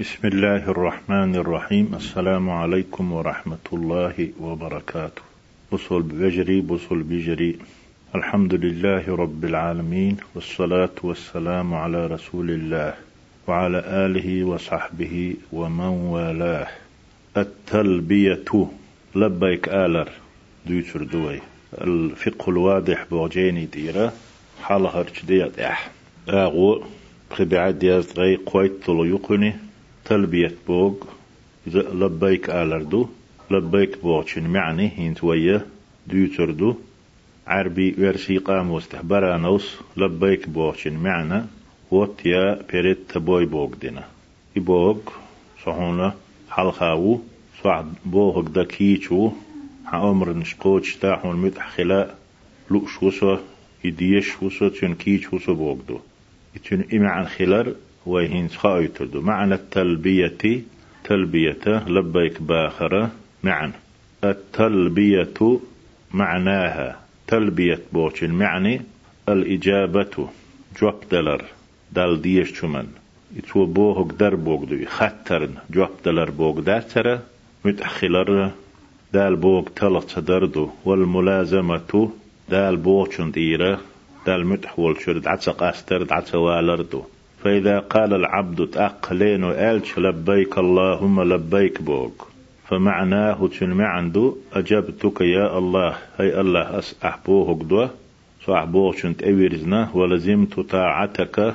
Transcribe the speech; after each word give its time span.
بسم 0.00 0.28
الله 0.28 0.70
الرحمن 0.70 1.36
الرحيم 1.36 1.94
السلام 1.94 2.50
عليكم 2.50 3.12
ورحمة 3.12 3.66
الله 3.72 4.28
وبركاته 4.40 5.22
بصل 5.72 6.02
بجري 6.02 6.60
بصل 6.60 7.02
بجري 7.02 7.58
الحمد 8.14 8.54
لله 8.54 9.04
رب 9.16 9.44
العالمين 9.44 10.16
والصلاة 10.34 10.96
والسلام 11.02 11.74
على 11.74 12.06
رسول 12.06 12.50
الله 12.50 12.94
وعلى 13.46 13.78
آله 14.06 14.44
وصحبه 14.44 15.34
ومن 15.52 15.92
والاه 16.14 16.66
التلبية 17.36 18.68
لبيك 19.14 19.68
آلر 19.68 20.08
دوتر 20.66 21.02
دوي 21.02 21.40
الفقه 21.80 22.50
الواضح 22.50 23.04
بوجيني 23.10 23.64
ديرة 23.66 24.12
حالها 24.62 25.02
رجدية 25.02 25.52
اح 25.60 25.90
اغو 26.28 26.82
خبعد 27.30 27.82
يزغي 27.82 28.36
قويت 28.36 28.72
طلو 28.86 29.04
يقني 29.04 29.69
تلبية 30.04 30.54
بوغ 30.66 30.94
لبيك 31.66 32.50
آلردو 32.50 33.08
لبيك 33.50 34.02
بوغشن 34.02 34.42
معني 34.42 34.88
هنت 34.98 35.24
ويا 35.24 35.66
دوتردو 36.06 36.74
عربي 37.46 37.94
ورسي 37.98 38.38
قاموس 38.38 38.88
برانوس 39.02 39.76
لبيك 39.96 40.48
بوغشن 40.48 40.92
معنى 40.92 41.44
وطيا 41.90 42.62
بيريت 42.72 42.98
تبوي 43.08 43.46
بوغ 43.46 43.74
دينا. 43.80 44.04
إبوغ 44.56 44.98
صحونا 45.64 46.14
حلخاو 46.50 47.20
صعد 47.62 47.94
بوغ 48.04 48.40
دكيچو 48.40 49.30
عمر 49.86 50.32
نشقوش 50.32 50.96
تاحون 50.96 51.36
متحخلا 51.36 52.14
لؤش 52.70 53.02
وسو 53.02 53.38
يديش 53.84 54.42
وسو 54.42 54.68
تون 54.68 54.94
كيش 54.94 55.32
وسو 55.32 55.54
بوغدو 55.54 55.98
يتون 56.56 56.84
إما 56.92 57.08
عن 57.08 57.26
خلر 57.26 57.74
ويهين 58.06 58.48
خايتردو 58.48 59.20
معنى 59.20 59.54
التلبية 59.54 60.62
تلبية 61.04 61.64
لبيك 61.66 62.42
باخرة 62.42 63.10
معا 63.42 63.72
التلبية 64.24 65.60
معناها 66.14 67.00
تلبية 67.26 67.80
بوش 67.92 68.24
المعني 68.24 68.80
الإجابة 69.28 70.28
جواب 70.80 71.00
دلر 71.10 71.44
دال 71.92 72.22
ديش 72.22 72.60
شمن. 72.60 72.86
يتو 73.36 73.66
بوهك 73.66 74.12
در 74.20 74.34
بوغدو 74.34 74.86
خطرن 74.86 75.54
جواب 75.70 75.90
دلر 76.04 76.30
بوغ 76.30 76.60
داتر 76.60 77.18
متأخلر 77.64 78.50
دال 79.12 79.36
بوغ 79.36 79.64
تلت 79.76 80.18
دردو 80.18 80.70
والملازمة 80.84 82.10
دال 82.48 82.76
بوغشن 82.76 83.30
ديرة. 83.30 83.80
دال 84.26 84.46
متحول 84.46 85.00
شرد 85.00 85.26
عتسا 85.26 85.52
قاستر 85.52 86.14
عتسا 86.14 86.38
والردو 86.38 87.02
فإذا 87.44 87.78
قال 87.78 88.14
العبد 88.14 88.66
تأقلين 88.66 89.44
ألش 89.44 89.98
لبيك 89.98 90.58
اللهم 90.58 91.22
لبيك 91.22 91.82
بوك. 91.82 92.26
فمعناه 92.68 93.48
تنمع 93.60 93.86
عنده 93.86 94.34
أجبتك 94.52 95.20
يا 95.20 95.58
الله. 95.58 95.96
هي 96.18 96.40
الله 96.40 96.78
أسأحبوه 96.78 97.54
قدوة 97.54 97.90
صاحبوه 98.46 98.92
شنت 98.96 99.22
أويرزنا 99.22 99.90
ولزمت 99.94 100.60
طاعتك 100.60 101.54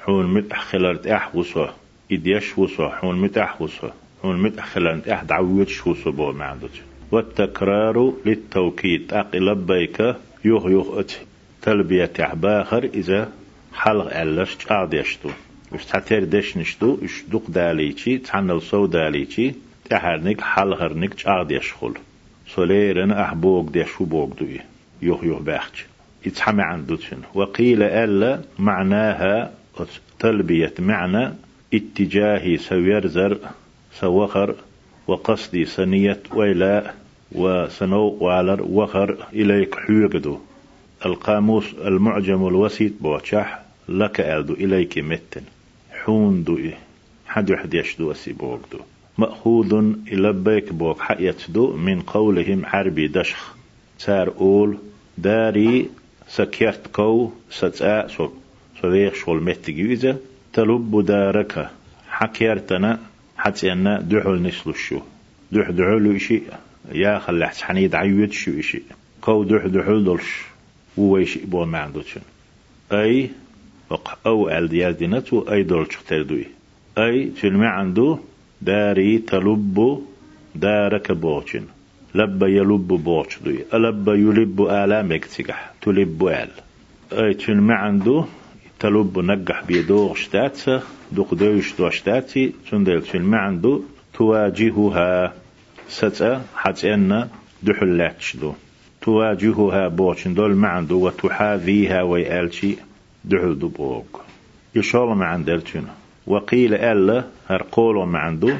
حون 0.00 0.34
متأخلرت 0.34 1.06
أحوصه 1.06 1.70
إد 2.12 2.26
يشوصه 2.26 2.88
حون 2.88 3.20
متأحوصه 3.20 3.92
حون 4.22 4.42
متأخلرت 4.42 5.08
أحد 5.08 5.32
عويتش 5.32 5.86
وصه 5.86 6.10
بو 6.10 6.32
معدوش 6.32 6.80
والتكرار 7.12 8.12
للتوكيد. 8.26 9.14
أقي 9.14 9.38
لبيك 9.38 10.14
يوه 10.44 11.00
أتي 11.00 11.18
تلبية 11.62 12.12
باخر 12.34 12.84
إذا 12.94 13.32
حلق 13.74 14.20
ألش 14.20 14.54
تعاد 14.54 14.94
يشتو 14.94 15.30
وش 15.72 15.84
تعتير 15.84 16.24
دش 16.24 16.56
نشتو 16.56 16.98
وش 17.02 17.24
دوق 17.28 17.44
داليشي 17.48 18.18
تعنل 18.18 18.62
سو 18.62 18.86
داليشي 18.86 19.54
تحرنك 19.90 20.40
حلغرنك 20.40 21.14
تعاد 21.14 21.50
يشخل 21.50 21.94
سوليرن 22.48 23.12
أحبوك 23.12 23.70
ديشو 23.70 24.04
بوك 24.04 24.38
دوي 24.38 24.60
يوه 25.02 25.24
يوه 25.24 25.40
باخش 25.40 25.84
يتحمى 26.26 26.62
عن 26.62 26.86
دوتشن 26.86 27.18
وقيل 27.34 27.82
ألا 27.82 28.40
معناها 28.58 29.52
تلبية 30.18 30.74
معنى 30.78 31.32
اتجاهي 31.74 32.56
سويرزر 32.56 33.38
سوخر 34.00 34.54
وقصدي 35.06 35.64
سنية 35.64 36.20
ويلا 36.34 36.92
وسنو 37.32 38.16
والر 38.20 38.62
وخر 38.62 39.16
إليك 39.32 39.74
حيقدو 39.74 40.38
القاموس 41.06 41.74
المعجم 41.84 42.46
الوسيط 42.48 42.92
بوشح 43.00 43.63
لك 43.88 44.20
أردو 44.20 44.54
إليك 44.54 44.98
متن. 44.98 45.42
حون 45.92 46.44
دو 46.44 46.58
حد 47.26 47.50
يحد 47.50 47.74
يشدو 47.74 48.12
أسي 48.12 48.32
بوغدو. 48.32 48.78
مأخوذ 49.18 49.74
إلبيك 50.12 50.72
بوك 50.72 51.00
حيتدو 51.00 51.76
من 51.76 52.00
قولهم 52.00 52.66
حربي 52.66 53.08
دشخ. 53.08 53.54
تار 53.98 54.34
أول 54.40 54.78
داري 55.18 55.90
سكيرت 56.28 56.86
كو 56.86 57.30
ستاء 57.50 58.08
سو 58.08 58.30
سويخ 58.82 59.14
شغل 59.14 59.42
متجيزة 59.42 60.16
تلب 60.52 61.04
دارك. 61.06 61.70
حكيرتنا 62.08 63.00
حتى 63.36 63.72
أن 63.72 64.08
دحل 64.08 64.42
نسل 64.42 64.70
الشو 64.70 65.00
دح 65.52 65.70
دحل 65.70 66.16
إشي. 66.16 66.40
يا 66.92 67.18
خلي 67.18 67.48
حنيد 67.48 67.94
عيوت 67.94 68.32
شو 68.32 68.58
إشي. 68.58 68.82
كو 69.20 69.44
دح 69.44 69.66
دحل 69.66 70.04
دلش. 70.04 70.42
وويش 70.96 71.38
بو 71.38 71.64
ما 71.64 71.78
عندوش 71.78 72.18
أي 72.92 73.30
أو 74.26 74.48
الدياز 74.48 74.94
دينتو 74.96 75.44
أي 75.52 75.62
دولش 75.62 75.96
تردوي 76.08 76.46
أي 76.98 77.30
تلمي 77.42 77.66
عنده 77.66 78.18
داري 78.62 79.18
تلب 79.18 80.04
دارك 80.54 81.12
بوشن 81.12 81.64
لب 82.14 82.42
يلب 82.42 82.88
بوش 82.88 83.38
دوي. 83.44 83.58
ألب 83.74 84.08
يلب 84.08 84.62
آلامك 84.62 85.24
تسيقح 85.24 85.72
تلب 85.82 86.26
آل. 86.26 86.48
أي 87.12 87.34
تلمي 87.34 87.74
عنده 87.74 88.24
تلب 88.80 89.18
نجح 89.18 89.64
بيدوغ 89.64 90.14
شتاتسا 90.14 90.82
دوق 91.12 91.34
دوش 91.34 91.74
دو 91.78 91.90
شتاتي 91.90 92.52
تندل 92.70 93.02
تلمي 93.02 93.36
عنده 93.36 93.80
تواجهها 94.14 95.34
ستة 95.88 96.42
حتى 96.56 96.94
أن 96.94 97.28
دحلاتش 97.62 98.36
دو. 98.36 98.52
تواجهها 99.02 99.88
بوشن 99.88 100.34
دول 100.34 100.54
معندو 100.54 101.06
وتحاذيها 101.06 102.02
ويألشي. 102.02 102.76
دحل 103.24 103.58
دبوك. 103.58 104.20
يشال 104.74 105.06
معن 105.06 105.44
درتنا 105.44 105.94
وقيل 106.26 106.74
ألا 106.74 107.24
هرقول 107.48 108.08
معندو 108.08 108.50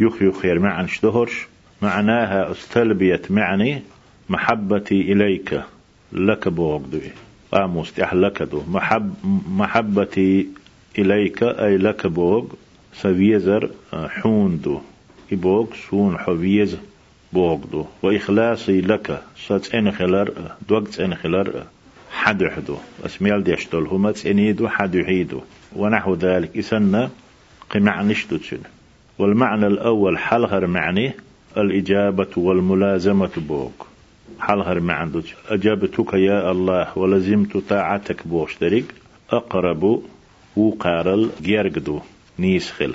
يخي 0.00 0.32
خير 0.32 0.58
معن 0.58 0.88
شتهرش 0.88 1.46
معناها 1.82 2.50
استلبية 2.50 3.22
معني 3.30 3.82
محبتي 4.28 5.12
إليك. 5.12 5.62
لك 6.12 6.48
بوك 6.48 6.82
دوي. 6.92 7.10
قاموس 7.52 7.98
لك 7.98 8.42
دو. 8.42 8.62
محب 8.68 9.14
محبتي 9.48 10.48
إليك 10.98 11.42
أي 11.42 11.76
لك 11.76 12.06
بوك 12.06 12.54
سويزر 12.94 13.70
حون 13.92 14.60
دو. 14.60 14.80
إبوك 15.32 15.74
سون 15.90 16.18
حويز 16.18 16.76
بوغدو 17.32 17.84
وإخلاصي 18.02 18.80
لك. 18.80 19.22
سات 19.46 19.74
إن 19.74 19.92
خلر 19.92 20.32
دوقت 20.68 21.00
إن 21.00 21.14
خلر 21.14 21.64
حد 22.14 22.44
حدو 22.44 22.76
اسميال 23.06 23.44
ديشتول 23.44 23.86
هما 23.86 24.12
تسنيدو 24.12 24.68
حد 24.68 24.96
ونحو 25.76 26.14
ذلك 26.14 26.56
إسنا 26.56 27.10
قمع 27.70 28.02
نشتو 28.02 28.38
والمعنى 29.18 29.66
الأول 29.66 30.18
حلغر 30.18 30.66
معني 30.66 31.12
الإجابة 31.56 32.28
والملازمة 32.36 33.30
بوك. 33.48 33.86
حلغر 34.40 34.80
معنى 34.80 35.22
أجابتك 35.48 36.14
يا 36.14 36.50
الله 36.50 36.98
ولزمت 36.98 37.56
طاعتك 37.56 38.26
بوشترك 38.26 38.84
أقرب 39.30 40.02
وقارل 40.56 41.30
جيرقدو 41.42 42.00
نيسخل. 42.38 42.94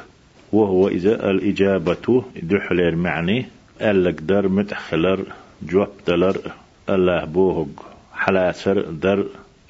وهو 0.52 0.88
إذا 0.88 1.30
الإجابة 1.30 2.24
دحلر 2.44 2.96
معني 2.96 3.46
ألك 3.82 4.22
در 4.22 4.48
متخلر 4.48 5.20
جواب 5.62 5.90
دلر 6.08 6.38
الله 6.90 7.26
بوهق. 7.26 7.89
حلاسر 8.24 8.82
در 8.82 9.24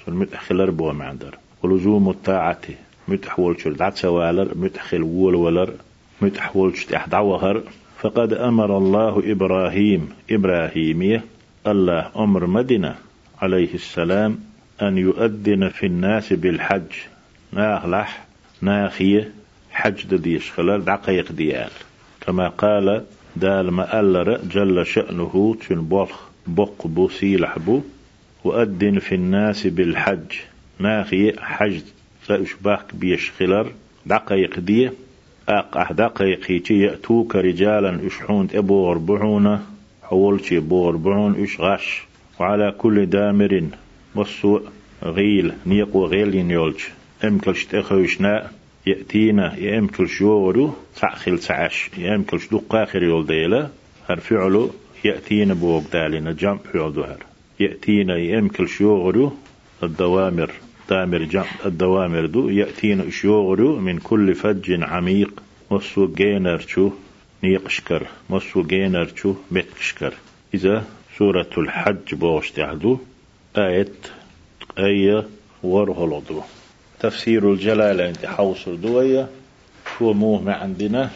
شل 0.06 0.14
متخلر 0.14 0.70
بو 0.70 0.92
معدر 0.92 1.34
ولزوم 1.64 2.10
الطاعة 2.10 2.62
متحول 3.08 3.60
شل 3.60 3.74
دعت 3.74 3.98
سوالر 3.98 4.58
متخل 4.58 5.04
وول 5.04 5.36
ولر 5.36 5.74
متحول 6.22 6.78
شل 6.78 6.96
أحدعوهر 6.96 7.62
فقد 8.02 8.34
أمر 8.34 8.78
الله 8.78 9.32
إبراهيم 9.32 10.10
إبراهيمية 10.32 11.24
الله 11.68 12.10
أمر 12.16 12.46
مدينة. 12.46 12.96
عليه 13.42 13.74
السلام 13.74 14.40
أن 14.82 14.98
يؤذن 14.98 15.70
في 15.70 15.86
الناس 15.86 16.34
بالحج. 16.34 16.92
ناغلح 17.54 18.26
ناخية 18.62 19.32
حج 19.72 20.16
ديش 20.16 20.52
خلال 20.52 20.86
دقيق 20.86 21.32
ديال. 21.32 21.72
كما 22.22 22.48
قال 22.48 23.04
دال 23.36 23.72
ما 23.72 24.02
جل 24.50 24.86
شأنه 24.86 25.58
تن 25.70 25.82
بوخ 25.82 26.12
بق 26.48 26.88
بو 26.88 27.10
سيلح 27.10 27.60
وأدن 28.44 29.00
في 29.00 29.16
الناس 29.16 29.68
بالحج. 29.68 30.34
ناخي 30.80 31.34
حج؟ 31.40 31.82
سأشباك 32.28 32.96
بيش 32.96 33.32
خلر 33.32 33.72
دقيق 34.06 34.60
دي. 34.60 34.92
أق 35.50 35.78
أحدقيقي 35.78 36.76
يأتوك 36.76 37.36
رجالا. 37.36 38.08
إشحون 38.08 38.48
أبو 38.54 38.92
أربعون 38.92 39.66
حولشي 40.04 40.60
بو 40.60 40.90
أربعون 40.90 41.44
إش 41.44 41.62
غش؟ 41.62 42.04
وعلى 42.40 42.76
كل 42.78 43.06
دامر 43.06 43.64
مصو 44.16 44.60
غيل. 45.04 45.54
نيق 45.66 45.96
وغيل 45.96 46.36
ينيولج 46.36 46.80
أمكلش 47.24 47.66
تأخوشنا 47.66 48.52
يأتينا. 48.88 49.56
يأمكلش 49.56 50.22
يورو 50.22 50.74
تعخل 50.96 51.40
تعش 51.40 51.90
يأمكلش 51.98 52.48
دقا 52.48 52.84
آخر 52.84 53.04
يول 53.04 53.26
ديلا 53.26 53.70
هر 54.10 54.20
فعلو 54.20 54.72
يأتينا 55.06 55.54
بوق 55.54 55.84
دالنا 55.94 56.32
جمع 56.32 56.58
فعل 56.74 56.94
دهر 56.94 57.29
يأتينا 57.60 58.18
يأمكلش 58.18 58.82
يورو 58.82 59.34
الدوامر 59.84 60.52
دامر 60.90 61.24
جمع 61.24 61.46
الدوامر 61.66 62.26
دو 62.26 62.50
يأتينا 62.50 63.10
شيوغرو 63.10 63.80
من 63.80 63.98
كل 63.98 64.36
فج 64.36 64.84
عميق 64.84 65.44
مصو 65.72 66.08
جينرشو 66.08 66.92
نيقشكر 67.44 68.08
مصو 68.30 68.64
جينرشو 68.64 69.34
متكشكر 69.52 70.14
إذا 70.54 70.86
سورة 71.18 71.50
الحج 71.58 72.16
بوش 72.16 72.52
تعدو 72.52 72.98
آية 73.58 73.92
آية 74.78 75.28
ورهلدو 75.64 76.42
تفسير 77.00 77.52
الجلالين 77.54 78.14
تحوصل 78.14 78.82
دوية 78.82 79.28
شو 79.98 80.14
موه 80.14 80.52
عندنا؟ 80.54 81.10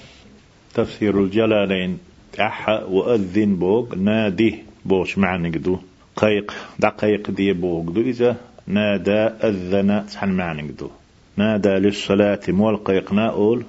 تفسير 0.74 1.24
الجلالين 1.24 1.98
تحا 2.34 2.84
وأذن 2.84 3.56
بوغ 3.56 3.96
نادي 3.96 4.56
بوش 4.86 5.18
معنى 5.18 5.50
دو 5.50 5.80
قيق 6.16 6.54
دقيق 6.80 7.32
دي 7.32 7.54
بوغ. 7.54 7.82
دو 7.82 8.02
إذا 8.02 8.36
نادى 8.68 9.22
أذن 9.50 10.04
سحن 10.08 10.30
معنى 10.30 10.72
دو 10.72 10.90
نادى 11.38 11.70
للصلاة 11.70 12.40
مولقيقنا 12.48 13.30
أول 13.30 13.64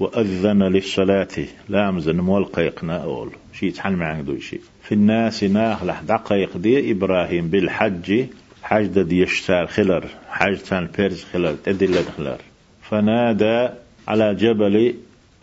وأذن 0.00 0.62
للصلاة 0.62 1.28
لامزن 1.68 2.20
مولقيقنا 2.20 3.04
أول 3.04 3.30
شيء 3.52 3.72
سحن 3.72 3.92
معنى 3.92 4.22
دو 4.22 4.38
شيء 4.38 4.60
في 4.82 4.92
الناس 4.92 5.44
ناخلح 5.44 6.02
دقيق 6.02 6.56
دي 6.56 6.90
إبراهيم 6.92 7.48
بالحج 7.48 8.26
حج 8.62 9.02
دي 9.02 9.20
يشتار 9.22 9.66
خلر 9.66 10.04
حج 10.28 10.56
تان 10.56 10.88
بيرز 10.96 11.24
خلر 11.24 11.54
تدل 11.64 11.94
خلر. 12.16 12.38
فنادى 12.82 13.68
على 14.08 14.34
جبل 14.34 14.94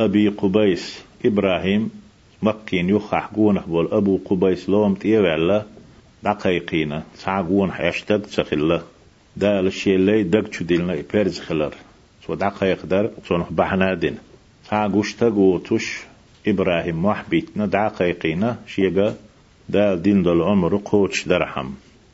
أبي 0.02 0.28
قبيس. 0.28 1.04
إبراهيم 1.26 1.90
مكين 2.42 2.90
يخح 2.90 3.26
قونه 3.26 3.62
بول. 3.68 3.88
أبو 3.92 4.20
قبيس 4.26 4.70
لوم 4.70 4.94
تيوعلا 4.94 5.64
دقيقين 6.28 7.02
سعقون 7.16 7.72
حيشتد 7.72 8.26
سخلا 8.26 8.82
دال 9.38 9.68
الشيء 9.68 9.96
اللي 9.96 10.24
دق 10.24 10.64
ديلنا 10.64 11.04
بيرز 11.14 11.40
خلر. 11.40 11.74
سو 12.28 12.36
دقيق 12.36 12.86
در 12.86 13.10
سونخ 13.28 13.52
بحنا 13.52 13.94
دين. 13.94 14.18
سعقوش 14.70 15.14
تقو 15.14 15.58
تش 15.58 16.00
إبراهيم 16.48 17.06
محبيتنا 17.06 17.66
دقيقين 17.66 18.56
شيغا 18.68 19.16
دال 19.70 20.02
دين 20.02 20.24
دل 20.24 20.42
عمر 20.42 20.76
قوتش 20.76 21.28
درحم. 21.28 21.70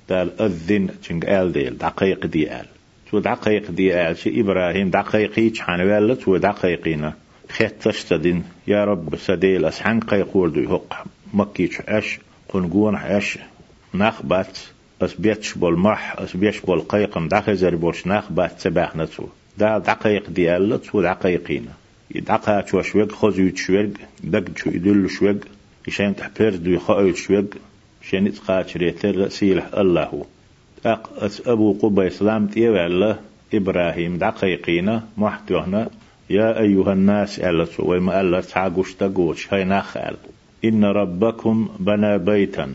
دال 0.10 0.42
أذن 0.42 0.90
تنق 1.04 1.30
آل 1.30 1.52
ديل 1.52 1.78
دقيق 1.78 2.26
دي 2.26 2.52
آل. 2.60 2.66
تو 3.12 3.20
دقيق 3.20 3.72
دي 3.72 4.10
آل 4.10 4.18
شي 4.18 4.42
إبراهيم 4.42 4.90
دقيقي 4.90 5.50
تحان 5.50 5.82
ولا 5.82 6.16
تو 6.16 6.38
دقيقين. 6.38 7.12
خيت 7.50 7.82
تشتدين 7.82 8.44
يا 8.68 8.86
رب 8.86 9.16
سديل 9.16 9.66
أسحن 9.66 10.00
قيقور 10.00 10.50
دي 10.50 10.66
هق 10.66 11.06
مكيش 11.34 11.82
أش 11.82 12.20
قنقون 12.50 12.96
أش 12.96 13.38
نخبت 13.96 14.74
أس 15.02 15.14
بيتش 15.14 15.54
بول 15.54 15.80
مح 15.80 16.16
أس 16.20 16.38
بيش 16.38 16.60
بول 16.60 16.82
قيقم 16.82 17.28
دقي 17.28 17.56
زر 17.56 17.76
بولش 17.76 18.08
نخبت 18.08 18.52
سباح 18.58 18.96
نتو 18.96 19.28
دال 19.58 19.84
دقيق 19.84 20.30
دي 20.30 20.58
آل 20.58 20.82
تو 20.82 21.02
دقيقين 21.02 21.66
يدقا 22.16 22.66
شو 22.66 22.82
شويق 22.82 23.12
خزو 23.12 23.56
شويق 23.56 23.94
دق 24.24 24.58
شو 24.58 24.70
يدل 24.70 25.10
شويق 25.10 25.46
يشان 25.88 26.16
تحبير 26.16 26.56
دو 26.56 26.72
يخايل 26.72 27.18
شويق 27.18 27.56
شان 28.02 28.28
يتقاتش 28.28 28.78
ريتر 28.78 29.30
سيلح 29.30 29.68
الله 29.78 30.26
أق 30.86 31.10
أبو 31.46 31.74
قبا 31.74 32.08
إسلام 32.08 32.48
تيوى 32.48 32.86
الله 32.86 33.20
إبراهيم 33.54 34.18
دقيقين 34.18 35.02
محتوهنا 35.18 35.90
يا 36.30 36.60
أيها 36.60 36.94
الناس 36.94 37.40
ألت 37.40 37.80
وما 37.80 38.22
ألت 38.22 38.46
تعقوش 38.46 38.94
تقوش 38.94 39.54
هاي 39.54 39.64
نخال 39.64 40.16
إن 40.66 40.86
ربكم 40.86 41.70
بنى 41.80 42.18
بيتا 42.18 42.74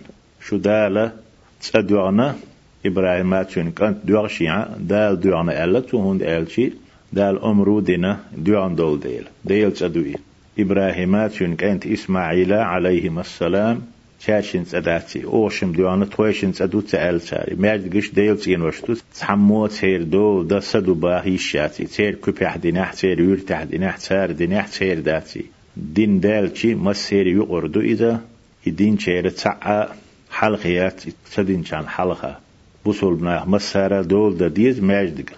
شدالة 0.50 1.12
تسدوغنا 1.60 2.36
إبراهيم 2.86 3.30
ماتون 3.30 3.70
كانت 3.70 3.98
دوغشيع 4.04 4.66
دال 4.78 5.20
دوغنا 5.20 5.64
ألت 5.64 5.94
وهند 5.94 6.22
ألشي 6.22 6.72
دال 7.12 7.42
أمرو 7.42 7.80
دينا 7.80 8.20
دوغن 8.36 8.74
دول 8.74 9.00
ديل. 9.00 9.24
ديل 9.44 9.72
تسدوي 9.72 10.14
إبراهيم 10.58 11.08
ماتون 11.08 11.56
كانت 11.56 11.86
إسماعيل 11.86 12.52
عليهما 12.52 13.20
السلام 13.20 13.82
شاشين 14.20 14.64
تسداتي 14.64 15.24
أوشم 15.24 15.72
ديوانا 15.72 16.04
تويشن 16.04 16.52
تسدو 16.52 16.80
تسأل 16.80 17.20
ساري 17.20 17.54
ماجد 17.54 17.96
قش 17.96 18.10
ديل 18.10 18.36
تسين 18.36 18.62
وشتو؟ 18.62 18.94
تحمو 19.20 19.66
تسير 19.66 20.02
دو 20.02 20.42
دا 20.42 20.60
سدو 20.60 20.94
باهي 20.94 21.38
شاتي 21.38 21.84
تسير 21.84 22.14
كوبي 22.14 22.46
حديناح 22.46 22.92
تسير 22.92 23.20
يور 23.20 23.38
تحديناح 23.38 23.96
تسار 23.96 24.30
ديناح 24.30 24.68
تسير 24.68 25.00
داتي 25.00 25.44
دين 25.76 26.20
دالشي 26.20 26.74
ما 26.74 26.92
سير 26.92 27.26
يقردو 27.26 27.80
إذا 27.80 28.20
يدين 28.66 28.98
شير 28.98 29.28
تسعى 29.28 29.88
حلقيات 30.38 31.02
تسدين 31.26 31.62
كان 31.62 31.88
حلقة. 31.88 32.38
بوصل 32.84 33.14
بناه 33.14 33.48
مسارة 33.48 34.02
دول 34.02 34.36
دا 34.36 34.48
ديز 34.48 34.80
ماجد 34.80 35.30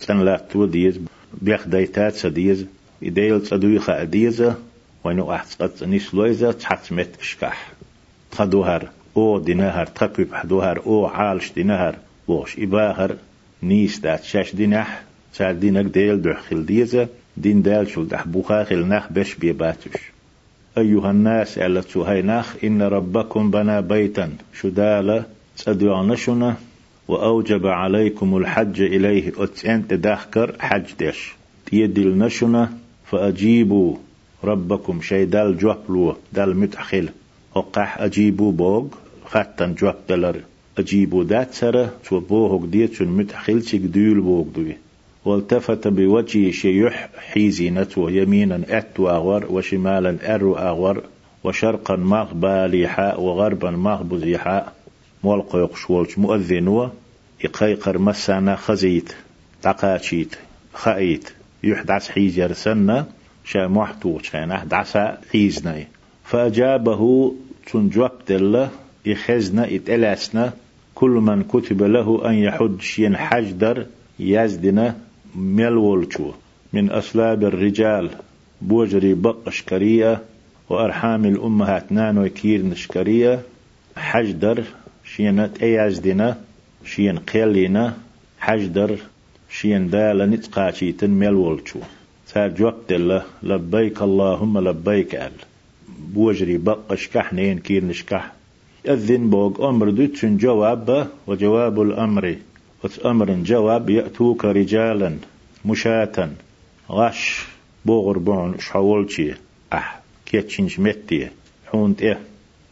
سن 0.00 0.20
لا 0.20 0.36
تو 0.50 0.66
ديز 0.66 1.00
بيخ 1.42 1.68
ديتات 1.68 2.14
سديز 2.14 2.66
يديل 3.02 3.42
تسدو 3.42 3.68
يخا 3.68 4.04
ديزة 4.04 4.54
وينو 5.04 5.32
أحسقت 5.32 5.84
نيسلويزة 5.84 6.52
تحت 6.52 6.92
مت 6.92 7.16
كشكح 7.16 7.72
تخدوهر 8.30 8.88
أو 9.16 9.38
دينهر 9.38 9.86
تقويب 9.86 10.34
حدوهر 10.34 10.82
أو 10.86 11.06
عالش 11.06 11.52
دينهر 11.52 11.96
بوش 12.28 12.58
إباهر 12.58 13.16
نيس 13.62 13.98
دات 13.98 14.24
شاش 14.24 14.54
دينح 14.54 15.02
سار 15.32 15.52
دينك 15.52 15.84
ديل 15.84 16.22
دخل 16.22 16.66
ديزة 16.66 17.08
دين 17.36 17.62
دال 17.62 17.90
شو 17.90 18.02
دح 18.02 18.26
بوخاخل 18.26 18.88
نخ 18.88 19.12
بش 19.12 19.34
بيباتش 19.34 19.88
أيها 20.78 21.10
الناس 21.10 21.58
هاي 21.96 22.22
نخ 22.22 22.64
إن 22.64 22.82
ربكم 22.82 23.50
بنى 23.50 23.82
بيتا 23.82 24.32
شدالة 24.60 25.24
تدعونشنا 25.56 26.56
وأوجب 27.08 27.66
عليكم 27.66 28.36
الحج 28.36 28.80
إليه. 28.80 29.32
أتسنت 29.38 29.94
داخكر 29.94 30.54
حج 30.60 30.94
ديش 30.98 31.32
تيدل 31.66 32.18
نشنا 32.18 32.72
فأجيبوا 33.04 33.96
ربكم 34.44 35.00
شي 35.00 35.24
دال 35.24 35.58
جوبلو 35.58 36.16
دال 36.32 36.56
متحخل 36.56 37.08
وقح 37.54 38.00
أجيبو 38.00 38.50
بوغ 38.50 38.86
خاتن 39.26 39.74
جواب 39.74 39.96
دلر. 40.08 40.36
أجيبو 40.78 41.22
دات 41.22 41.54
سرة 41.54 41.92
تو 42.04 42.20
بوغ 42.20 42.66
ديت 42.66 43.02
متحخل 43.02 43.62
شك 43.62 43.78
ديول 43.78 44.20
بوغ 44.20 44.46
دوي. 44.54 44.76
والتفت 45.28 45.88
بوجهه 45.88 46.50
شيح 46.50 47.08
حيزي 47.18 47.70
نتو 47.70 48.08
يمينا 48.08 48.60
أتو 48.68 49.08
أغور 49.08 49.46
وشمالا 49.52 50.34
أرو 50.34 50.54
أغور 50.56 51.02
وشرقا 51.44 51.96
ماغ 51.96 52.32
باليحاء 52.32 53.20
وغربا 53.20 53.70
ماغ 53.70 54.02
بزيحاء 54.02 54.72
مولق 55.24 55.56
يقشولش 55.56 56.18
مؤذنوا 56.18 56.88
يقيقر 57.44 57.98
مسانا 57.98 58.56
خزيت 58.56 59.12
تقاشيت 59.62 60.36
خأيت 60.74 61.32
يحدث 61.64 62.10
حيجر 62.10 62.52
سنة 62.52 63.06
شا 63.44 63.66
محتوش 63.66 64.30
شا 64.30 64.44
نحدث 64.44 64.96
حيزني 65.32 65.86
فأجابه 66.24 67.34
تنجوب 67.72 68.10
دلة 68.28 68.70
يخزنا 69.06 69.66
يتألسنا 69.66 70.52
كل 70.94 71.10
من 71.10 71.42
كتب 71.42 71.82
له 71.82 72.28
أن 72.30 72.34
يحج 72.34 72.80
شين 72.80 73.16
حجدر 73.16 73.86
يزدنا 74.18 75.07
ملولشو 75.38 76.30
من 76.72 76.90
أسلاب 76.90 77.44
الرجال 77.44 78.10
بوجري 78.62 79.14
بقش 79.14 79.62
كرية 79.62 80.22
وأرحام 80.68 81.24
الأمهات 81.24 81.92
نانو 81.92 82.28
كير 82.28 82.62
نشكرية. 82.62 83.40
حجدر 83.96 84.64
شين 85.04 85.40
أيزدنا 85.40 86.38
شين 86.84 87.18
قيلنا 87.18 87.96
حجدر 88.40 88.96
شين 89.50 89.90
دالا 89.90 90.26
نتقاشيتن 90.26 91.10
ملولشو 91.10 91.80
تاجوب 92.32 92.74
دلة 92.90 93.22
لبيك 93.42 94.02
اللهم 94.02 94.58
لبيك 94.58 95.14
أل. 95.14 95.32
بوجري 96.14 96.56
بقش 96.56 97.08
كحنين 97.08 97.58
كير 97.58 97.84
نشكح. 97.84 98.32
أذن 98.88 99.30
بوغ 99.30 99.68
أمر 99.68 99.90
دوتشن 99.90 100.36
جواب 100.36 101.08
وجواب 101.26 101.82
الأمر 101.82 102.36
وأمر 102.84 103.30
جواب 103.30 103.90
يأتوك 103.90 104.44
رجالا 104.44 105.16
مشاة. 105.64 106.30
غش 106.90 107.46
بوغر 107.84 108.18
بون 108.18 108.58
شحولتي 108.58 109.34
أح 109.72 110.00
كيتشنش 110.26 110.78
متي 110.80 111.28
حونت 111.66 112.02
إيه 112.02 112.18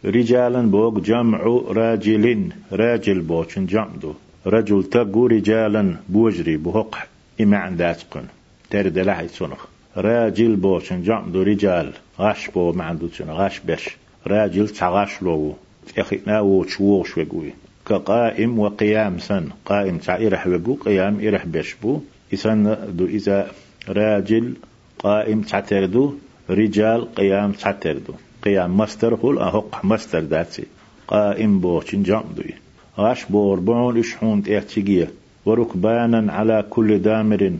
رجالا 0.05 0.63
بوغ 0.63 1.01
جمع 1.01 1.39
راجل 1.69 2.53
راجل 2.73 3.21
بوشن 3.21 3.67
جمدو. 3.67 4.15
رجل 4.47 4.85
تقو 4.85 5.27
رجالا 5.27 5.97
بوجري 6.09 6.57
بوق 6.57 6.97
إما 7.41 7.57
عنداتقن 7.57 8.25
ترد 8.71 8.99
لحي 8.99 9.29
سنخ 9.29 9.67
راجل 9.97 10.57
بوشن 10.57 11.03
جام 11.03 11.31
دو 11.33 11.43
رجال 11.43 11.93
غاش 12.19 12.51
بو 12.51 12.73
ما 12.73 12.85
عنده 12.85 13.09
غاش 13.21 13.61
بش. 13.61 13.97
راجل 14.27 14.69
تعغاش 14.69 15.23
لو 15.23 15.57
يخينا 15.99 16.41
وشوش 16.41 17.19
وقوي 17.19 17.53
كقائم 17.87 18.59
وقيام 18.59 19.19
سن 19.19 19.49
قائم 19.65 19.99
تاع 19.99 20.17
إرح 20.17 20.47
وقو 20.47 20.75
قيام 20.75 21.27
إرح 21.27 21.47
بش 21.47 21.75
بو 21.83 22.01
إسان 22.35 22.79
دو 22.99 23.05
إذا 23.05 23.51
راجل 23.89 24.55
قائم 24.99 25.41
تعتردو 25.41 26.15
رجال 26.51 27.15
قيام 27.15 27.53
تعتردو 27.53 28.13
قيام 28.43 28.77
مستر 28.79 29.15
قول 29.15 29.39
أهق 29.39 29.85
مستر 29.85 30.21
داتي 30.21 30.65
قائم 31.09 31.59
بوشن 31.61 32.03
جام 32.03 32.25
دوي 32.37 32.55
غاش 32.99 33.25
بور 33.25 33.61
بعون 33.61 33.99
إشحون 33.99 34.43
تيحتيجيه 34.43 35.11
وركبانا 35.47 36.33
على 36.33 36.65
كل 36.71 36.99
دامر 37.03 37.53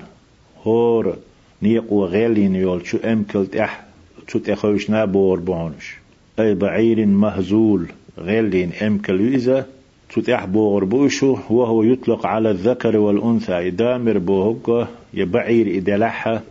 هور 0.65 1.17
نيق 1.63 1.93
وغيلين 1.93 2.55
يول 2.55 2.87
شو 2.87 2.99
أمكل 2.99 3.47
تح 3.47 3.85
شو 4.29 4.39
تخوشنا 4.39 5.05
بور 5.05 5.41
بعونش 5.41 5.97
أي 6.39 6.55
بعير 6.55 7.07
مهزول 7.07 7.87
غيلين 8.19 8.73
أمكل 8.73 9.35
يزا 9.35 9.67
شو 10.11 10.21
تح 10.21 10.45
بور 10.45 10.85
بوشو 10.85 11.37
وهو 11.51 11.83
يطلق 11.83 12.27
على 12.27 12.51
الذكر 12.51 12.97
والأنثى. 12.97 13.71
دامر 13.71 14.19
بوهق 14.19 14.89
يبعير 15.15 15.79
إدلحها 15.79 16.43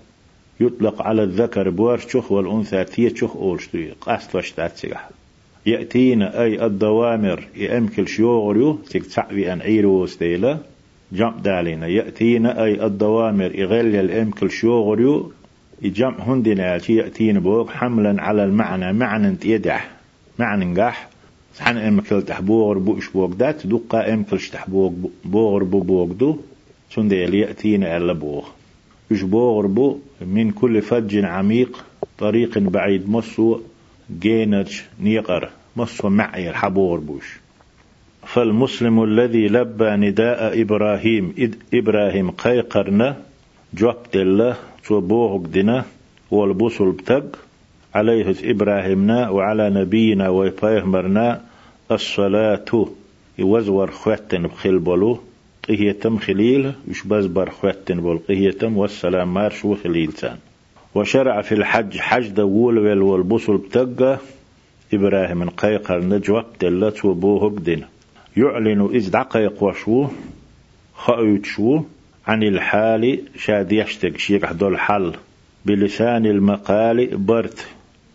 يطلق 0.60 1.02
على 1.02 1.24
الذكر 1.24 1.70
بورشخ 1.70 2.32
والأنثى. 2.32 2.84
تيتشخ 2.84 3.36
أولشتوي 3.36 3.92
قاست 4.02 4.36
وشتات 4.36 4.78
سيح 4.78 5.10
يأتينا 5.66 6.44
أي 6.44 6.66
الدوامر 6.66 7.44
يأمكل 7.56 8.08
شيوغريو 8.08 8.74
تكتعبي 8.74 9.54
أن 9.54 9.62
عيرو 9.62 10.06
ستيلا 10.06 10.58
جمع 11.12 11.34
دالينا 11.44 11.88
يأتينا 11.88 12.64
أي 12.64 12.86
الدوامر 12.86 13.46
إغلي 13.46 14.00
الأمكل 14.00 14.52
شيوغريو 14.52 15.32
يجمع 15.82 16.20
هندنا 16.20 16.80
يأتينا 16.90 17.40
بوك 17.40 17.70
حملا 17.70 18.22
على 18.22 18.44
المعنى. 18.44 18.94
معنى 18.94 19.38
يدح 19.46 19.92
معنى 20.40 20.66
نجح 20.66 21.10
سحن 21.58 21.78
أمكل 21.78 22.22
تحبوغر 22.22 22.78
بوش 22.78 23.10
بوك 23.10 23.32
دات 23.32 23.68
دقا 23.68 24.14
أمكل 24.14 24.40
تحبوغ 24.40 24.92
بوغر 25.26 25.64
بو 25.64 25.80
بوغ 25.80 26.06
دو 26.14 26.38
سندي 26.92 27.16
يأتينا 27.16 27.98
ألا 27.98 28.14
بوغ. 28.14 28.44
يشبوغر 29.12 29.68
بو 29.68 30.00
من 30.22 30.52
كل 30.52 30.82
فج 30.82 31.26
عميق 31.26 31.86
طريق 32.18 32.58
بعيد 32.60 33.10
مصو 33.10 33.60
جينج 34.20 34.82
نيقر 35.00 35.50
مصو 35.76 36.10
معي 36.10 36.50
الحبور 36.50 37.00
بوش. 37.00 37.40
فالمسلم 38.26 39.04
الذي 39.04 39.48
لبى 39.48 39.90
نداء 39.90 40.62
إبراهيم 40.62 41.34
إد 41.40 41.56
إبراهيم 41.74 42.32
قيقرنا 42.32 43.18
جوبت 43.74 44.16
الله 44.16 44.56
توبوغ 44.88 45.38
دنا 45.38 45.86
والبوصل 46.32 46.92
بتق 46.92 47.40
عليه 47.96 48.36
إبراهيمنا 48.44 49.30
وعلى 49.30 49.70
نبينا 49.70 50.30
ويفاهمرنا 50.30 51.42
الصلاة. 51.92 52.88
يوزور 53.38 53.92
خواتن 53.92 54.48
بخيل 54.48 54.80
بلو 54.80 55.20
قهيتم 55.70 56.18
خليل 56.18 56.74
يشبز 56.88 57.26
بر 57.26 57.50
خواتن 57.50 58.02
بول 58.02 58.20
قهيتم 58.30 58.78
والسلام 58.78 59.34
مارش 59.34 59.66
وخليلتان 59.66 60.38
وشرع 60.96 61.42
في 61.42 61.52
الحج 61.52 61.98
حج 61.98 62.28
دول 62.28 63.02
والبوصل 63.02 63.58
بتق 63.58 64.20
إبراهيم 64.94 65.50
قيقر 65.50 66.00
نجوبت 66.04 66.64
الله 66.64 66.90
توبوغ 66.90 67.48
دنا 67.48 67.88
يعلن 68.38 68.90
إذ 68.94 69.12
دقيق 69.12 69.64
وشو 69.64 70.08
خأيت 70.96 71.46
شو 71.46 71.82
عن 72.28 72.44
الحال 72.44 73.20
شاد 73.38 73.72
يشتق 73.72 74.18
شيك 74.18 74.46
حدو 74.46 74.68
الحل 74.68 75.14
بلسان 75.66 76.26
المقال 76.26 77.18
برت. 77.18 77.68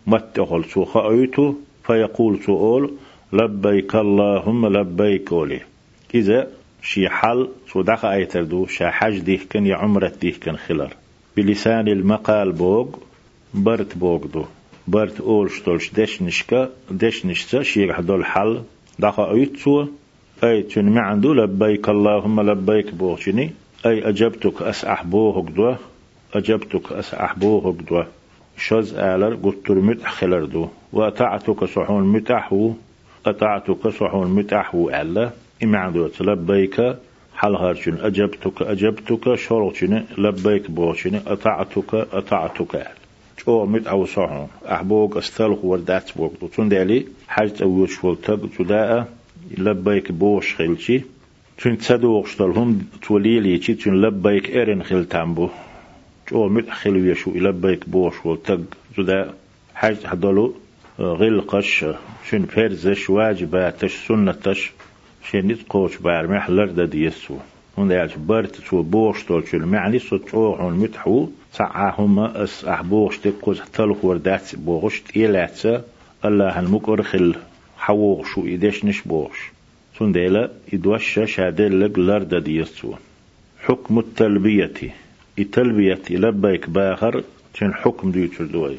متغل 0.07 0.65
سو 0.65 0.85
خأيتو 0.85 1.53
فيقول 1.83 2.39
سؤال 2.43 2.89
لبيك 3.33 3.95
اللهم 3.95 4.67
لبيك 4.77 5.31
ولي 5.31 5.59
إذا 6.15 6.47
شي 6.83 7.09
حل 7.09 7.47
سو 7.73 7.81
دقا 7.81 8.13
أيتردو 8.13 8.65
شا 8.65 8.89
حج 8.89 9.19
ديه 9.19 9.39
كان 9.49 9.65
يا 9.65 9.75
عمرة 9.75 10.11
ديه 10.21 10.33
كان 10.33 10.57
خلال. 10.57 10.89
بلسان 11.37 11.87
المقال 11.87 12.51
بوغ 12.51 12.87
برت 13.53 13.97
بوغ 13.97 14.25
دو. 14.25 14.45
برت 14.87 15.21
أول 15.21 15.51
شتولش 15.51 15.91
دش 15.91 16.21
نشكا 16.21 16.69
دش 16.91 17.25
نشتا 17.25 17.63
شيك 17.63 17.91
حدو 17.91 18.15
الحل 18.15 18.61
دقا 18.99 19.31
أيتسو 19.31 19.85
أي 20.43 20.61
تن 20.61 20.97
عنده 20.97 21.33
لبيك 21.33 21.89
اللهم 21.89 22.41
لبيك 22.41 22.93
بوشني 22.93 23.51
أي 23.85 24.09
أجبتك 24.09 24.61
أسأح 24.61 25.03
بوهك 25.05 25.51
دوا 25.51 25.75
أجبتك 26.33 26.91
أسأح 26.91 27.39
بوهك 27.39 27.75
دوا 27.89 28.03
شز 28.67 28.93
آلر 28.93 29.35
قلت 29.43 29.71
متح 29.71 30.11
خلر 30.11 30.45
دو 30.45 30.67
وأطعتك 30.93 31.65
صحون 31.65 32.03
متحو. 32.03 32.73
أطعتك 33.25 33.87
صحون 33.87 34.27
متحو 34.35 34.89
ألا 34.89 35.29
إما 35.63 35.77
عنده 35.77 36.09
لبيك 36.21 36.95
حل 37.35 37.55
هارشن 37.55 37.97
أجبتك 38.01 38.61
أجبتك. 38.61 39.35
شرطشن 39.35 40.03
لبيك 40.17 40.71
بوشن. 40.71 41.15
أطعتك 41.27 41.93
أطعتك 41.93 42.87
شو 43.37 43.65
مت 43.65 43.87
أو 43.87 44.05
صحون. 44.05 44.47
أحبوك 44.65 45.17
أستلق 45.17 45.65
وردات 45.65 46.17
بوك 46.17 46.33
دو 46.41 46.47
تندالي 46.47 47.05
حاجة 47.27 47.63
أو 47.63 47.83
يشول 47.83 48.17
تق 48.21 48.49
تداء. 48.57 49.07
لبيك 49.57 50.11
بوش 50.11 50.55
خلشي. 50.55 51.01
تون 51.57 51.77
تصدوق 51.77 52.27
هم 52.41 52.81
توليلي 53.01 53.57
تون 53.57 54.01
لبيك 54.01 54.57
إرن 54.57 54.83
خل 54.83 55.05
تامبو 55.05 55.49
خلو 56.71 57.05
يشو 57.05 57.31
لبيك 57.31 57.89
بوش 57.89 58.25
والتق 58.25 58.59
زدا 58.97 59.33
حاج 59.75 59.97
هدولو 60.05 60.53
غلقش 60.99 61.85
شن 62.29 62.45
فرزش 62.45 63.09
واجباتش 63.09 63.93
سنتش 64.07 64.71
شن 65.23 65.47
نتقوش 65.47 65.97
بار 65.97 66.27
محلر 66.27 66.65
دا 66.65 66.85
ديسو 66.85 67.37
هون 67.77 67.91
يالش 67.91 68.15
برت 68.15 68.55
تو 68.55 68.81
بوش 68.81 69.23
تول 69.23 69.47
شو 69.47 69.57
المعني 69.57 69.99
متحو 70.59 71.29
سعاهم 71.53 72.19
اس 72.19 72.65
احبوش 72.65 73.17
تقوز 73.17 73.61
تلخ 73.73 74.05
وردات 74.05 74.55
بوغش 74.55 74.99
تيلاتسا 74.99 75.83
الله 76.25 76.59
المكر 76.59 77.03
خل 77.03 77.35
حوغ 77.77 78.25
شو 78.25 78.45
إيديش 78.45 78.85
نشبوغش 78.85 79.51
سنديلا 79.99 80.51
إدوش 80.73 81.19
شادل 81.25 81.79
لرد 81.79 82.43
ديسو 82.43 82.93
حكم 83.63 83.99
التلبية. 83.99 84.93
التلبية 85.41 86.01
لبيك 86.09 86.69
باخر 86.69 87.23
تن 87.53 87.73
حكم 87.73 88.11
ديوتر 88.11 88.45
دوي 88.45 88.77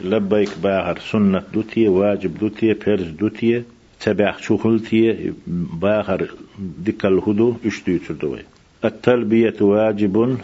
لبيك 0.00 0.58
باخر 0.62 0.98
سنة 0.98 1.42
دوتي 1.54 1.88
واجب 1.88 2.38
دوتي 2.38 2.74
فرز 2.74 3.08
دوتي 3.08 3.62
تبع 4.00 4.36
شغلتي 4.40 5.32
باخر 5.82 6.30
ديك 6.58 7.06
الهدو 7.06 7.56
إش 7.66 7.82
ديوتر 7.86 8.14
دوي 8.14 8.42
التلبية 8.84 9.54
واجب 9.60 10.38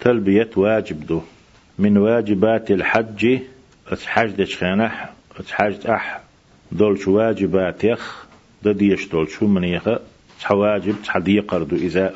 تلبية 0.00 0.50
واجب 0.56 1.06
دو. 1.06 1.20
من 1.78 1.96
واجبات 1.98 2.70
الحج 2.70 3.38
اتحاج 3.88 4.30
دشخانح 4.30 5.12
اتحاج 5.38 5.86
أح 5.86 6.20
دولش 6.72 7.08
واجبات 7.08 7.84
يخ 7.84 8.26
دديش 8.62 9.08
دولش 9.08 9.42
من 9.42 9.64
يخ 9.64 9.88
حواجب 10.42 10.94
تحدي 11.04 11.40
قردو 11.40 11.76
إذا 11.76 12.14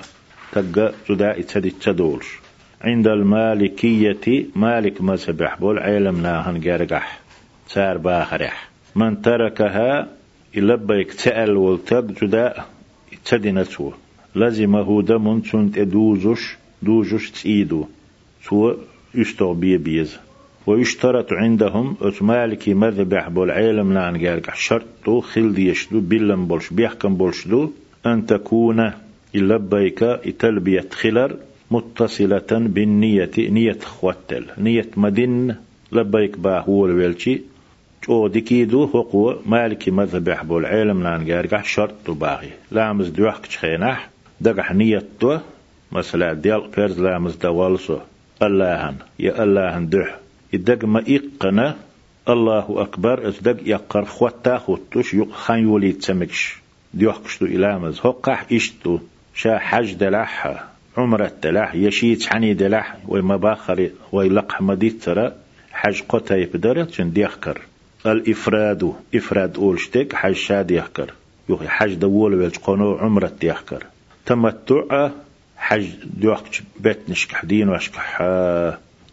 تقى 0.52 0.92
جدا 1.10 1.38
اتدي 1.38 1.70
تدولش. 1.70 2.41
عند 2.82 3.08
المالكية 3.08 4.46
مالك 4.56 5.00
مذهب 5.00 5.48
بول 5.60 5.78
علم 5.78 6.22
ناهن 6.22 6.60
جارقح 6.60 7.20
سار 7.68 7.98
باخرح 7.98 8.68
من 8.96 9.22
تركها 9.22 10.08
يلبيك 10.54 11.12
تأل 11.14 11.56
والتق 11.56 12.06
جدا 12.22 12.54
اتدي 13.12 13.52
نتو 13.52 13.92
لازمه 14.34 15.02
دم 15.02 15.40
تنت 15.40 15.78
دوزش 15.78 16.56
دوزش 16.82 17.30
تيدو 17.30 17.86
سو 18.44 18.74
يستغبي 19.14 19.76
بيز. 19.76 20.18
ويشترط 20.66 21.32
عندهم 21.32 21.96
مالكي 22.20 22.74
مذبح 22.74 23.28
بول 23.28 23.50
علم 23.50 23.92
لأن 23.92 24.26
قال 24.26 24.42
شرط 24.54 25.10
خلد 25.22 25.58
يشدو 25.58 26.00
بلن 26.00 26.46
بولش 26.46 26.70
بيحكم 26.72 27.14
بولش 27.14 27.48
دو. 27.48 27.70
أن 28.06 28.26
تكون 28.26 28.92
اللبيك 29.34 29.98
تلبية 30.38 30.88
خلر 30.92 31.36
متصلة 31.72 32.50
بالنية 32.50 33.30
نية 33.38 33.78
خوتل 33.78 34.44
نية 34.58 34.90
مدن 34.96 35.54
لبيك 35.92 36.38
با 36.38 36.58
هو 36.58 36.86
الويلشي. 36.86 37.40
جو 38.08 38.28
ديكيدو 38.28 38.84
هو 38.84 39.38
مالكي 39.46 39.90
مذبح 39.90 40.44
بول 40.44 40.66
علم 40.66 41.02
لأن 41.02 41.30
قال 41.52 41.66
شرط 41.66 42.10
باغي. 42.10 42.50
لامز 42.70 43.08
دوحك 43.08 43.46
خيناح 43.46 44.10
دقح 44.40 44.72
نية 44.72 45.02
دو. 45.20 45.38
مثلا 45.92 46.32
ديال 46.32 46.62
فرز 46.72 47.00
لامز 47.00 47.36
دوالسو. 47.36 47.98
اللهن 48.42 48.96
يا 49.18 49.42
اللهن 49.42 49.88
دح 49.88 50.16
يدق 50.52 50.84
ما 50.84 51.04
إقنا 51.08 51.76
الله 52.28 52.66
أكبر 52.68 53.28
أصدق 53.28 53.56
يقر 53.66 54.04
خوتا 54.04 54.58
خوتوش 54.58 55.14
يق 55.14 55.32
خان 55.32 55.58
يولي 55.58 55.92
تسمكش 55.92 56.56
ديوحكشتو 56.94 57.46
إلامز 57.46 58.00
هقح 58.00 58.46
إشتو. 58.52 58.98
شا 59.34 59.58
حج 59.58 59.94
دلحها 59.94 60.71
عمرة 60.96 61.32
دلح 61.42 61.74
يشيت 61.74 62.26
حني 62.26 62.54
دلح 62.54 62.96
وما 63.08 63.36
باخر 63.36 63.90
ويلق 64.12 64.52
حمديت 64.52 65.02
ترى 65.02 65.32
حج 65.72 66.02
قطع 66.08 66.44
بدر 66.54 66.82
جن 66.82 67.12
ديخكر. 67.12 67.60
الإفراد 68.06 68.92
إفراد 69.14 69.56
أولشتك 69.56 70.14
حج 70.14 70.32
شاد 70.32 70.70
يحكر 70.70 71.12
يوخي 71.48 71.68
حج 71.68 71.94
دول 71.94 72.34
ويلج 72.34 72.56
قنو 72.56 72.94
عمرة 72.94 73.32
ديخكر. 73.40 73.86
تمتع 74.26 75.10
حج 75.56 75.86
ديوخ 76.04 76.42
بيت 76.80 77.10
نشكح 77.10 77.44
دين 77.44 77.68
واشكح 77.68 78.22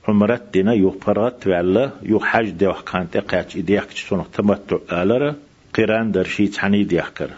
عمرة 0.07 0.41
دينا 0.53 0.73
يوخ 0.73 0.95
فرات 1.01 1.47
وعلا 1.47 1.91
يوخ 2.03 2.25
حج 2.25 2.49
ديوخ 2.49 2.83
كانت 2.83 3.15
إقياتش 3.15 3.57
ديخك 3.57 3.91
سنو 3.91 4.23
تمتع 4.33 4.77
آلرة 4.91 5.35
قران 5.73 6.11
در 6.11 6.23
شي 6.23 6.47
تحني 6.47 6.83
ديخكر. 6.83 7.29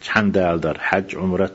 تحن 0.00 0.30
دال 0.30 0.60
در 0.60 0.76
حج 0.80 1.16
عمرة 1.16 1.50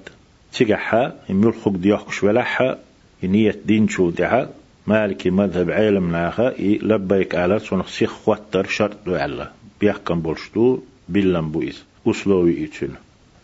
تيجحها 0.53 1.15
يميل 1.29 1.53
خوك 1.53 1.75
ديوخ 1.75 2.11
شولحها 2.11 2.77
نية 3.23 3.55
دين 3.65 3.87
شو 3.87 4.09
ديها 4.09 4.49
مالكي 4.87 5.29
مذهب 5.29 5.71
عالم 5.71 6.11
ناخا 6.11 6.53
لبيك 6.59 7.35
على 7.35 7.59
سنخ 7.59 7.87
سيخ 7.87 8.11
خوتر 8.11 8.65
شرط 8.67 9.07
وعلا. 9.07 9.51
بيحكم 9.81 10.21
بولشتو 10.21 10.79
بيلن 11.09 11.51
بويز. 11.51 11.83
أسلوي 12.07 12.57
إيتشن 12.57 12.89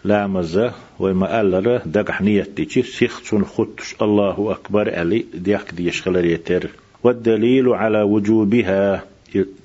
لا 0.04 0.28
مزة 0.28 0.74
وما 1.00 1.42
ألر 1.42 1.82
دقح 1.86 2.22
نيتي 2.22 2.82
سيخ 2.82 3.22
سن 3.24 3.44
خطش 3.44 3.96
الله 4.02 4.52
أكبر 4.52 4.96
علي 4.96 5.26
ديحك 5.34 5.74
ديش 5.74 6.02
خلريتر 6.02 6.70
والدليل 7.04 7.70
على 7.70 8.02
وجوبها 8.02 9.04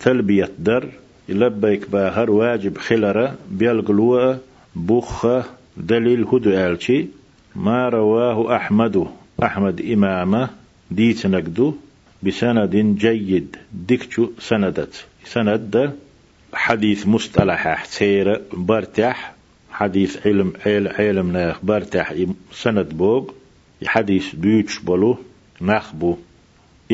تلبية 0.01 0.51
در 0.59 0.85
لبيك 1.29 1.91
باهر 1.91 2.31
واجب 2.31 2.79
خلرة 2.79 3.35
بيلقلوا 3.51 4.35
بوخ 4.77 5.27
دليل 5.77 6.25
هدو 6.25 6.51
آلشي. 6.51 7.07
ما 7.57 7.89
رواه 7.89 8.57
أحمد 8.57 9.07
أحمد 9.43 9.81
إمامة 9.81 10.51
ديت 10.91 11.27
نقدو 11.27 11.75
بسند 12.23 12.77
جيد. 12.99 13.57
ديكتو 13.73 14.31
سندت. 14.39 15.05
سند 15.25 15.93
حديث 16.55 17.07
مصطلح 17.07 17.85
سير 17.85 18.41
برتاح 18.53 19.35
حديث 19.71 20.27
علم 20.27 20.53
عيل 20.67 20.89
علم 20.89 21.33
ناخ 21.33 21.65
برتاح 21.65 22.15
سند 22.53 22.89
بوغ. 22.89 23.31
حديث 23.87 24.35
بيوتش 24.35 24.79
بلو 24.79 25.19
نخبو 25.61 26.17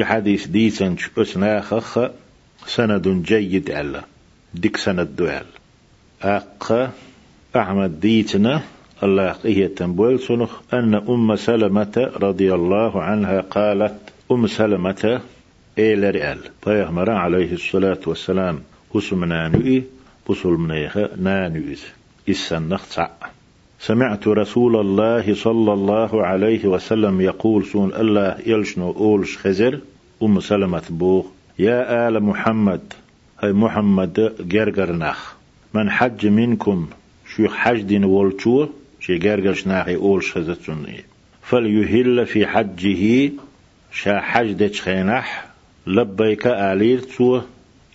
حديث 0.02 0.46
ديتنش 0.46 1.08
بس 1.16 1.36
ناخخ 1.36 1.98
سند 2.66 3.08
جيد 3.08 3.70
على 3.70 4.02
ديك 4.54 4.76
سند 4.76 5.16
دوال 5.16 5.46
أق 6.22 6.92
أحمد 7.56 8.00
ديتنا. 8.00 8.62
الله 9.02 9.36
هي 9.44 9.68
تنبول 9.68 10.20
سنخ 10.20 10.60
أن 10.72 10.94
أم 10.94 11.36
سلمة 11.36 12.10
رضي 12.16 12.54
الله 12.54 13.02
عنها 13.02 13.40
قالت 13.40 13.98
أم 14.32 14.46
سلمة 14.46 15.20
إيل 15.78 16.14
رئال 16.14 16.38
فيغمر 16.62 17.10
عليه 17.10 17.52
الصلاة 17.52 17.98
والسلام. 18.06 18.58
أسم 18.96 19.24
نانوئي 19.24 19.82
بصل 20.28 20.50
منيخ 20.50 20.98
نانوئز 21.16 21.84
إسان 22.30 22.68
نخصع 22.68 23.08
سمعت 23.80 24.28
رسول 24.28 24.76
الله 24.76 25.34
صلى 25.34 25.72
الله 25.72 26.26
عليه 26.26 26.66
وسلم 26.66 27.20
يقول 27.20 27.64
سون 27.64 27.92
الله 27.94 28.36
يلشنو 28.46 28.90
أولش 28.90 29.38
خزر. 29.38 29.80
أم 30.22 30.40
سلمة 30.40 30.82
بوغ 30.90 31.24
يا 31.58 32.08
آل 32.08 32.22
محمد. 32.22 32.80
هاي 33.42 33.52
محمد 33.52 34.34
جرجر 34.40 34.92
نخ 34.92 35.34
من 35.74 35.90
حج 35.90 36.26
منكم 36.26 36.88
شو 37.36 37.48
حج 37.48 37.80
دين 37.80 38.04
شي 39.00 39.18
جرجش 39.18 39.66
ناحي 39.66 39.96
أول 39.96 40.24
شهزتون 40.24 40.86
فليهل 41.42 42.26
في 42.26 42.46
حجه 42.46 43.32
شا 43.92 44.20
حج 44.20 44.52
دش 44.52 44.82
خينح 44.82 45.46
لبيك 45.86 46.46
آليل 46.46 47.00
تو 47.00 47.40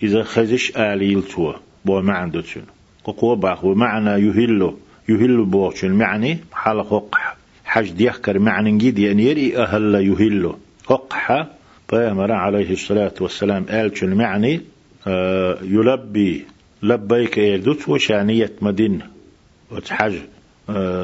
إذا 0.02 0.22
خزش 0.22 0.76
آليل 0.76 1.22
تو 1.22 1.54
بو 1.84 2.00
ما 2.00 2.12
عنده 2.12 2.40
تشون 2.40 2.62
قوة 3.04 3.36
باخ 3.36 3.64
ومعنى 3.64 4.10
يهل 4.10 4.74
يهل 5.08 5.44
بوغشن 5.44 5.90
معني 5.90 6.38
حال 6.52 6.82
قق. 6.82 7.16
حج 7.64 7.90
ديخكر 7.90 8.38
معنى 8.38 8.72
جديد 8.72 8.98
يعني 8.98 9.24
يري 9.24 9.56
أهل 9.56 9.94
يهل 9.94 10.54
ققح 10.86 11.46
فيامر 11.88 12.32
عليه 12.32 12.72
الصلاة 12.72 13.14
والسلام 13.20 13.64
قال 13.64 13.98
شن 13.98 14.14
معني 14.14 14.60
آه 15.06 15.58
يلبي 15.62 16.44
لبيك 16.82 17.38
إيردوت 17.38 17.88
وشانية 17.88 18.52
مدينة 18.62 19.06
وتحج 19.70 20.16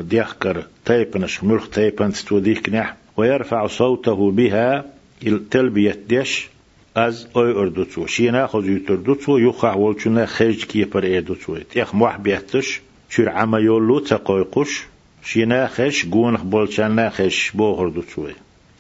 ديخكر 0.01 0.67
تيبنش 0.85 1.45
ملخ 1.45 1.69
تيبن 1.69 2.13
ستوديك 2.13 2.69
نح 2.69 2.97
ويرفع 3.17 3.67
صوته 3.67 4.31
بها 4.31 4.85
التلبية 5.27 5.99
ديش 6.09 6.49
أز 6.97 7.29
أوي 7.37 7.53
أردوتو. 7.53 8.07
شينا 8.07 8.47
خذ 8.47 8.69
يتردوتو 8.69 9.39
يخع 9.39 9.75
ولچنا 9.75 10.27
خيج 10.27 10.65
كي 10.65 10.85
بر 10.85 11.05
أيدوتو. 11.05 11.57
تيخ 11.57 11.95
موح 11.95 12.17
بيحتش 12.17 12.81
شير 13.11 13.29
عما 13.29 13.59
يولو 13.59 13.99
تقويقش 13.99 14.83
شينا 15.25 15.67
خش 15.67 16.07
قونخ 16.07 16.43
بولچنا 16.43 17.09
خش 17.09 17.51
بوهردوتو 17.51 18.29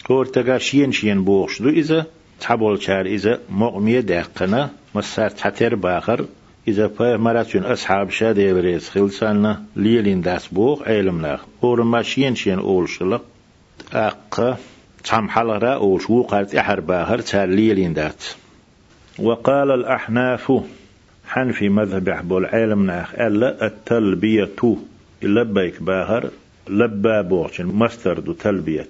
كور 0.06 0.26
تغا 0.26 0.58
شين 0.58 0.92
شين 0.92 1.24
بوخش 1.24 1.62
دو 1.62 1.68
إذا 1.68 2.06
تحبول 2.40 2.82
شار 2.82 3.06
إذا 3.06 3.40
مغمية 3.50 4.00
داقنا 4.00 4.70
مسار 4.94 5.30
تحتر 5.30 5.74
باخر. 5.74 6.26
إذا 6.68 6.90
مراتون 7.00 7.64
أصحاب 7.64 8.10
شادي 8.10 8.52
بريز 8.52 8.88
خلصانا 8.88 9.62
ليلين 9.76 10.20
داس 10.20 10.48
بوغ 10.48 10.82
علم 10.82 11.22
لاغ 11.22 11.40
اور 11.64 11.82
ماشين 11.82 12.34
شين 12.34 12.58
أول 12.58 12.88
شلق. 12.88 13.24
أق 13.92 14.58
تام 15.04 15.28
حلرا 15.28 15.74
أول 15.74 16.02
شو 16.02 16.22
قالت 16.22 16.54
إحر 16.54 16.80
باهر 16.80 17.18
تال 17.18 17.48
ليلين 17.48 17.94
دات. 17.94 18.24
وقال 19.18 19.70
الأحناف 19.70 20.52
حنفي 21.28 21.68
مذهب 21.68 22.08
أحبول 22.08 22.46
علم 22.46 22.86
ناخ 22.86 23.14
ألا 23.14 23.66
التلبية 23.66 24.76
لبيك 25.22 25.82
باهر 25.82 26.30
بوغ 27.22 27.48
مستر 27.60 28.18
دو 28.18 28.32
تلبية. 28.32 28.88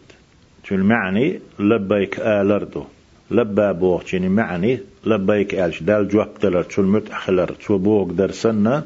المعني 0.72 1.40
لبيك 1.58 2.20
آلردو 2.20 2.84
بوغ 3.72 4.02
معني 4.14 4.80
لبيك 5.06 5.54
ألش. 5.54 5.82
دال 5.82 6.08
جواب 6.08 6.28
دلر 6.42 6.62
تشول 6.62 6.86
متأخلر 6.86 7.52
تشو 7.52 7.78
بوغ 7.78 8.12
درسنا 8.12 8.84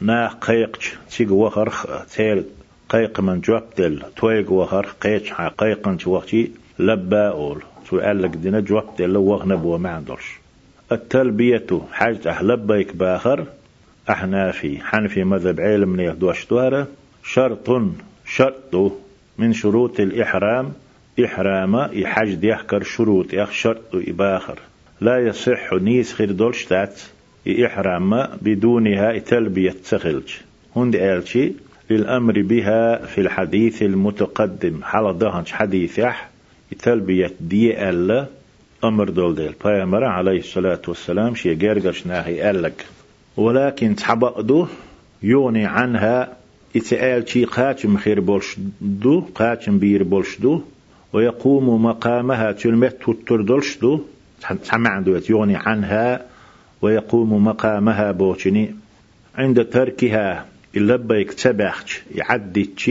نا 0.00 0.28
قيقش 0.40 0.94
تيق 1.10 1.32
وخر 1.32 1.72
تيل 2.14 2.44
قيق 2.88 3.20
من 3.20 3.40
جواب 3.40 3.64
دل. 3.78 4.02
تويق 4.16 4.52
وخر 4.52 4.86
قيش 5.00 5.30
حا 5.30 5.48
قيقن 5.48 5.98
وقتي 6.06 6.50
لبا 6.78 7.28
أول. 7.28 7.62
سؤال 7.90 8.22
لك 8.22 8.30
دينا 8.30 8.60
جواب 8.60 8.96
دل. 8.98 9.16
وغنب 9.16 9.64
وما 9.64 9.90
عندرش 9.90 10.38
التلبية. 10.92 11.66
حاجة 11.92 12.42
لبيك 12.42 12.96
باخر. 12.96 13.44
إحنا 14.10 14.50
في 14.50 14.80
حنفي 14.80 15.24
مذهب 15.24 15.60
علم 15.60 16.00
يهدوش 16.00 16.46
شرط. 17.22 17.68
شرط. 18.26 18.92
من 19.38 19.52
شروط 19.52 20.00
الإحرام. 20.00 20.72
إحرام. 21.24 21.88
يحج 21.92 22.44
يحكر 22.44 22.82
شروط. 22.82 23.34
يخ 23.34 23.50
شرط 23.50 23.94
إباخر 23.94 24.58
لا 25.00 25.18
يصح 25.18 25.72
نيس 25.72 26.12
خير 26.12 26.32
دولشتات 26.32 27.00
إحرام 27.66 28.28
بدونها 28.42 29.18
تلبية 29.18 29.74
سخلج 29.82 30.34
هند 30.76 30.96
آلشي 30.96 31.52
للأمر 31.90 32.42
بها 32.42 33.06
في 33.06 33.20
الحديث 33.20 33.82
المتقدم. 33.82 34.82
حال 34.82 35.18
دهنش 35.18 35.52
حديث 35.52 35.98
يح 35.98 36.30
تلبية 36.78 37.32
دي 37.40 37.88
ألا 37.90 38.26
أمر 38.84 39.08
دول 39.08 39.34
ديل. 39.34 39.52
فيامر 39.52 40.04
عليه 40.04 40.38
الصلاة 40.38 40.82
والسلام 40.88 41.34
شي 41.34 41.54
جرجش 41.54 42.06
ناهي 42.06 42.50
ألك. 42.50 42.86
ولكن 43.36 43.96
تحبقدو 43.96 44.66
يوني 45.22 45.66
عنها 45.66 46.36
إتقال 46.76 47.28
شي 47.28 47.44
قاتم 47.44 47.96
خير 47.96 48.20
بولش 48.20 48.56
دو 48.80 49.20
قاتم 49.34 49.78
بير 49.78 50.02
بولش 50.02 50.38
دو 50.38 50.60
ويقوم 51.12 51.84
مقامها 51.84 52.52
تلمت 52.52 52.96
تردلش 53.26 53.76
دو 53.76 54.00
سمع 54.62 55.00
دوت 55.00 55.30
يغني 55.30 55.56
عنها 55.56 56.26
ويقوم 56.82 57.44
مقامها 57.44 58.12
بوشني 58.12 58.74
عند 59.38 59.64
تركها 59.64 60.46
اللبيك 60.76 61.32
تبخش 61.32 62.02
يعدتش 62.14 62.90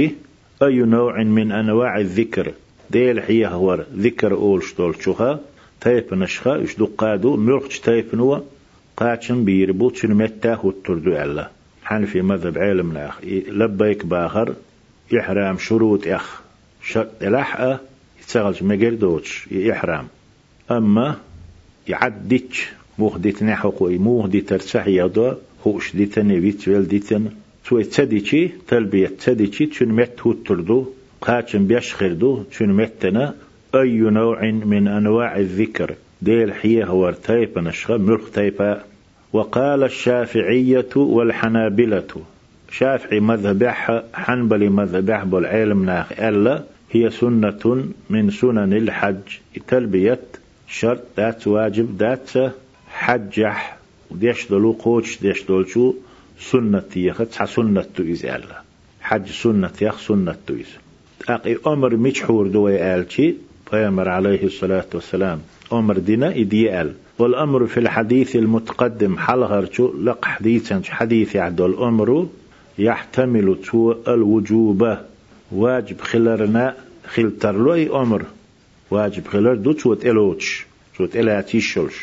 أي 0.63 0.77
نوع 0.79 1.23
من 1.23 1.51
أنواع 1.51 1.97
الذكر؟ 1.97 2.51
ديل 2.91 3.21
حيه 3.21 3.47
هو 3.47 3.85
ذكر 3.95 4.33
أول 4.33 4.63
شتول 4.63 4.95
شوها 5.03 5.39
تايب 5.81 6.13
نشخا 6.13 6.63
إش 6.63 6.75
قادو 6.97 7.37
مرخش 7.37 7.79
تايب 7.79 8.05
نوا 8.13 8.39
قاتشن 8.97 9.45
بيربو 9.45 9.89
تشنمتا 9.89 10.53
هو 10.53 10.69
التردو 10.69 11.11
ألا. 11.11 11.49
حنفي 11.83 12.21
مذهب 12.21 12.57
علم 12.57 12.93
ناخ 12.93 13.19
لبيك 13.47 14.05
باخر 14.05 14.53
إحرام 15.19 15.57
شروط 15.57 16.07
أخ. 16.07 16.41
شرط 16.83 17.09
إلأحقة 17.21 17.79
يتسغلش 18.21 18.63
مجر 18.63 18.93
دوتش 18.93 19.47
إحرام 19.71 20.07
أما 20.71 21.15
يعدتش 21.87 22.69
موخ 22.99 23.17
ديتنا 23.17 23.55
حقوي 23.55 23.97
موخ 23.97 24.27
دي 24.27 24.41
ترسح 24.41 24.87
يضا 24.87 25.37
خوش 25.63 25.95
ديتنا 25.95 26.33
ويتوال 26.33 26.87
ديتنا 26.87 27.31
سوي 27.69 27.83
تديشي 27.83 28.47
تلبية 28.67 29.11
تديشي 29.25 29.65
تشن 29.65 29.89
مت 29.89 30.21
هو 30.21 30.33
تردو. 30.33 30.85
قاچن 31.21 31.67
بيش 31.67 31.93
خردو 31.93 32.43
تشن 32.43 32.69
متنا 32.69 33.35
أي 33.75 33.97
نوع 33.99 34.51
من 34.51 34.87
أنواع 34.87 35.37
الذكر؟ 35.37 35.95
ديل 36.21 36.53
حية 36.53 36.93
ورتيب 36.93 37.59
نشغى 37.59 37.97
ملخ 37.97 38.31
تيبا 38.31 38.83
وقال 39.33 39.83
الشافعية 39.83 40.95
والحنابلة. 40.95 42.07
شافعي 42.71 43.19
مذهبح. 43.19 44.01
حنبلي 44.13 44.69
مذهبح 44.69 45.23
بالعلم 45.23 45.85
ناخ. 45.85 46.19
ألا. 46.19 46.63
هي 46.91 47.09
سنة 47.09 47.85
من 48.09 48.29
سنن 48.29 48.73
الحج. 48.73 49.27
تلبية 49.67 50.19
شرط 50.67 51.01
ذات 51.17 51.47
واجب 51.47 51.97
ذات 51.99 52.53
حجح. 52.87 53.77
ديش 54.11 54.47
دلو 54.47 54.71
قوش 54.71 55.21
ديش 55.21 55.43
دول 55.43 55.69
شو 55.69 55.93
سنة 56.39 56.83
يخت 56.95 57.43
سنة 57.43 57.85
تؤيز 57.95 58.25
ألا 58.25 58.61
حج 59.01 59.27
سنة 59.31 59.71
يخ 59.81 59.99
سنة 59.99 60.35
تؤيز. 60.47 60.67
أقي 61.29 61.57
أمر 61.67 61.95
مجحور 61.95 62.47
دوي 62.47 62.95
آلشي 62.95 63.33
فيامر 63.69 64.09
عليه 64.09 64.43
الصلاة 64.43 64.85
والسلام. 64.93 65.39
أمر 65.73 65.97
دينا 65.97 66.29
إديال 66.29 66.93
والأمر 67.19 67.67
في 67.67 67.79
الحديث 67.79 68.35
المتقدم 68.35 69.17
حلغر 69.17 69.69
لق 69.79 70.25
حديثا 70.25 70.81
حديث 70.89 71.35
يعدو 71.35 71.65
الأمر 71.65 72.27
يحتمل 72.79 73.57
تو 73.71 73.95
الوجوب. 74.07 74.97
واجب 75.51 76.01
خلرنا 76.01 76.73
خلتر 77.07 77.73
أي 77.73 77.89
أمر 77.89 78.23
واجب 78.95 79.27
خلر 79.27 79.55
دو 79.55 79.71
توت 79.71 80.05
إلوتش 80.05 80.65
توت 80.97 81.15
إلاتيشلش 81.15 81.97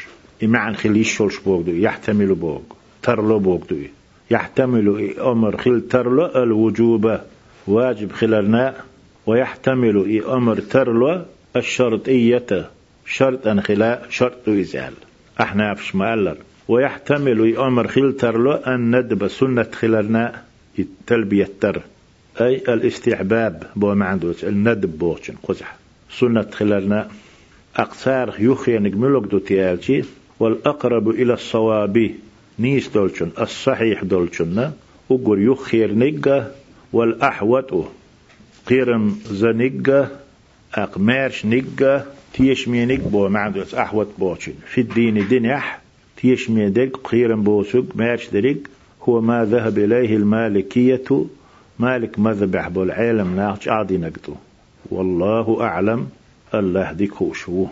إمعن 0.45 0.75
خليشلش 0.75 1.39
بوغدو 1.39 1.73
يحتمل 1.73 2.35
بوغ 2.35 2.61
ترلو 3.03 3.39
بوغدو 3.39 3.77
يحتمل 4.31 5.15
أمر 5.21 5.57
خلترلو 5.57 6.27
الوجوب 6.27 7.19
واجب 7.67 8.13
خلرنا 8.13 8.75
ويحتمل 9.27 10.23
أمر 10.29 10.61
ترلو 10.61 11.23
الشرطية 11.57 12.71
شرط 13.07 13.47
أنخلاء 13.47 14.07
شرط 14.11 14.49
إزال. 14.49 14.93
أحنا 15.41 15.75
فش 15.75 15.95
مالر 15.95 16.37
ويحتمل 16.69 17.57
أمر 17.57 17.89
خلترلو 17.89 18.53
أن 18.53 18.97
ندب 18.97 19.29
سنة 19.29 19.67
خلرنا 19.73 20.43
التلبية 20.79 21.49
تر. 21.61 21.83
أي 22.41 22.57
الاستحباب 22.57 23.63
بو 23.77 23.95
ما 23.95 24.07
عنده 24.07 24.35
الندب 24.43 24.99
بوشن 24.99 25.35
قزح 25.43 25.82
سنة 26.19 26.47
خلالنا. 26.53 27.09
أقصار 27.77 28.35
يخي 28.39 28.79
نجملك 28.79 29.23
دو 29.23 29.39
تيالتي 29.39 30.05
والأقرب 30.41 31.09
إلى 31.09 31.33
الصواب 31.33 32.11
نيس 32.59 32.89
دولشن 32.89 33.31
الصحيح 33.41 34.05
دولشن 34.05 34.71
وقر 35.09 35.39
يخير 35.39 35.95
نجا 35.95 36.55
والأحوط 36.93 37.87
قيرم 38.67 39.19
زنجا 39.27 40.09
أقمارش 40.75 41.47
نجا 41.47 42.07
تيشمي 42.35 42.85
نج 42.85 43.01
بو 43.01 43.29
ما 43.29 43.41
عنده 43.41 43.65
أحوط 43.75 44.09
بوشن. 44.19 44.53
في 44.67 44.81
الدين 44.81 45.29
دنيح 45.29 45.81
تيشمي 46.17 46.69
دق 46.69 47.01
قيرم 47.05 47.43
بوسوق 47.43 47.87
مارش 47.95 48.31
دريق 48.31 48.59
هو 49.03 49.21
ما 49.21 49.45
ذهب 49.45 49.79
إليه 49.79 50.17
المالكية 50.17 51.27
مالك 51.79 52.19
مذهب 52.19 52.57
أحبو 52.57 52.83
العالم 52.83 53.37
ناقش 53.37 53.69
عادي 53.69 53.99
نقدو 53.99 54.35
والله 54.97 55.47
أعلم 55.61 56.09
الله 56.55 56.93
ديك 56.93 57.15
شو 57.33 57.67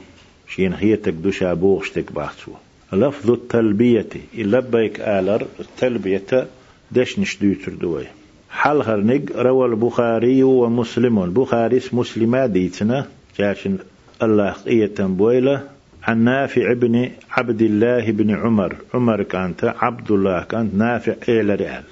شين 0.48 0.72
هي 0.72 0.96
تقدو 0.96 1.30
شابوغش 1.30 1.90
تكباتو 1.90 2.52
لفظ 2.92 3.30
التلبية 3.30 4.12
لبيك 4.34 5.00
آلر 5.00 5.46
التلبية 5.60 6.46
دش 6.92 7.18
نشدوتر 7.18 7.72
دوي 7.72 8.06
حال 8.50 8.82
هرنق 8.82 9.36
روى 9.36 9.66
البخاري 9.66 10.42
ومسلم. 10.42 11.22
البخاري 11.22 11.80
مسلمة 11.92 12.46
ديتنا. 12.46 13.06
جاشن 13.38 13.78
الله 14.22 14.50
قية 14.50 14.94
بويلة. 14.98 15.62
عن 16.02 16.24
نافع 16.24 16.72
بن 16.72 17.10
عبد 17.30 17.62
الله 17.62 18.10
بن 18.10 18.30
عمر. 18.30 18.76
عمر 18.94 19.22
كانت 19.22 19.64
عبد 19.64 20.10
الله 20.10 20.42
كانت 20.42 20.74
نافع 20.74 21.14
إلى 21.28 21.54
ريال 21.54 21.84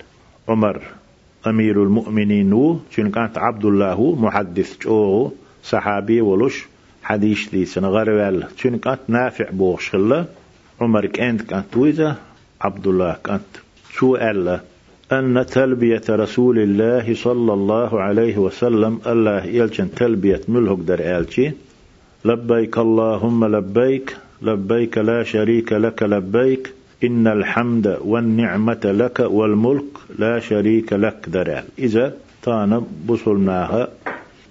عمر. 0.49 0.83
أمير 1.47 1.83
المؤمنين 1.83 2.53
و 2.53 2.79
شن 2.91 3.11
كانت؟ 3.11 3.39
عبد 3.39 3.65
الله 3.65 4.17
محدث 4.21 4.79
جو 4.79 5.31
صحابي 5.65 6.21
ولش 6.21 6.67
حديث 7.03 7.49
دي 7.51 7.65
سنغروال 7.65 8.47
شن 8.57 8.79
كانت؟ 8.79 8.99
نافع 9.09 9.51
بوش 9.51 9.91
خلا. 9.91 10.25
عمر 10.81 11.07
كانت 11.07 11.43
كانت 11.43 11.77
ويزا 11.77 12.17
عبد 12.61 12.87
الله 12.87 13.17
كانت 13.25 13.43
شو 13.93 14.17
ألا. 14.17 14.61
أن 15.13 15.47
تلبية 15.47 16.03
رسول 16.11 16.59
الله 16.59 17.15
صلى 17.15 17.53
الله 17.53 18.01
عليه 18.01 18.39
وسلم 18.39 19.01
الله 19.07 19.45
يلجن 19.45 19.91
تلبية 19.97 20.41
ملهق 20.49 20.79
در 20.79 21.19
آلشي 21.19 21.51
لبيك 22.25 22.79
اللهم 22.79 23.57
لبيك 23.57 24.17
لبيك 24.43 24.99
لا 24.99 25.23
شريك 25.23 25.73
لك 25.73 26.03
لبيك. 26.03 26.78
إن 27.05 27.27
الحمد 27.27 27.99
والنعمة 28.05 28.81
لك 28.85 29.21
والملك 29.21 29.85
لا 30.19 30.41
شريك 30.41 30.93
لك 30.93 31.29
درال 31.29 31.65
إذا 31.79 32.15
تانا 32.43 32.85
بصلناها 33.07 33.89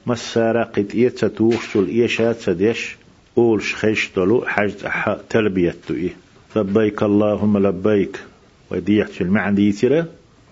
مسارة 0.06 0.64
قد 0.64 0.96
يتتوخش 0.96 1.76
الإيشات 1.76 2.40
سديش 2.40 2.96
أول 3.38 3.62
شخيش 3.62 4.10
طلو 4.16 4.46
حاج 4.46 4.74
تلبية 5.30 5.76
إيه. 5.90 6.16
لبيك 6.56 7.04
اللهم 7.04 7.58
لبيك. 7.68 8.20
وديعت 8.72 9.22
المعنى 9.22 9.72
ترى 9.72 10.06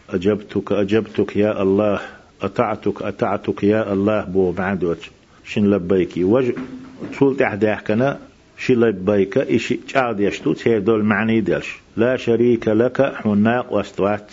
أجبتك 0.09 0.71
أجبتك 0.71 1.35
يا 1.35 1.61
الله 1.61 2.01
أطعتك 2.41 3.01
أطعتك 3.01 3.63
يا 3.63 3.93
الله 3.93 4.23
بو 4.23 4.51
معدوت 4.51 5.09
شن 5.45 5.71
لبيك؟ 5.71 6.13
وج 6.17 6.51
طول 7.19 7.37
تحت 7.37 7.65
كنا 7.87 8.19
شي 8.57 8.75
لبيك؟ 8.75 9.37
إشي 9.37 9.75
تعاد 9.75 10.19
يشتو 10.19 10.53
تهير 10.53 10.79
دول 10.79 11.03
معني 11.03 11.41
دلش 11.41 11.84
لا 11.97 12.17
شريك 12.17 12.67
لك 12.67 13.15
حناق 13.15 13.73
واستوات 13.73 14.31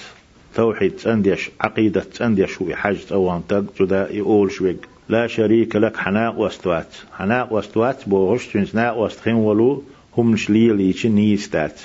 توحيد 0.55 0.97
تنديش 0.97 1.51
عقيدة 1.61 2.01
تنديش 2.01 2.63
هو 2.63 2.75
حاجة 2.75 2.99
أوان 3.13 3.43
تق 3.49 3.65
جدا 3.81 4.09
يقول 4.11 4.53
شويق 4.53 4.77
لا 5.09 5.27
شريك 5.27 5.77
لك 5.77 5.97
حناق 5.97 6.39
واستوات 6.39 6.87
حناق 7.19 7.53
واستوات 7.53 8.09
بوغش 8.09 8.47
تنسناق 8.47 8.97
واستخين 8.97 9.35
ولو 9.35 9.83
هم 10.19 10.37
شليل 10.37 10.81
يشي 10.81 11.09
نيستات 11.09 11.81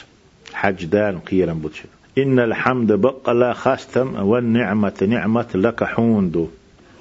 حج 0.54 0.86
دان 0.86 1.20
قيرا 1.20 1.54
بوتش. 1.54 1.84
إن 2.18 2.40
الحمد 2.40 2.92
بقى 2.92 3.36
لا 3.36 3.54
خاستم 3.54 4.16
والنعمة 4.28 5.08
نعمة 5.10 5.48
لك 5.56 5.84
حوندو 5.84 6.48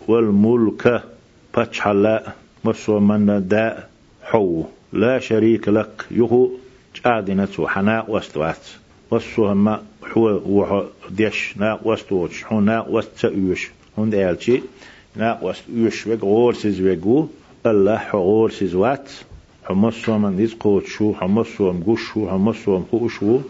والملك 0.08 1.02
باتشحلا 1.56 2.32
مسو 2.64 3.00
من 3.00 3.48
داء 3.48 3.88
حو. 4.22 4.64
لا 4.92 5.18
شريك 5.18 5.68
لك 5.68 6.06
يهو. 6.10 6.50
جادنت 7.06 7.60
وحناء 7.60 8.10
واستوات. 8.10 8.64
والسهم 9.10 9.78
حو 10.10 10.40
وح 10.46 10.84
ديش 11.10 11.54
نا 11.56 11.78
واستوش 11.82 12.44
حو 12.44 12.60
نا 12.60 12.80
واستوش 12.80 13.70
هند 13.98 14.14
آلشي 14.14 14.62
نا 15.16 15.38
واستوش 15.42 16.06
وق 16.06 16.20
غورسز 16.20 16.80
وقو 16.80 17.26
الله 17.66 18.02
غورسز 18.12 18.74
وات. 18.74 19.08
حمصو 19.64 20.18
من 20.18 20.36
ديز 20.36 20.54
قوت 20.54 20.86
شو 20.86 21.14
حمصو 21.14 21.72
مقوش 21.72 22.00
شو 22.12 22.30
حمصو 22.30 22.78
مقوشو 22.78 23.40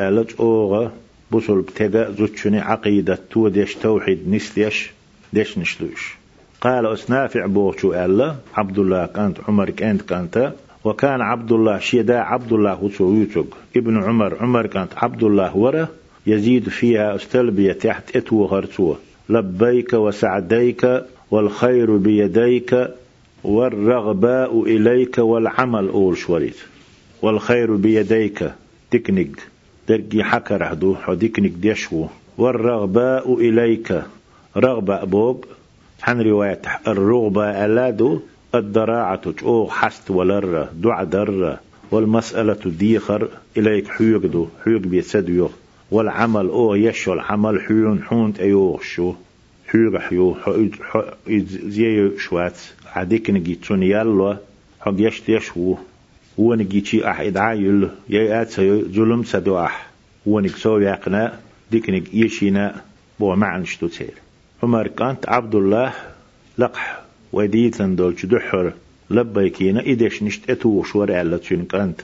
آلت 0.00 0.40
أوغا 0.40 0.92
بوصل 1.30 1.60
بتجا 1.60 2.10
زوتشني 2.10 2.60
عقيدة 2.60 3.18
تو 3.30 3.48
ديش 3.48 3.74
توحيد 3.74 4.28
نستيش 4.28 4.90
ديش 5.32 5.58
نشلوش. 5.58 6.14
قال 6.60 6.86
أسنافع 6.86 7.46
بوشو 7.46 7.92
ألا 7.94 8.36
عبد 8.54 8.78
الله 8.78 9.06
كانت 9.06 9.36
عمر 9.48 9.70
كانت 9.70 10.02
كانت 10.02 10.52
وكان 10.84 11.20
عبد 11.20 11.52
الله 11.52 11.78
شيدا 11.78 12.18
عبد 12.18 12.52
الله 12.52 12.84
وتويتك 12.84 13.46
ابن 13.76 14.02
عمر 14.02 14.36
عمر 14.40 14.66
كانت 14.66 14.92
عبد 14.96 15.22
الله 15.22 15.56
ورا 15.56 15.88
يزيد 16.26 16.68
فيها 16.68 17.16
استلبية 17.16 17.72
تحت 17.72 18.16
إتو 18.16 18.44
غرتوه 18.44 18.96
لبيك 19.28 19.92
وسعديك 19.92 21.04
والخير 21.30 21.96
بيديك 21.96 22.88
والرغباء 23.44 24.62
إليك 24.62 25.18
والعمل 25.18 25.88
أول 25.88 26.16
شوريت 26.16 26.56
والخير 27.22 27.76
بيديك 27.76 28.50
تكنيك 28.90 29.46
درجي 29.88 30.24
حكر 30.24 30.72
هدو 30.72 30.96
ديكنيك 31.08 31.52
ديشو. 31.52 32.06
والرغباء 32.38 33.34
إليك 33.34 34.02
رغبة 34.56 35.04
بوب. 35.04 35.44
عن 36.02 36.20
رواية 36.20 36.60
الرغبة 36.88 37.64
ألادو 37.64 38.20
الدراعة 38.54 39.20
أو 39.42 39.70
حست 39.70 40.10
ولر 40.10 40.68
دع 40.82 41.04
در 41.04 41.58
والمسألة 41.90 42.58
ديخر 42.78 43.28
إليك 43.56 43.88
حيوغدو 43.88 44.48
حيوغ 44.64 44.78
بيسديو 44.80 45.50
والعمل 45.90 46.46
أو 46.46 46.74
يشو 46.74 47.12
العمل 47.12 47.60
حيون 47.60 48.02
حونت 48.02 48.40
أيوغ 48.40 48.82
شو 48.82 49.14
حيوغ 49.68 49.98
حيو 49.98 50.34
زي 51.66 52.18
شوات 52.18 52.58
عديك 52.86 53.30
نجي 53.30 53.54
تون 53.54 53.82
يالو 53.82 54.36
حق 54.80 54.94
يشت 54.98 55.28
يشو 55.28 55.76
هو 56.40 56.54
نجي 56.54 56.80
تي 56.80 57.10
أح 57.10 57.20
إدعايل 57.20 57.88
يأت 58.08 58.60
ظلم 58.94 59.24
سدو 59.24 59.58
أح 59.58 59.90
هو 60.28 60.40
نجي 60.40 60.48
سو 60.48 60.78
يقنا 60.78 61.38
ديك 61.70 61.90
نجي 61.90 62.24
يشينا 62.24 62.82
بو 63.20 63.34
معن 63.34 63.64
شتو 63.64 63.86
تير. 63.86 64.14
عمر 64.62 64.86
كانت 64.86 65.28
عبد 65.28 65.54
الله 65.54 65.92
لقح 66.58 66.99
وديتن 67.32 67.96
دولش 67.96 68.26
دحر 68.26 68.72
لبيكينا 69.10 69.80
إدش 69.80 70.22
نشت 70.22 70.50
أتوش 70.50 70.96
ورع 70.96 71.38
كانت. 71.70 72.00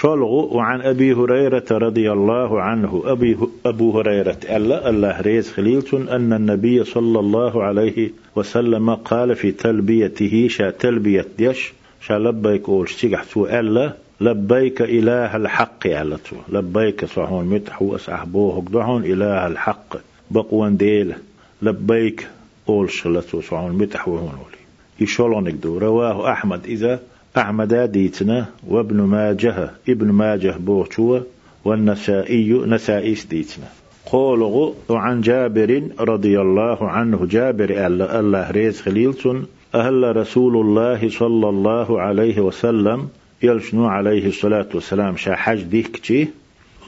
شلغ 0.00 0.54
وعن 0.56 0.80
أبي 0.80 1.12
هريرة 1.12 1.64
رضي 1.70 2.12
الله 2.12 2.62
عنه. 2.62 3.02
أبي 3.04 3.36
أبو 3.66 3.98
هريرة 3.98 4.38
ألا 4.44 4.90
الله 4.90 5.20
ريز 5.20 5.50
خليلتون 5.50 6.08
أن 6.08 6.32
النبي 6.32 6.84
صلى 6.84 7.20
الله 7.20 7.62
عليه 7.62 8.10
وسلم 8.36 8.94
قال 8.94 9.36
في 9.36 9.52
تلبيته 9.52 10.48
شا 10.48 10.70
تلبية 10.70 11.26
ديش 11.38 11.72
شا 12.00 12.14
لبيك 12.14 12.68
أول 12.68 12.88
شتيقحتو 12.88 13.46
ألا 13.46 13.92
لبيك 14.20 14.82
إله 14.82 15.36
الحق 15.36 15.86
علتو 15.86 16.36
لبيك 16.48 17.04
صحون 17.04 17.44
متحو 17.44 17.96
أسحبوه 17.96 18.64
دعون 18.72 19.04
إله 19.04 19.46
الحق 19.46 19.96
بقوان 20.30 20.76
ديل. 20.76 21.14
لبيك 21.62 22.28
أول 22.68 22.90
شلتو 22.90 23.40
صحون 23.40 23.72
متحو 23.72 24.16
هون 24.16 24.53
يشولونك 25.00 25.54
دو 25.54 25.78
رواه 25.78 26.32
أحمد 26.32 26.66
إذا 26.66 27.00
أحمد 27.36 27.74
ديتنا 27.74 28.46
وابن 28.68 28.96
ماجه 28.96 29.70
ابن 29.88 30.06
ماجه 30.06 30.54
بوتوا 30.58 31.20
والنسائي 31.64 32.52
نسائي 32.52 33.16
ديتنا. 33.30 33.68
قوله 34.06 34.74
عن 34.90 35.20
جابر 35.20 35.82
رضي 36.00 36.40
الله 36.40 36.88
عنه. 36.88 37.26
جابر 37.26 37.86
الله 37.86 38.50
ريز 38.50 38.80
خليلتون. 38.80 39.46
أهل 39.74 40.16
رسول 40.16 40.56
الله 40.56 41.08
صلى 41.08 41.48
الله 41.48 42.00
عليه 42.00 42.40
وسلم. 42.40 43.08
يلشنو 43.42 43.86
عليه 43.86 44.26
الصلاة 44.26 44.68
والسلام. 44.74 45.16
شا 45.16 45.34
حج 45.34 45.62
ديكتي. 45.62 46.28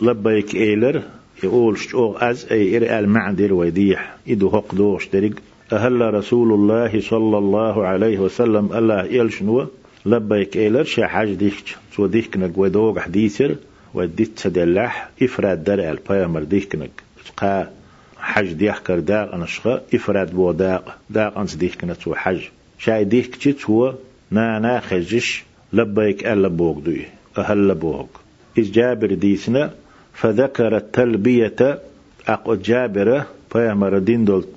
لبيك 0.02 0.54
إيلر. 0.54 1.02
يقول 1.44 1.78
شو 1.78 2.12
أز 2.12 2.46
أي 2.50 2.76
إر 2.76 2.98
المعدر 2.98 3.54
ويديح. 3.54 4.16
إدو 4.28 4.48
هق 4.48 4.74
دوش 4.74 5.08
درق 5.08 5.32
أهل 5.72 6.14
رسول 6.14 6.52
الله 6.52 7.00
صلى 7.00 7.38
الله 7.38 7.86
عليه 7.86 8.18
وسلم 8.18 8.72
الله 8.72 9.04
يلشنو 9.04 9.66
لبيك 10.06 10.56
إيلر 10.56 10.84
شا 10.84 11.06
حاج 11.06 11.34
ديك 11.34 11.76
سو 11.96 12.06
ديك 12.06 12.36
نك 12.36 12.58
ودوغ 12.58 12.98
حديثر 12.98 13.56
وديت 13.94 14.38
سدلح 14.38 15.08
إفراد 15.22 15.64
در 15.64 15.90
البيامر 15.90 16.42
ديك 16.42 16.74
نك 16.74 17.02
قا 17.36 17.70
حج 18.18 18.52
ديح 18.52 18.78
كر 18.78 18.98
داق 18.98 19.34
أنشخا 19.34 19.82
إفراد 19.94 20.34
بو 20.34 20.52
داق. 20.52 20.98
أنس 21.16 21.54
ديك 21.54 21.84
نتو 21.84 22.14
حج 22.14 22.40
شاي 22.78 23.04
ديك 23.04 23.36
تشتو 23.36 23.92
نا 24.30 24.58
نا 24.58 24.80
خجش 24.80 25.44
لبيك 25.72 26.26
ألا 26.26 26.48
بوغ 26.48 26.78
دوي. 26.78 27.04
أهل 27.38 27.74
بوغ. 27.74 28.06
إذ 28.58 28.72
جابر 28.72 29.14
ديسنا 29.14 29.70
فذكر 30.14 30.76
التلبية 30.76 31.78
أقو 32.28 32.54
جابرة 32.54 33.26
بيامر 33.54 33.98
دين 33.98 34.24
دول 34.24 34.44
آه 34.44 34.55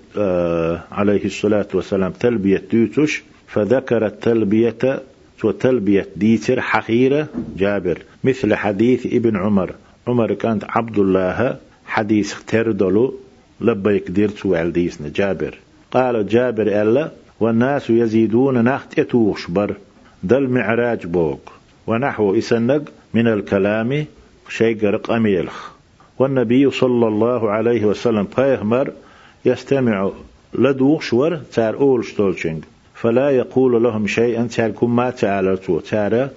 عليه 0.91 1.25
الصلاة 1.25 1.67
والسلام 1.73 2.12
تلبية 2.12 2.63
دوتش 2.73 3.23
فذكر 3.47 4.05
التلبية 4.05 5.01
وتلبية 5.43 6.08
ديتر 6.15 6.62
حقيرة 6.62 7.27
جابر 7.58 7.97
مثل 8.23 8.55
حديث 8.55 9.05
ابن 9.05 9.38
عمر. 9.38 9.71
عمر 10.08 10.34
كانت 10.34 10.63
عبد 10.69 10.99
الله 10.99 11.58
حديث 11.86 12.36
تردلو 12.47 13.13
لبيك 13.62 14.12
ديرت 14.12 14.45
والديسنا 14.45 15.10
جابر. 15.15 15.58
قال 15.91 16.27
جابر 16.27 16.82
ألا 16.82 17.12
والناس 17.39 17.89
يزيدون 17.89 18.63
نخت 18.63 18.99
اتوشبر 18.99 19.75
دل 20.23 20.47
معراج 20.47 21.05
بوك 21.05 21.51
ونحو 21.88 22.38
إسنق 22.38 22.82
من 23.13 23.27
الكلام 23.27 24.05
شيء 24.49 24.82
قرق 24.82 25.12
أميلخ 25.12 25.71
والنبي 26.19 26.71
صلى 26.71 27.08
الله 27.08 27.51
عليه 27.51 27.86
وسلم 27.86 28.25
فيهمر 28.25 28.91
يستمع 29.45 30.12
لدوشور 30.54 31.38
تار 31.54 31.75
أول 31.75 32.06
شتولشنج 32.06 32.63
فلا 32.93 33.30
يقول 33.30 33.84
لهم 33.84 34.08
شيئا 34.08 34.47
تاركم 34.47 34.95
ما 34.95 35.10
تعالتو 35.10 35.80
تارا 35.80 36.30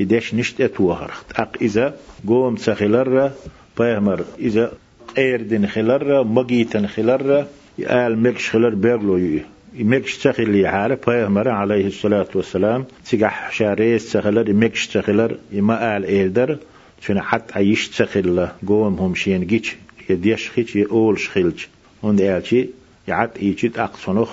إدش 0.00 0.34
نشت 0.34 0.60
أتوهرخت 0.60 1.32
أق 1.36 1.56
إذا 1.62 1.94
قوم 2.28 2.54
تخلر 2.54 3.30
بيهمر 3.78 4.24
إذا 4.38 4.72
قيردن 5.16 5.66
خلر 5.66 6.24
مقيتن 6.24 6.86
خلر 6.86 7.46
يقال 7.78 8.18
مكش 8.18 8.50
خلر 8.50 8.74
بيغلو 8.74 9.16
يي 9.16 9.44
مكش 9.78 10.18
تخلي 10.18 10.66
عارف 10.66 11.10
بيهمر 11.10 11.48
عليه 11.48 11.86
الصلاة 11.86 12.28
والسلام 12.34 12.84
تقح 13.10 13.52
شاريس 13.52 14.12
تخلر 14.12 14.52
مكش 14.52 14.86
تخلر 14.86 15.36
يما 15.52 15.96
آل 15.96 16.04
إيردر 16.04 16.58
شنا 17.00 17.22
حتى 17.22 17.54
عيش 17.58 17.88
تخل 17.88 18.48
قوم 18.68 18.94
هم 18.94 19.14
شين 19.14 19.46
جيش 19.46 19.76
يديش 20.10 20.50
خيش 20.50 20.76
يقول 20.76 21.18
شخلج 21.18 21.64
هون 22.04 22.18
إيالشي 22.18 22.68
يعد 23.08 23.30
إيجيت 23.42 23.78
أقصنخ 23.78 24.30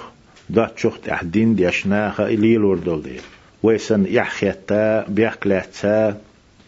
دات 0.50 0.80
شخت 0.80 1.10
أحدين 1.10 1.56
ديشناخ 1.56 2.20
إليل 2.22 2.64
وردول 2.64 3.02
دير 3.04 3.22
ويسن 3.64 4.06
يحخيتا 4.06 5.06
بيحكلاتا 5.10 6.18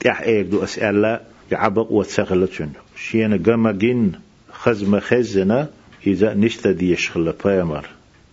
يح 0.06 0.22
إيردو 0.22 0.64
أسألا 0.64 1.22
يعبق 1.52 1.92
وتسغلتشن 1.92 2.70
شين 2.96 3.44
جن 3.44 4.12
خزم 4.52 5.00
خزنا 5.00 5.68
إذا 6.08 6.34
نشتا 6.34 6.72
ديشخل 6.72 7.34
بيامر 7.46 7.86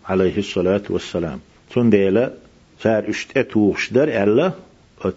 عليه 0.09 0.39
الصلاة 0.39 0.83
والسلام. 0.91 1.41
تنديلا 1.75 2.33
صار 2.83 3.09
اشتأتوش 3.09 3.93
در 3.93 4.23
ألا 4.23 4.53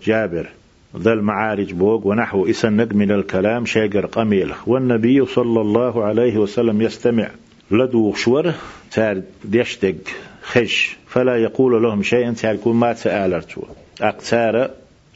جابر. 0.03 0.49
ذا 0.97 1.13
المعارج 1.13 1.73
بوغ 1.73 2.08
ونحو 2.08 2.45
إسنق 2.45 2.93
من 2.93 3.12
الكلام 3.12 3.65
شاقر 3.65 4.06
قميل. 4.06 4.54
والنبي 4.67 5.25
صلى 5.25 5.62
الله 5.62 6.04
عليه 6.04 6.38
وسلم 6.38 6.82
يستمع. 6.82 7.30
لدو 7.71 8.13
شور 8.13 8.54
تار 8.91 9.21
ديشتق 9.45 9.95
خش. 10.41 10.97
فلا 11.08 11.36
يقول 11.36 11.84
لهم 11.84 12.04
شيئا 12.04 12.32
تاركون 12.32 12.75
ما 12.75 12.93
تآلرتوا 12.93 13.63
أقتار 14.02 14.69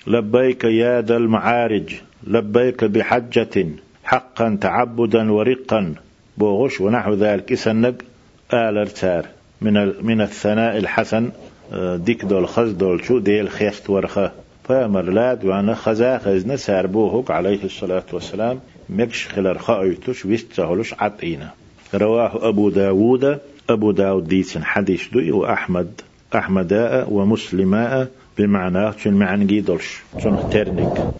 لبيك 0.07 0.63
يا 0.63 1.01
ذا 1.01 1.17
المعارج. 1.17 1.95
لبيك 2.27 2.83
بحجة 2.83 3.67
حقا 4.03 4.57
تعبدا 4.61 5.31
ورقا. 5.31 5.93
بوغش 6.37 6.81
ونحو 6.81 7.13
ذلك 7.13 7.51
إسنق 7.51 7.95
آلرتار 8.53 9.25
من 9.61 10.05
من 10.05 10.21
الثناء 10.21 10.77
الحسن 10.77 11.29
آه، 11.73 11.95
ديك 11.95 12.25
دول 12.25 12.47
خز 12.47 12.71
دول 12.71 13.05
شو 13.05 13.19
ديل 13.19 13.49
خيست 13.49 13.89
ورخة. 13.89 14.42
فامر 14.63 15.01
لاد 15.01 15.45
وأنا 15.45 15.73
خزا 15.73 16.17
خزنا 16.17 16.55
ساربوهك 16.55 17.31
عليه 17.31 17.63
الصلاة 17.63 18.03
والسلام 18.13 18.59
مكش 18.89 19.27
خلر 19.27 19.57
خايتوش 19.57 20.25
ويست 20.25 20.53
سهلوش 20.53 20.93
عطينا. 20.93 21.49
رواه 21.93 22.49
أبو 22.49 22.69
داود 22.69 23.39
أبو 23.69 23.91
داود 23.91 24.27
ديسن 24.27 24.63
حديث 24.63 25.09
دوي 25.13 25.31
وأحمد 25.31 26.01
أحمداء 26.35 27.13
ومسلماء 27.13 28.07
بمعنى 28.37 28.91
شن 28.99 29.13
معنى 29.13 29.45
جيدلش 29.45 30.01
شن 30.23 30.49
ترنك 30.49 31.13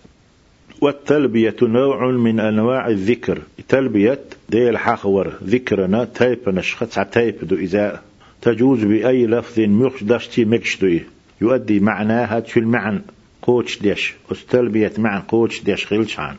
والتلبية 0.82 1.56
نوع 1.62 2.12
من 2.12 2.40
أنواع 2.40 2.88
الذكر. 2.88 3.42
تلبية 3.68 4.20
دي 4.50 4.70
الحخور 4.70 5.34
ذكرنا 5.44 6.06
تايب 6.06 6.40
نشخص 6.48 7.00
تايب 7.12 7.36
دو 7.42 7.56
إذا 7.56 8.02
تجوز 8.42 8.84
بأي 8.84 9.28
لفظ 9.28 9.60
مخدشتي 9.60 10.46
مكشدوي 10.46 11.02
يؤدي 11.42 11.80
معناها 11.80 12.40
في 12.40 12.60
المعنى 12.60 13.02
قوتش 13.44 13.80
ديش 13.80 14.14
استلبية 14.32 14.92
معنى 14.98 15.24
قوتش 15.28 15.64
ديش 15.64 15.86
خلش 15.86 16.20
عن 16.20 16.36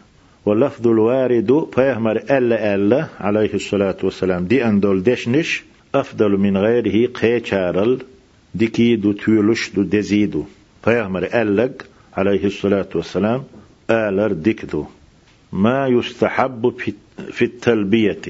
واللفظ 0.47 0.89
الوارد 0.89 1.67
فيهمر 1.75 2.17
ألا 2.17 2.75
ألا 2.75 3.07
عليه 3.21 3.55
الصلاة 3.55 3.97
والسلام. 4.03 4.45
دي 4.45 4.65
أندول 4.65 5.03
دشنش 5.03 5.63
أفضل 5.95 6.31
من 6.39 6.57
غيره 6.57 7.07
قيشارل 7.07 7.99
ديكي 8.55 8.97
دو 8.97 9.13
تولش 9.13 9.71
دو 9.71 9.83
دزيدو. 9.83 10.45
فيهمر 10.85 11.25
ألق 11.43 11.87
عليه 12.17 12.45
الصلاة 12.45 12.89
والسلام. 12.95 13.43
آلر 13.91 14.33
ديكدو. 14.33 14.85
ما 15.53 15.87
يستحب 15.87 16.75
في 17.31 17.45
التلبية. 17.45 18.23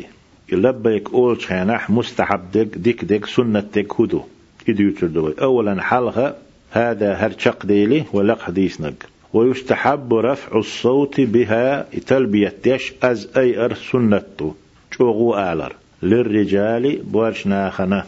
يلبيك 0.53 1.11
أول 1.15 1.43
شيناح 1.43 1.91
مستحب 1.91 2.51
ديك 2.77 3.05
ديك 3.05 3.27
سنة 3.27 3.65
ديك 3.75 4.01
هدو. 4.01 4.23
إدو 4.69 5.33
أولا 5.41 5.83
حلها 5.83 6.44
هذا 6.75 7.15
هرشق 7.15 7.67
ديلي 7.67 8.05
ولق 8.13 8.41
حديثنك 8.41 9.07
ويستحب 9.33 10.15
رفع 10.15 10.59
الصوت 10.59 11.21
بها 11.21 11.87
تلبية 12.07 12.55
يش 12.67 12.93
أز 13.03 13.29
أي 13.37 13.65
أر 13.65 13.75
سنته 13.75 14.55
شوغو 14.91 15.35
آلر. 15.35 15.73
للرجال 16.03 17.03
بورش 17.03 17.47
ناخنا 17.47 18.07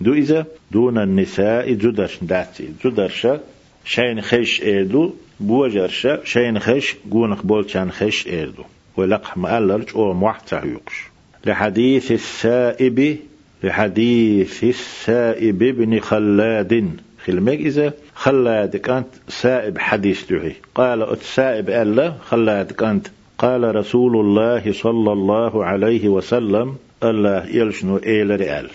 دو 0.00 0.12
إذا 0.12 0.46
دون 0.70 0.98
النساء 0.98 1.72
جدرش 1.72 2.18
داتي. 2.22 2.68
جدرشا 2.84 3.40
شين 3.84 4.20
خيش 4.20 4.62
إيدو 4.62 5.12
بوجرشا 5.40 6.24
شين 6.24 6.58
خيش 6.58 6.94
قونق 7.10 7.42
بولشان 7.42 7.90
خيش 7.90 8.26
إيدو. 8.26 8.62
ولقح 8.96 9.36
مألرج 9.36 9.88
أو 9.94 10.12
موحتا 10.12 10.56
يقش 10.64 11.04
لحديث 11.46 12.12
السائب 12.12 13.16
لحديث 13.62 14.64
السائب 14.64 15.58
بن 15.58 16.00
خلاد. 16.00 16.90
خلمك 17.26 17.58
إذا 17.58 17.92
خلاد 18.14 18.76
كانت 18.76 19.06
سائب 19.28 19.78
حديث 19.78 20.32
دعي 20.32 20.52
قال 20.74 21.02
السائب 21.02 21.70
ألا 21.70 22.12
خلاد 22.28 22.72
كانت 22.72 23.06
قال 23.38 23.76
رسول 23.76 24.16
الله 24.16 24.72
صلى 24.72 25.12
الله 25.12 25.64
عليه 25.64 26.08
وسلم 26.08 26.76
الله 27.02 27.46
يلشنو 27.46 27.96
إيل 27.96 28.40
رئال 28.40 28.68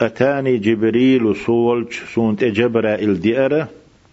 أتاني 0.00 0.58
جبريل 0.58 1.36
صولج 1.36 1.92
سونت 2.14 2.44
جبرائيل 2.44 3.20
ديارة 3.20 3.68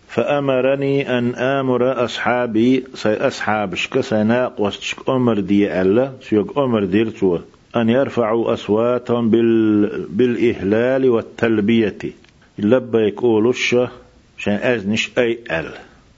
فأمرني 0.08 1.18
أن 1.18 1.36
آمر 1.36 2.06
أصحابي 2.06 2.84
سي 2.94 3.14
أصحاب 3.14 3.76
شكسنا 3.76 4.54
وستشك 4.58 5.10
أمر 5.10 5.40
دي 5.40 5.82
ألا 5.82 6.12
سيوك 6.22 6.58
أمر 6.58 6.84
ديرتوا 6.84 7.38
أن 7.76 7.90
يرفعوا 7.90 8.54
أصواتهم 8.54 9.30
بال... 9.30 10.06
بالإهلال 10.10 11.10
والتلبية. 11.10 11.98
لبيك 12.60 13.24
أولوش 13.24 13.76
شان 14.38 14.54
أزنش 14.54 15.10
أي 15.18 15.40
أل. 15.52 15.72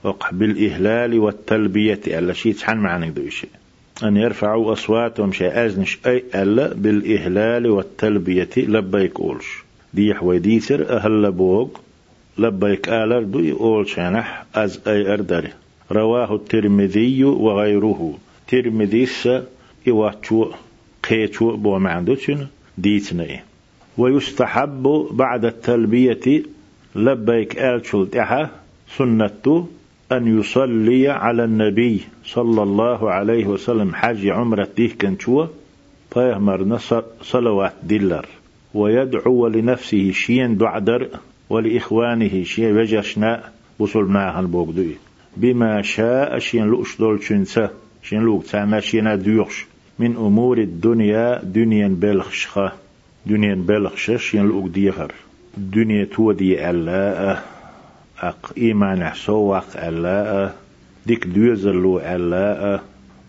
وقع 0.04 0.30
بالإهلال 0.30 1.18
والتلبية 1.18 2.00
ألا 2.06 2.32
شيء 2.32 2.52
تحن 2.54 2.76
معنى 2.78 3.10
دوشي 3.10 3.48
أن 4.02 4.16
يرفعوا 4.16 4.72
أصواتهم 4.72 5.32
شيء 5.32 5.66
أزنش 5.66 5.98
أي 6.06 6.24
ألا 6.34 6.74
بالإهلال 6.74 7.66
والتلبية 7.70 8.48
لبيك 8.56 9.20
أولش 9.20 9.46
دي 9.94 10.14
حويديسر 10.14 10.96
أهل 10.96 11.32
بوغ 11.32 11.68
لبيك 12.38 12.88
آلر 12.88 13.22
دو 13.22 13.38
أول 13.60 13.88
شانح 13.88 14.44
أز 14.54 14.80
أي 14.86 15.12
أردر 15.12 15.48
رواه 15.92 16.34
الترمذي 16.34 17.24
وغيره. 17.24 18.18
ترمذيس 18.48 19.28
إواتشو 19.88 20.50
قيتشو 21.08 21.56
بو 21.56 21.78
معندوشن 21.78 22.46
ديتنا 22.78 23.22
إيه 23.22 23.44
ويستحب 23.98 25.06
بعد 25.10 25.44
التلبية 25.44 26.42
لبيك 26.96 27.58
آلشل 27.58 28.08
تحا 28.10 28.50
سنة 28.96 29.66
أن 30.12 30.38
يصلي 30.38 31.08
على 31.08 31.44
النبي 31.44 32.00
صلى 32.24 32.62
الله 32.62 33.10
عليه 33.10 33.46
وسلم 33.46 33.94
حاج 33.94 34.26
عمرة 34.26 34.68
ديه 34.76 34.90
كنشوة 35.00 35.50
فيهمر 36.10 36.78
صلوات 37.22 37.72
دلر 37.82 38.26
ويدعو 38.74 39.46
لنفسه 39.46 40.10
شين 40.10 40.56
دعدر 40.56 41.08
ولإخوانه 41.50 42.44
شين 42.44 42.78
وجشنا 42.78 43.42
وصل 43.78 44.04
معها 44.04 44.40
البوغدوي 44.40 44.96
بما 45.36 45.82
شاء 45.82 46.38
شين 46.38 46.64
لؤش 46.64 46.98
دول 46.98 47.22
شنسة 47.22 47.70
شين 48.02 48.20
لوك 48.20 48.44
تعمى 48.44 48.80
شين 48.80 49.22
ديوش 49.22 49.66
من 49.98 50.16
أمور 50.16 50.58
الدنيا 50.58 51.44
دنيا 51.44 51.88
بلخشخة. 51.88 52.72
دنيا 53.26 53.54
بلخشش 53.54 54.30
شين 54.30 54.46
لوك 54.46 54.68
ديخر 54.68 55.12
دنيا 55.56 56.04
تودي 56.04 56.70
ألا 56.70 57.38
أق 58.20 58.52
إيمان 58.58 59.12
سوق 59.14 59.64
ألا 59.76 60.52
ديك 61.06 61.26
دوزلو 61.26 61.98
ألا 61.98 62.80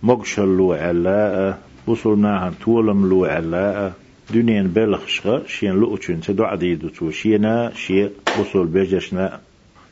مقشلو 0.04 0.73
ألا 0.73 1.56
وصلناها 1.88 2.54
تولم 2.65 3.10
لو 3.10 3.25
ألا 3.25 3.91
دنيا 4.34 4.63
بلخشغة 4.75 5.43
شين 5.47 5.73
لؤچن 5.73 6.21
تدو 6.21 6.43
عديدو 6.43 6.88
تو 6.89 7.12
شينا 7.12 7.71
شي 7.75 8.10
وصول 8.39 8.67
بيجشنا 8.67 9.39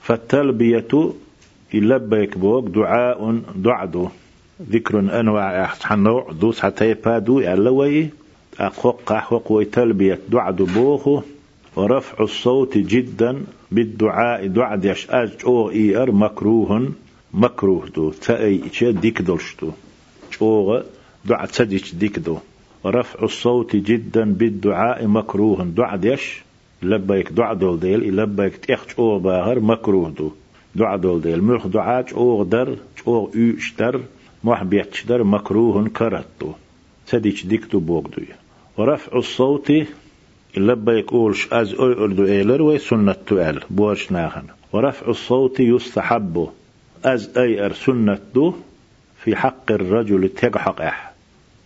فالتلبية 0.02 0.88
يلبيك 1.74 2.38
بوك 2.38 2.68
دعاء 2.68 3.40
دعدو 3.56 4.10
ذكر 4.72 5.00
أنواع 5.00 5.66
حنوع 5.66 6.32
دوس 6.32 6.60
حتى 6.60 6.90
يبادو 6.90 7.40
يعلوي 7.40 8.10
أخوق 8.60 9.12
أخوق 9.12 9.52
ويتلبية. 9.52 10.20
دعدو 10.30 10.66
بوخو 10.66 11.22
ورفع 11.76 12.24
الصوت 12.24 12.78
جدا 12.78 13.44
بالدعاء. 13.72 14.48
دعد 14.48 14.86
يش 14.86 15.10
أج 15.10 15.32
أو 15.46 15.70
إير 15.72 16.12
مكروه 16.12 16.92
مكروه 17.34 17.88
دو. 17.88 18.10
تأي 18.12 18.64
إيش 18.64 18.84
ديك 18.84 19.22
دولشتو 19.22 19.70
أوغ. 20.42 20.82
دعاء 21.26 21.46
تديش 21.46 21.96
ديك 21.96 22.20
دو. 22.20 22.38
رفع 22.86 23.24
الصوت 23.24 23.76
جدا 23.76 24.34
بالدعاء 24.34 25.08
مكروه 25.08 25.64
دعاء 25.64 25.98
ديش. 25.98 26.44
لبيك 26.84 27.32
دعاء 27.32 27.54
دول 27.54 27.80
ديل. 27.80 28.16
لبيك 28.16 28.58
تيخش 28.58 28.96
أو 29.00 29.20
باهر 29.20 29.60
مكروه 29.60 30.10
دو. 30.10 30.32
دعاء 30.76 30.98
دول 30.98 31.22
ديل. 31.22 31.44
ملخ 31.44 31.68
دعاء 31.68 32.06
أو 32.14 32.44
در. 32.44 32.76
أو 33.08 33.32
يوش 33.36 33.74
در. 33.80 34.00
موح 34.44 34.64
بيتش 34.64 35.06
در 35.06 35.24
مكروه 35.24 35.88
كرتو 35.88 36.54
سديش 37.06 37.46
ديكتو 37.46 37.80
بوغدو 37.80 38.22
ورفع 38.78 39.18
الصوت 39.18 39.72
لبيك 40.58 41.14
أولش 41.14 41.48
أز 41.52 41.74
أي 41.74 41.94
أردو 42.04 42.26
إيلر 42.26 42.62
وي 42.62 42.78
سنة 42.80 43.16
تؤل 43.28 43.60
بورش 43.70 44.12
ناخن. 44.12 44.44
ورفع 44.74 45.08
الصوت 45.08 45.60
يستحب 45.60 46.50
أز 47.06 47.38
أي 47.38 47.66
أر 47.66 47.74
سنة 47.74 48.20
دو 48.36 48.54
في 49.24 49.36
حق 49.36 49.72
الرجل 49.72 50.30
تقحق 50.30 50.82
أح. 50.82 51.14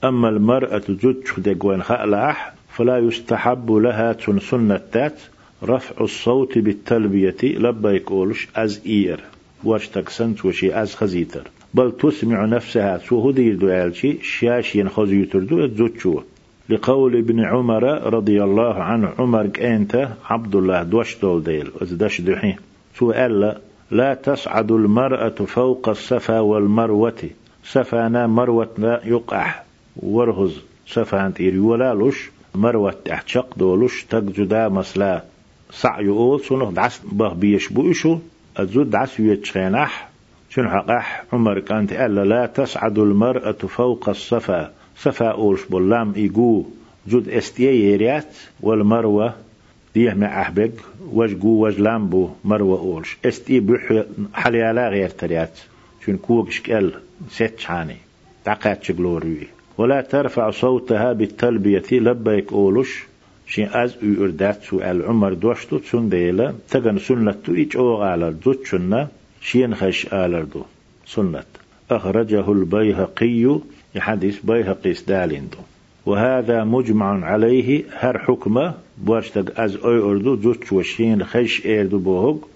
أما 0.03 0.29
المرأة 0.29 0.81
جدش 0.89 1.39
دقوين 1.39 1.83
خألح 1.83 2.53
فلا 2.69 2.97
يستحب 2.97 3.71
لها 3.71 4.13
تن 4.13 4.39
سنة 4.39 4.81
تات. 4.91 5.19
رفع 5.63 6.03
الصوت 6.03 6.57
بالتلبية 6.57 7.37
لبيك 7.43 8.11
أولش 8.11 8.47
أز 8.55 8.81
إير. 8.85 9.19
واش 9.63 9.87
تكسنت 9.87 10.45
وشي 10.45 10.81
أز 10.81 10.95
خزيتر. 10.95 11.47
بل 11.73 11.91
تسمع 11.91 12.45
نفسها 12.45 12.97
سو 12.97 13.29
هدي 13.29 13.51
دوالشي 13.51 14.17
شاش 14.23 14.75
ينخز 14.75 15.11
يتردو 15.11 15.67
تزوتشو 15.67 16.21
لقول 16.71 17.15
ابن 17.15 17.45
عمر 17.45 17.83
رضي 18.13 18.43
الله 18.43 18.73
عنه 18.73 19.09
عمر 19.19 19.47
كأنت 19.47 20.09
عبد 20.29 20.55
الله 20.55 20.83
دوش 20.83 21.17
دول 21.21 21.43
ديل 21.43 21.71
ازدش 21.81 22.21
دحين 22.21 22.55
سؤال 22.95 23.55
لا 23.91 24.13
تصعد 24.13 24.71
المرأة 24.71 25.29
فوق 25.29 25.89
الصفا 25.89 26.39
والمروة. 26.39 27.29
سفانا 27.63 28.67
لا 28.77 29.01
يقع. 29.05 29.53
ورهز. 29.95 30.61
سفان 30.87 31.33
تيري 31.33 31.59
ولا 31.59 31.93
لش 31.93 32.29
مروة 32.55 32.95
تحت 33.05 33.27
شق 33.27 33.57
دولش 33.57 34.03
تجدا 34.03 34.69
مسلا. 34.69 35.23
سعي 35.71 36.07
أول 36.07 36.41
سنه. 36.41 36.71
دعس 36.71 37.01
به 37.11 37.33
بيش 37.33 37.69
بوشو 37.69 38.17
أزود 38.57 38.89
دعس 38.89 39.19
يتشينح 39.19 40.09
شنو 40.49 40.69
حقح 40.69 41.23
عمر 41.33 41.59
كأنت 41.59 41.91
ألا 41.93 42.25
لا 42.25 42.45
تصعد 42.45 42.99
المرأة 42.99 43.51
فوق 43.51 44.09
الصفا. 44.09 44.71
صفا 45.03 45.27
أولش 45.27 45.61
بولام 45.69 46.13
إيجو 46.15 46.65
جود 47.07 47.29
استيه 47.29 47.93
يريات 47.93 48.33
والمروة 48.61 49.33
ديه 49.95 50.13
مع 50.13 50.41
أحبق 50.41 50.71
وجقو 51.13 51.65
وجلامبو 51.65 52.29
مروة 52.45 52.79
أولش 52.79 53.17
إستي 53.25 53.59
بح 53.59 54.03
حليالا 54.33 54.89
غير 54.89 55.09
تريات. 55.09 55.59
شن 56.05 56.17
كوكش 56.17 56.61
كال 56.61 56.93
ست 57.29 57.59
شاني. 57.59 57.95
تعقات 58.45 58.83
شغلوري. 58.83 59.47
ولا 59.77 60.01
ترفع 60.01 60.51
صوتها 60.51 61.13
بالتلبية 61.13 61.83
لبيك 61.91 62.53
أولش 62.53 63.03
شين 63.47 63.69
أز 63.73 63.97
أردات 64.03 64.63
سؤال 64.63 65.05
عمر 65.05 65.33
دوشتو 65.33 65.77
تسون 65.77 66.09
ديلا. 66.09 66.53
تغن 66.69 66.99
سنة 66.99 67.31
تو 67.31 67.53
إيج 67.53 67.77
أو 67.77 68.01
على 68.01 68.31
دوت 68.45 68.65
شنة 68.65 69.07
شين 69.41 69.75
خش 69.75 70.13
آلردو 70.13 70.63
سنة. 71.05 71.43
أخرجه 71.91 72.51
البيهقي 72.51 73.59
يحدث 73.95 74.39
بيهقي 74.39 74.93
دو. 75.31 75.57
وهذا 76.05 76.63
مجمع 76.63 77.25
عليه 77.25 77.83
هر 77.91 78.19
حكمة 78.19 78.73
بواشتق 78.97 79.59
أز 79.59 79.75
أي 79.75 79.97
أردو 79.97 80.35
دوت 80.35 80.73
وشين 80.73 81.23
خش 81.23 81.65
إيردو 81.65 81.99
بوهق 81.99 82.47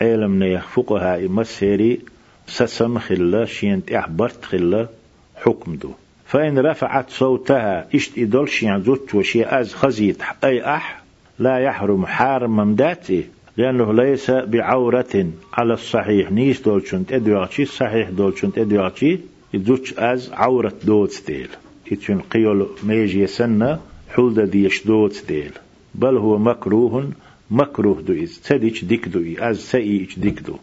علم 0.00 0.42
نيخ 0.42 0.68
فقها 0.68 1.18
مسيري 1.18 2.00
سسم 2.46 2.98
خلا 2.98 3.44
شين 3.44 3.84
تحبرت 3.84 4.44
خلا 4.44 4.88
حكم 5.36 5.74
دو. 5.74 5.90
فإن 6.26 6.58
رفعت 6.58 7.10
صوتها 7.10 7.86
اشت 7.94 8.18
إدول 8.18 8.48
شين 8.48 8.82
زوت 8.82 9.14
وشي 9.14 9.44
أز 9.44 9.74
خزيت 9.74 10.22
أي 10.44 10.62
أح 10.62 11.02
لا 11.38 11.58
يحرم 11.58 12.06
حارم 12.06 12.56
ممداتي 12.56 13.24
لأنه 13.56 13.92
ليس 13.92 14.30
بعورة 14.30 15.26
على 15.52 15.74
الصحيح. 15.74 16.32
نيس 16.32 16.60
دولشنت 16.60 17.12
إدواتشي 17.12 17.64
صحيح 17.64 18.08
دولشنت 18.08 18.58
إدواتشي 18.58 19.18
يزوج 19.54 19.94
أز 19.98 20.32
عورة 20.32 20.72
دوت 20.84 21.22
ديل. 21.26 21.48
يتشن 21.92 22.20
قيول 22.20 22.66
ميجي 22.82 23.26
سنة 23.26 23.80
حلدة 24.14 24.44
ديش 24.44 24.86
دوت 24.86 25.24
ديل. 25.28 25.52
بل 25.94 26.16
هو 26.16 26.38
مكروه 26.38 27.10
مكروه 27.50 28.00
دو 28.02 28.12
إز 28.12 28.40
تديش 28.40 28.84
ديك 28.84 29.08
دو 29.08 29.22
أز 29.38 29.58
سئيش 29.58 30.18
ديك 30.18 30.40
دو. 30.40 30.56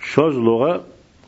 شوز 0.00 0.36
لغة 0.36 0.84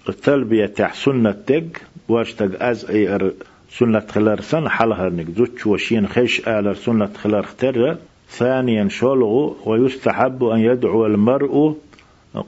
التلبية 0.08 0.66
تح 0.66 0.94
سنة 0.94 1.30
تق 1.46 1.68
واشتق 2.08 2.62
أز 2.62 2.84
أي 2.84 3.14
أر 3.14 3.32
سنة 3.70 4.00
خلار 4.08 4.40
سن 4.40 4.68
حلها 4.68 5.08
نك 5.08 5.66
وشين 5.66 6.08
خيش 6.08 6.48
آلر 6.48 6.74
سنة 6.74 7.10
خلار 7.22 7.40
اختر 7.44 7.96
ثانيا 8.30 8.88
شولغو 8.88 9.56
ويستحب 9.66 10.44
أن 10.44 10.58
يدعو 10.58 11.06
المرء. 11.06 11.76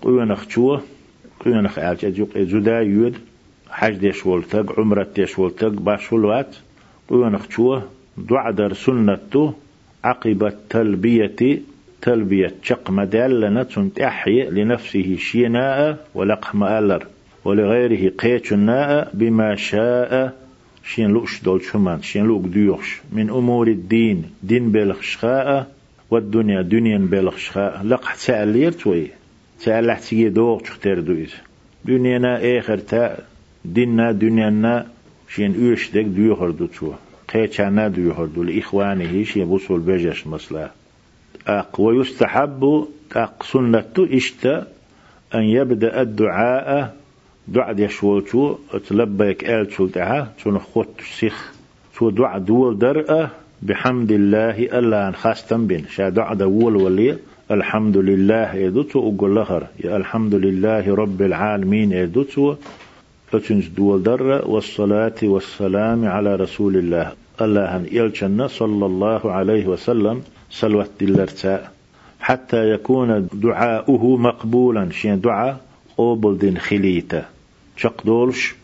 قيون 0.02 0.30
اختشوه 0.30 0.82
قيون 1.40 1.66
اخ 1.66 1.78
آلش 1.78 2.04
زدا 2.36 2.80
يود 2.80 3.14
حج 3.70 3.96
ديش 3.96 4.26
ولتق 4.26 4.80
عمرة 4.80 5.06
ديش 5.16 5.38
ولتق 5.38 5.68
باش 5.68 6.12
ولوات. 6.12 6.56
قيون 7.10 7.34
اختشوه 7.34 7.82
دعدر 8.18 8.72
سنة 8.72 9.54
عقب 10.04 10.44
التلبية 10.44 11.60
تلبية 12.02 12.54
شق 12.62 12.90
مدالنا 12.90 13.62
تحيي 13.96 14.50
لنفسه 14.50 15.16
شيناء 15.16 16.06
ولقم 16.14 16.64
آلر 16.64 17.06
ولغيره 17.44 18.10
قيتشناء 18.10 19.10
بما 19.14 19.54
شاء. 19.56 20.32
شين 20.84 21.10
لوش 21.10 21.42
دول 21.42 21.62
شمان 21.62 22.02
شين 22.02 22.24
لوك 22.24 22.44
ديوش 22.44 23.00
من 23.12 23.30
أمور 23.30 23.68
الدين 23.68 24.24
دين 24.42 24.72
بلغ 24.72 25.00
شخاء 25.00 25.72
والدنيا 26.10 26.62
دنيا 26.62 26.98
بلغ 26.98 27.36
شخاء. 27.36 27.82
لق 27.84 28.12
سألير 28.14 28.72
توي 28.72 29.06
سألح 29.58 29.98
تيجي 29.98 30.28
دوغ 30.28 30.60
تختار 30.60 31.00
دويز 31.00 31.34
دنيانا 31.84 32.58
آخر 32.58 32.78
تا 32.78 33.18
ديننا 33.74 34.12
دنيانا 34.12 34.86
شين 35.28 35.52
اوش 35.68 35.90
دك 35.90 36.04
ديوخر 36.04 36.50
دو 36.50 36.66
تشو. 36.66 36.92
قيتشانا 37.28 37.88
ديوخر 37.88 38.26
دو 38.26 38.42
لإخوانه 38.42 39.24
شين 39.24 39.44
بوصول 39.44 39.80
بجش 39.80 40.26
مصلا 40.26 40.70
أق 41.46 41.80
ويستحب 41.80 42.86
أق 43.16 43.42
سنة 43.42 43.94
إشتا 43.98 44.66
أن 45.34 45.42
يبدأ 45.42 46.02
الدعاء. 46.02 46.94
دعاء 47.48 47.80
يشولتو 47.80 48.54
تلبيك 48.88 49.44
آل 49.44 49.72
شولتها 49.72 50.32
تون 50.44 50.58
خوت 50.58 51.00
سيخ. 51.18 51.52
تو 51.98 52.10
دعاء 52.10 52.38
دول 52.38 52.78
درأة 52.78 53.30
بحمد 53.62 54.12
الله 54.12 54.78
ألا 54.78 55.12
خاستم 55.12 55.66
بين. 55.66 55.84
شا 55.90 56.08
دعاء 56.08 56.34
دول 56.34 56.76
ولي. 56.76 57.16
الحمد 57.50 57.96
لله 57.96 58.54
يدوتو 58.54 58.98
أقول 59.08 59.36
لخر. 59.36 59.66
يا 59.84 59.96
الحمد 59.96 60.34
لله 60.34 60.94
رب 60.94 61.22
العالمين 61.22 61.92
يدوتو. 61.92 62.54
فتنج 63.32 63.68
دول 63.76 64.02
در 64.02 64.22
والصلاة 64.48 65.14
والسلام 65.22 66.04
على 66.04 66.34
رسول 66.36 66.76
الله 66.76 67.12
الله 67.40 67.76
أن 67.76 67.86
يلجن 67.92 68.48
صلى 68.48 68.86
الله 68.86 69.32
عليه 69.32 69.66
وسلم 69.66 70.22
سلوة 70.50 70.88
دلرتا 71.00 71.68
حتى 72.20 72.70
يكون 72.70 73.28
دعاؤه 73.32 74.16
مقبولا 74.16 74.90
شين 74.90 75.20
دعاء 75.20 75.60
قوبل 75.96 76.38
دين 76.38 76.58
خليتا 76.58 77.24
شق 77.76 78.02
دولش 78.04 78.54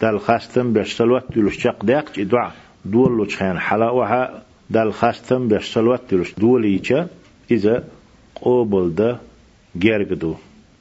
دال 0.00 0.20
خاستم 0.20 0.72
بيش 0.72 0.92
سلوة 0.92 1.22
دولش 1.36 1.58
شق 1.58 1.84
داق 1.84 2.20
دعاء 2.20 2.52
دول 2.84 3.30
خان 3.30 3.58
حلاوها 3.58 4.42
دال 4.70 4.92
خاستم 4.92 5.48
بيش 5.48 5.74
سلوة 5.74 6.00
دولش 6.10 6.34
دوليچا 6.34 7.06
إذا 7.50 7.84
قوبل 8.34 8.94
ده 8.94 9.18
جرقدو 9.76 10.34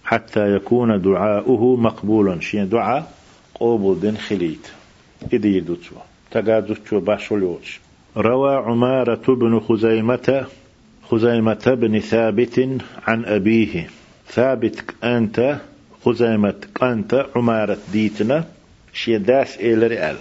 حتى 0.04 0.56
يكون 0.56 1.02
دعاؤه 1.02 1.76
مقبولا 1.76 2.40
شين 2.40 2.70
دعاء 2.70 3.19
قوبل 3.60 4.00
دين 4.00 4.18
خليت. 4.18 4.68
إدي 5.34 5.58
يدوتو 5.58 5.96
تقادوتو 6.32 7.00
باشولوش 7.00 7.80
روى 8.18 8.56
عمارة 8.56 9.36
بن 9.36 9.60
خزيمة 9.60 10.46
خزيمة 11.10 11.76
بن 11.82 12.00
ثابت 12.00 12.82
عن 13.08 13.26
أبيه. 13.26 13.90
ثابت 14.28 14.84
أنت 15.04 15.58
خزيمة 16.06 16.56
أنت 16.84 17.26
عمارة 17.36 17.78
ديتنا 17.92 18.46
شيداس 18.94 19.58
إلى 19.58 19.88
رئال. 19.88 20.16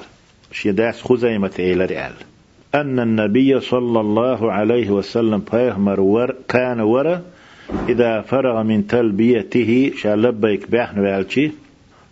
شيداس 0.52 1.02
خزيمة 1.02 1.52
إلى 1.58 1.84
رئال. 1.84 2.12
أن 2.74 3.00
النبي 3.00 3.60
صلى 3.60 4.00
الله 4.00 4.52
عليه 4.52 4.90
وسلم 4.90 5.42
بيغمر 5.52 6.00
ور 6.00 6.34
كان 6.48 6.80
ورا 6.80 7.22
إذا 7.88 8.20
فرغ 8.20 8.62
من 8.62 8.86
تلبيته 8.86 9.92
شالبيك 9.96 10.70
بيحن 10.70 10.98
والشي 10.98 11.50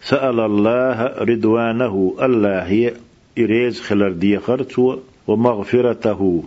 سأل 0.08 0.40
الله 0.40 1.02
رضوانه 1.02 2.14
الله 2.22 2.92
إريز 3.38 3.80
خلر 3.80 4.12
ديخرت 4.12 4.78
ومغفرته. 5.26 6.42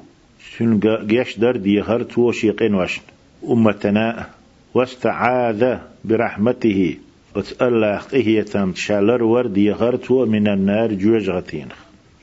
شنقاش 0.58 1.40
در 1.40 1.52
ديخرت 1.52 2.18
وشيقين 2.18 2.76
وشن. 2.76 3.02
أمتنا 3.50 4.26
واستعاذ 4.74 5.78
برحمته. 6.06 6.98
وتألا 7.36 8.02
إهي 8.14 8.44
تم 8.44 8.74
شالر 8.76 9.24
ور 9.24 9.48
ديخرت 9.48 10.12
من 10.12 10.48
النار 10.48 10.94
جوج 10.94 11.30
غتين. 11.30 11.68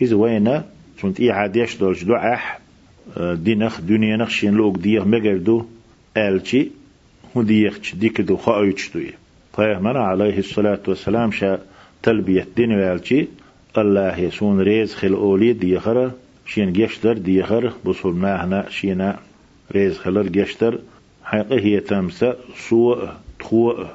إذ 0.03 0.15
وين 0.15 0.63
كنت 1.03 1.21
إي 1.21 1.31
عاديش 1.31 1.77
دولش 1.77 2.05
دعاح 2.05 2.61
دينخ 3.21 3.81
دنيا 3.81 4.17
نخشين 4.17 4.55
لوك 4.55 4.77
ديخ 4.79 5.07
مقردو. 5.07 5.65
آلشي 6.17 6.69
هديخش 7.37 7.95
ديك 7.95 8.21
دو 8.21 8.37
خاويتش 8.37 8.91
دوية. 8.95 9.26
پیغمبر 9.57 9.97
عليه 9.97 10.39
الصلاة 10.39 10.79
والسلام 10.89 11.31
تلبية 12.03 12.47
دين 12.57 12.73
والشي 12.73 13.29
الله 13.79 14.19
يسون 14.19 14.61
ريز 14.61 14.95
خل 14.95 15.13
أولي 15.13 15.53
ديخر 15.53 16.11
شين 16.47 16.73
جشتر 16.73 17.13
ديخر 17.13 17.73
بصول 17.85 18.17
ناهنا 18.17 18.71
شينا 18.71 19.17
ريز 19.73 19.99
خلر 19.99 20.23
جشتر 20.23 20.79
حقه 21.25 21.59
هي 21.59 21.81
تمسا 21.81 22.37
سوء 22.69 23.09
تخوء 23.39 23.87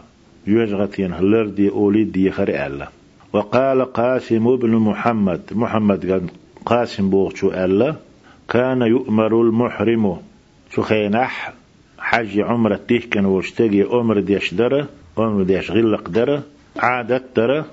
يجغتين 0.48 1.14
هلر 1.14 1.46
دي 1.46 1.70
أولي 1.70 2.04
ديخر 2.04 2.50
ألا. 2.50 2.88
وقال 3.34 3.94
قاسم 3.94 4.56
بن 4.56 4.76
محمد 4.76 5.42
محمد 5.52 6.12
قال 6.12 6.22
قاسم 6.66 7.10
بوغشو 7.10 7.52
ألا 7.52 7.96
كان 8.50 8.82
يؤمر 8.82 9.42
المحرم 9.42 10.18
شخينح 10.76 11.54
حج 12.00 12.40
عمرة 12.40 12.80
تيكن 12.88 13.26
واشتقي 13.26 13.82
عمر 13.82 14.20
ديشدره 14.20 14.88
قوم 15.22 15.44
ديش 15.44 15.72
غلق 15.72 16.10
درة 16.10 16.44
عادت 16.78 17.24
درة 17.36 17.66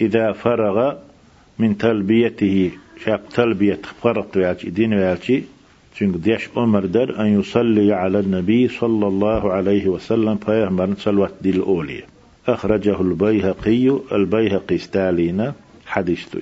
إذا 0.00 0.32
فرغ 0.32 0.94
من 1.58 1.78
تلبيته. 1.78 2.70
شاب 3.04 3.20
تلبية 3.34 3.80
فرط 4.02 4.36
ويالشي 4.36 4.70
دين 4.70 4.94
ويالشي 4.94 5.42
چونك 5.96 6.16
ديش 6.16 6.48
أمر 6.56 6.86
در 6.86 7.20
أن 7.20 7.40
يصلي 7.40 7.92
على 7.92 8.20
النبي 8.20 8.68
صلى 8.68 9.06
الله 9.06 9.52
عليه 9.52 9.88
وسلم 9.88 10.36
فيهمر 10.36 10.94
صلوات 10.94 11.34
دي 11.40 11.50
الأولية 11.50 12.04
أخرجه 12.48 13.00
البيهقي 13.00 13.98
البيهقي 14.12 14.78
ستالينا 14.78 15.54
حديث 15.86 16.36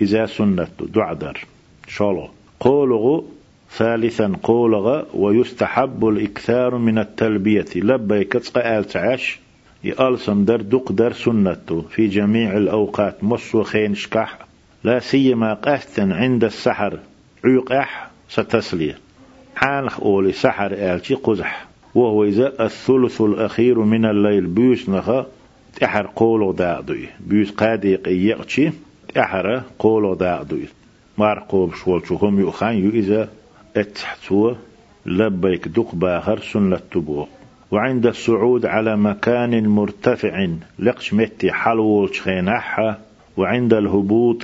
إذا 0.00 0.26
سنة 0.26 0.68
دعدر 0.80 1.44
شالو. 1.88 2.28
قوله 2.60 3.24
ثالثا 3.70 4.32
قولغ 4.42 5.02
ويستحب 5.14 6.08
الإكثار 6.08 6.78
من 6.78 6.98
التلبية. 6.98 7.66
لبيك 7.76 8.32
تسقى 8.32 8.78
آل 8.78 8.84
تعاش. 8.84 9.40
يألسم 9.84 10.44
در 10.44 10.56
دق 10.56 10.92
در 10.92 11.12
سنته 11.12 11.84
في 11.90 12.08
جميع 12.08 12.56
الأوقات 12.56 13.24
مصو 13.24 13.62
خين 13.62 13.94
شكح 13.94 14.38
لا 14.84 14.98
سيما 14.98 15.54
قهتا 15.54 16.00
عند 16.00 16.44
السحر 16.44 16.98
عيقح 17.44 18.10
ستسلية 18.28 18.98
حانخ 19.56 20.00
أولي 20.00 20.32
سحر 20.32 20.72
آلتي 20.72 21.14
قزح 21.14 21.66
وهو 21.94 22.24
إذا 22.24 22.64
الثلث 22.64 23.20
الأخير 23.20 23.78
من 23.78 24.04
الليل 24.04 24.46
بيوس 24.46 24.88
نخا 24.88 25.26
تحر 25.80 26.06
قولو 26.16 26.52
داعدوي 26.52 27.08
بيوس 27.20 27.50
قاديق 27.50 28.08
يقشي 28.08 28.70
تحر 29.14 29.62
قولو 29.78 30.14
داعدوي 30.14 30.68
مارقوب 31.18 31.74
شوال 31.74 32.06
شوهم 32.06 32.40
يؤخان 32.40 32.74
يو 32.84 32.90
إذا 32.90 33.28
اتحتوا 33.76 34.54
لبيك 35.06 35.68
دق 35.68 35.94
باخر 35.94 36.40
سنة 36.40 36.80
تبوق 36.92 37.28
وعند 37.70 38.06
الصعود 38.06 38.66
على 38.66 38.96
مكان 38.96 39.68
مرتفع 39.68 40.46
لقش 40.78 41.14
متي 41.14 41.52
حلو 41.52 42.06
شخينحها 42.06 42.98
وعند 43.36 43.74
الهبوط 43.74 44.42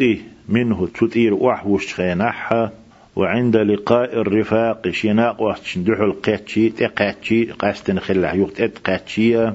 منه 0.49 0.89
تطير 0.95 1.35
وحوش 1.35 1.87
شخينحها 1.87 2.73
وعند 3.17 3.57
لقاء 3.57 4.21
الرفاق 4.21 4.89
شناق 4.89 5.43
وشندح 5.43 6.01
القاتشي 6.01 6.71
تقاتشي 6.71 7.45
قاستن 7.45 7.99
خلع 7.99 8.35
يقت 8.35 8.79
قاتشية 8.87 9.55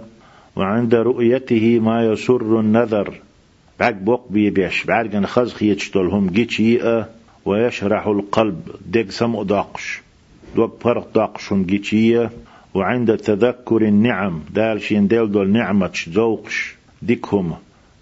وعند 0.56 0.96
رؤيته 0.96 1.80
ما 1.80 2.06
يسر 2.06 2.60
النذر 2.60 3.14
بعد 3.80 4.06
بوق 4.06 4.28
بيبيش 4.30 4.84
بعد 4.84 5.08
كان 5.08 5.26
خزخ 5.28 5.64
يتشتلهم 5.64 6.28
جيتشيئة 6.28 7.10
ويشرح 7.46 8.08
القلب 8.08 8.62
دق 8.86 9.10
سمو 9.10 9.44
داقش 9.44 10.02
دو 10.56 10.68
فرق 10.68 11.08
داقشون 11.16 11.66
جيتشيئة 11.66 12.32
وعند 12.74 13.18
تذكر 13.18 13.82
النعم 13.82 14.42
دال 14.54 14.82
شين 14.82 15.08
ديل 15.08 15.32
دول 15.32 15.50
نعمة 15.50 15.92
ذوقش 16.10 16.76
ديكهم 17.02 17.56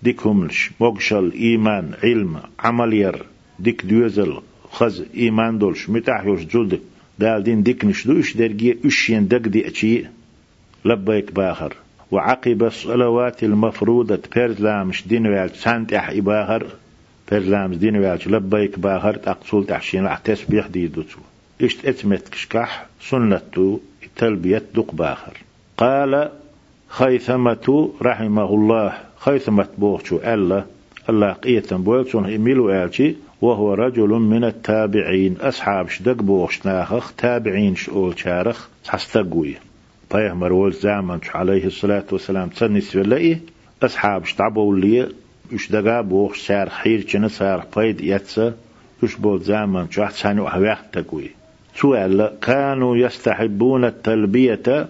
ديكهمش 0.03 0.71
موغشل 0.79 1.31
إيمان 1.31 1.91
علم 2.03 2.39
عملير 2.59 3.25
ديك 3.59 3.85
دوزل 3.85 4.37
خز 4.71 5.05
إيمان 5.17 5.57
دولش. 5.57 5.89
متاحيوش 5.89 6.41
جلدك. 6.45 6.81
دال 7.19 7.43
دين 7.43 7.63
ديك 7.63 7.85
نشدوش 7.85 8.37
درجي 8.37 8.77
أشين 8.85 9.27
دق 9.27 9.37
دي 9.37 9.67
أشي. 9.67 10.05
لبيك 10.85 11.31
باخر 11.33 11.73
وعقب 12.11 12.63
الصلوات 12.63 13.43
المفروضة 13.43 14.19
بيرزلامش 14.35 15.07
دين 15.07 15.27
ويال 15.27 15.49
سانتح 15.49 16.09
إباخر 16.09 16.67
بيرزلامش 17.31 17.75
دين 17.77 17.97
ويال 17.97 18.19
لبيك 18.27 18.79
باخر 18.79 19.15
تقصول 19.15 19.65
تحشين 19.65 20.09
تسبيح 20.23 20.67
دي 20.67 20.87
دوتو. 20.87 21.19
إشت 21.61 21.85
اتمت 21.85 22.29
كشكح 22.29 22.85
سنة 23.01 23.41
تلبية 24.15 24.63
دق 24.75 24.95
بآخر. 24.95 25.37
قال 25.77 26.29
خيثمة 26.87 27.89
رحمه 28.01 28.49
الله 28.49 28.93
خيثمة 29.17 29.67
بوغشو 29.77 30.17
ألا 30.17 30.63
الله 31.09 31.31
قيتا 31.31 31.77
بوغشون 31.77 32.33
إميلو 32.33 32.69
ألشي 32.71 33.15
وهو 33.41 33.73
رجل 33.73 34.09
من 34.09 34.43
التابعين. 34.43 35.37
أصحاب 35.41 35.89
شدق 35.89 36.21
بوغش 36.21 36.65
ناخخ 36.65 37.13
تابعين 37.13 37.75
شؤول 37.75 38.19
شارخ 38.19 38.67
حستقوي 38.87 39.55
بيهمر 40.13 40.53
والزامن 40.53 41.19
عليه 41.33 41.65
الصلاة 41.65 42.03
والسلام 42.11 42.49
تسنس 42.49 42.97
بالله 42.97 43.39
أصحاب 43.83 44.25
شتعبوا 44.25 44.75
لي 44.75 45.07
يشدقا 45.51 46.01
بوغش 46.01 46.37
شارخ 46.37 46.73
حير 46.73 47.05
چنة 47.07 47.27
سارخ 47.27 47.63
بيد 47.75 48.01
يتسا 48.01 48.53
يشبول 49.03 49.41
زامن 49.41 49.91
شو 49.91 50.03
أحسانو 50.03 50.47
أحواق 50.47 50.81
تقوي. 50.93 51.29
سؤال 51.75 52.31
كانوا 52.41 52.97
يستحبون 52.97 53.85
التلبية؟ 53.85 54.87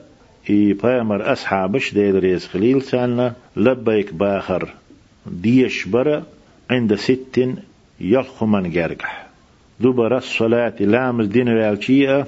إي 0.49 0.73
بامر 0.73 1.31
أصحابش 1.31 1.93
ديد 1.93 2.15
ريز 2.15 2.47
خليل 2.47 2.81
سألنا 2.81 3.33
لبيك 3.55 4.13
باخر 4.13 4.73
ديش 5.25 5.87
برا 5.87 6.23
عند 6.69 6.95
ست 6.95 7.49
يلخو 8.01 8.45
من 8.45 8.71
جرجح. 8.71 9.27
دبر 9.79 10.17
الصلاة 10.17 10.73
لامز 10.79 11.27
دين 11.27 11.49
والشيئة 11.49 12.27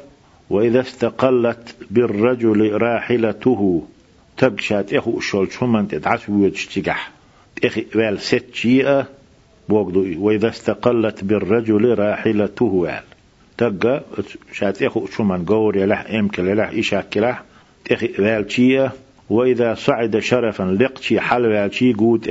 وإذا 0.50 0.80
استقلت 0.80 1.76
بالرجل 1.92 2.72
راحلته 2.82 3.84
تبشات 4.38 4.94
إخو 4.94 5.20
شول 5.20 5.52
شومن 5.52 5.88
تدعس 5.88 6.30
ويتشتجح 6.30 7.12
إخي 7.66 7.86
وال 7.96 8.20
ست 8.20 8.46
شيئة 8.54 9.08
وإذا 9.70 10.50
استقلت 10.50 11.24
بالرجل 11.24 12.00
راحلته 12.00 12.66
وال. 12.66 13.04
تقى 13.58 14.04
شات 14.52 14.84
إخو 14.84 15.06
شومن 15.06 15.46
قور 15.46 15.78
يلح 15.78 16.06
يلح 16.40 16.70
إشاك 16.70 17.18
يلح. 17.18 17.44
إخي 17.92 18.12
وال 18.20 18.52
شيئة 18.52 18.94
وإذا 19.30 19.74
صعد 19.74 20.20
شرفا 20.20 20.64
لقشي 20.64 21.20
حل 21.20 21.46
وال 21.46 21.74
شي 21.74 21.94
قوت 21.94 22.30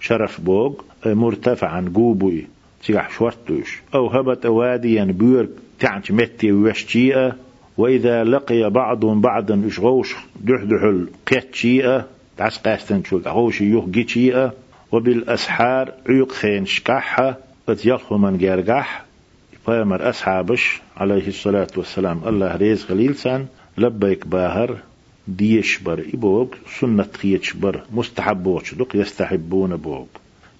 شرف 0.00 0.40
بوغ 0.40 0.74
مرتفعا 1.06 1.92
قوبوي. 1.94 2.46
تيح 2.84 3.10
شورتوش. 3.10 3.82
أو 3.94 4.06
هبت 4.06 4.46
واديا 4.46 5.04
بيور 5.04 5.48
تعنش 5.80 6.10
متي 6.10 6.52
وشتيئة 6.52 7.36
وإذا 7.78 8.24
لقي 8.24 8.70
بعض 8.70 9.04
بعضا 9.04 9.62
إشغوش 9.66 10.14
دحدح 10.40 10.82
القيتشيئة 10.82 12.06
تعس 12.36 12.58
قاستن 12.58 13.02
شو 13.04 13.18
تعوش 13.18 13.60
يوه 13.60 14.52
وبالأسحار 14.92 15.92
عيق 16.08 16.32
خين 16.32 16.66
شكاحة 16.66 17.38
فتيلخو 17.66 18.18
من 18.18 18.38
جارجح 18.38 19.05
فيمر 19.66 20.08
أصحابش 20.08 20.80
عليه 20.96 21.28
الصلاة 21.28 21.66
والسلام. 21.76 22.20
الله 22.26 22.56
ريز 22.56 22.84
خليل 22.84 23.14
سان. 23.14 23.46
لبيك 23.78 24.26
باهر. 24.26 24.76
ديش 25.28 25.78
بر 25.78 26.04
إبوغ 26.14 26.46
سنة 26.80 27.08
خيتش 27.14 27.52
بر. 27.52 27.80
مستحب 27.92 28.46
وشدق 28.46 28.96
يستحبون 28.96 29.76
بوغ 29.76 30.04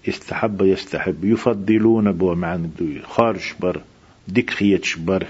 استحب 0.08 0.62
يستحب. 0.62 1.24
يفضلون 1.24 2.12
بو 2.12 2.34
معنى 2.34 2.70
دوي. 2.78 3.02
خارج 3.02 3.54
بر. 3.60 3.80
ديك 4.28 4.50
خيتش 4.50 4.96
بر. 4.96 5.26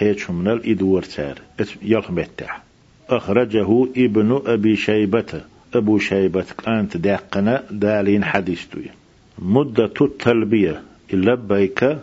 قيتش 0.00 0.30
من 0.30 0.48
الإدور 0.48 1.02
سار. 1.02 1.38
يلخمتح 1.82 2.62
أخرجه 3.08 3.86
ابن 3.96 4.42
أبي 4.46 4.76
شيبة. 4.76 5.40
أبو 5.74 5.98
شيبة 5.98 6.46
أنت 6.68 6.96
داقنا 6.96 7.64
دالين 7.70 8.24
حديث 8.24 8.66
دوي. 8.74 8.90
مدة 9.38 9.92
التلبية. 10.00 10.82
اللبيك 11.12 11.98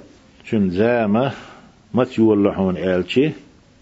شن 0.50 0.70
زامة 0.70 1.32
مت 1.94 2.18
يولحون 2.20 2.78
آلشي 2.78 3.32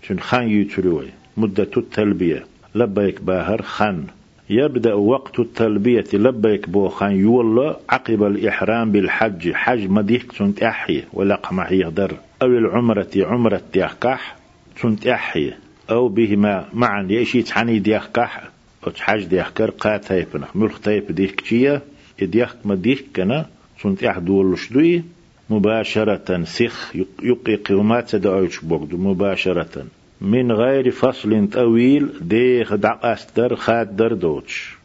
شن 0.04 0.20
خان 0.20 0.50
يتروي 0.50 1.08
مدة 1.38 1.70
التلبية 1.78 2.46
لبيك 2.76 3.22
باهر 3.22 3.62
خان. 3.62 4.04
يبدأ 4.50 4.94
وقت 4.94 5.40
التلبية 5.40 6.06
لبيك 6.14 6.70
بوخان 6.70 7.12
يولا 7.12 7.80
عقب 7.90 8.24
الإحرام 8.24 8.92
بالحج. 8.92 9.52
حج 9.52 9.90
مديك 9.90 10.32
سنت 10.32 10.64
أحي 10.64 11.04
ولقمح 11.14 11.72
يقدر 11.72 12.14
أو 12.42 12.48
العمرة 12.48 13.10
عمرة 13.18 13.62
ديخكح 13.74 14.36
سنت 14.82 15.08
أحي 15.08 15.54
أو 15.90 16.08
بهما 16.08 16.66
معا. 16.74 17.08
يشي 17.10 17.42
تحني 17.42 17.80
ديخكح 17.80 18.50
أو 18.88 18.92
حج 19.00 19.24
ديخكر 19.24 19.70
قا 19.70 19.98
تايبنا 19.98 20.48
ملخ 20.56 20.80
تايب 20.80 21.12
ديخكشية 21.12 21.82
ديخ 22.22 22.56
مديك 22.66 23.06
كنا 23.16 23.46
سنت 23.84 24.04
أح 24.04 24.18
دول 24.18 24.60
شدوي 24.60 25.04
مباشرة. 25.50 26.44
سخ 26.44 26.96
يقي 27.24 27.56
قومات 27.56 28.10
سدعوش 28.10 28.60
بوغدو 28.60 28.98
مباشرة. 28.98 29.86
من 30.22 30.52
غير 30.52 30.92
فصل 30.92 31.48
طويل 31.54 32.10
ديخ 32.22 32.76
دعقاستر 32.76 33.56
خادر 33.56 34.14
دوتش 34.14 34.78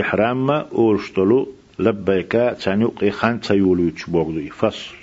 إحرام 0.00 0.50
أولشتلو 0.50 1.48
لبيكا 1.78 2.52
تانيق 2.52 3.08
خان 3.08 3.40
تيولوش 3.40 4.10
بوغدو. 4.10 4.40
فصل. 4.50 4.94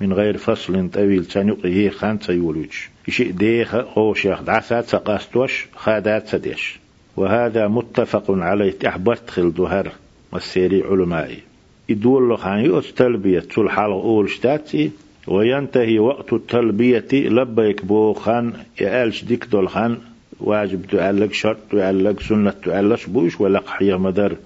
من 0.00 0.12
غير 0.12 0.36
فصل 0.36 0.90
طويل 0.90 1.24
تانيق 1.24 1.66
هي 1.66 1.90
خان 1.90 2.18
تيولوش. 2.18 2.90
إشي 3.08 3.24
ديخ 3.24 3.74
غوشيخ 3.74 4.42
دعسات 4.42 4.84
سقاستوش 4.84 5.66
خادات 5.76 6.28
سديش 6.28 6.78
وهذا 7.16 7.68
متفق 7.68 8.24
عليه 8.28 8.70
تحبرت 8.70 9.30
خل 9.30 9.54
دهر 9.54 9.92
والسيري 10.32 10.82
علمائي. 10.82 11.51
يدول 11.88 12.38
خان 12.38 12.58
يؤت 12.58 12.84
تلبية 12.84 13.40
تلحال 13.40 13.90
أولشتاتي 13.90 14.90
وينتهي 15.26 15.98
وقت 15.98 16.32
التلبية 16.32 17.08
لبيك 17.12 17.84
بو 17.84 18.12
خان 18.12 18.52
يالش 18.80 19.24
ديك 19.24 19.44
دول 19.44 19.68
خان 19.68 19.98
واجب 20.40 20.86
تعلق 20.86 21.32
شرط 21.32 21.58
تعلق 21.70 22.20
سنة 22.20 22.50
تعلق 22.50 23.08
بوش 23.08 23.40
ولق 23.40 23.66
حيا 23.68 23.96
مدر. 23.96 24.36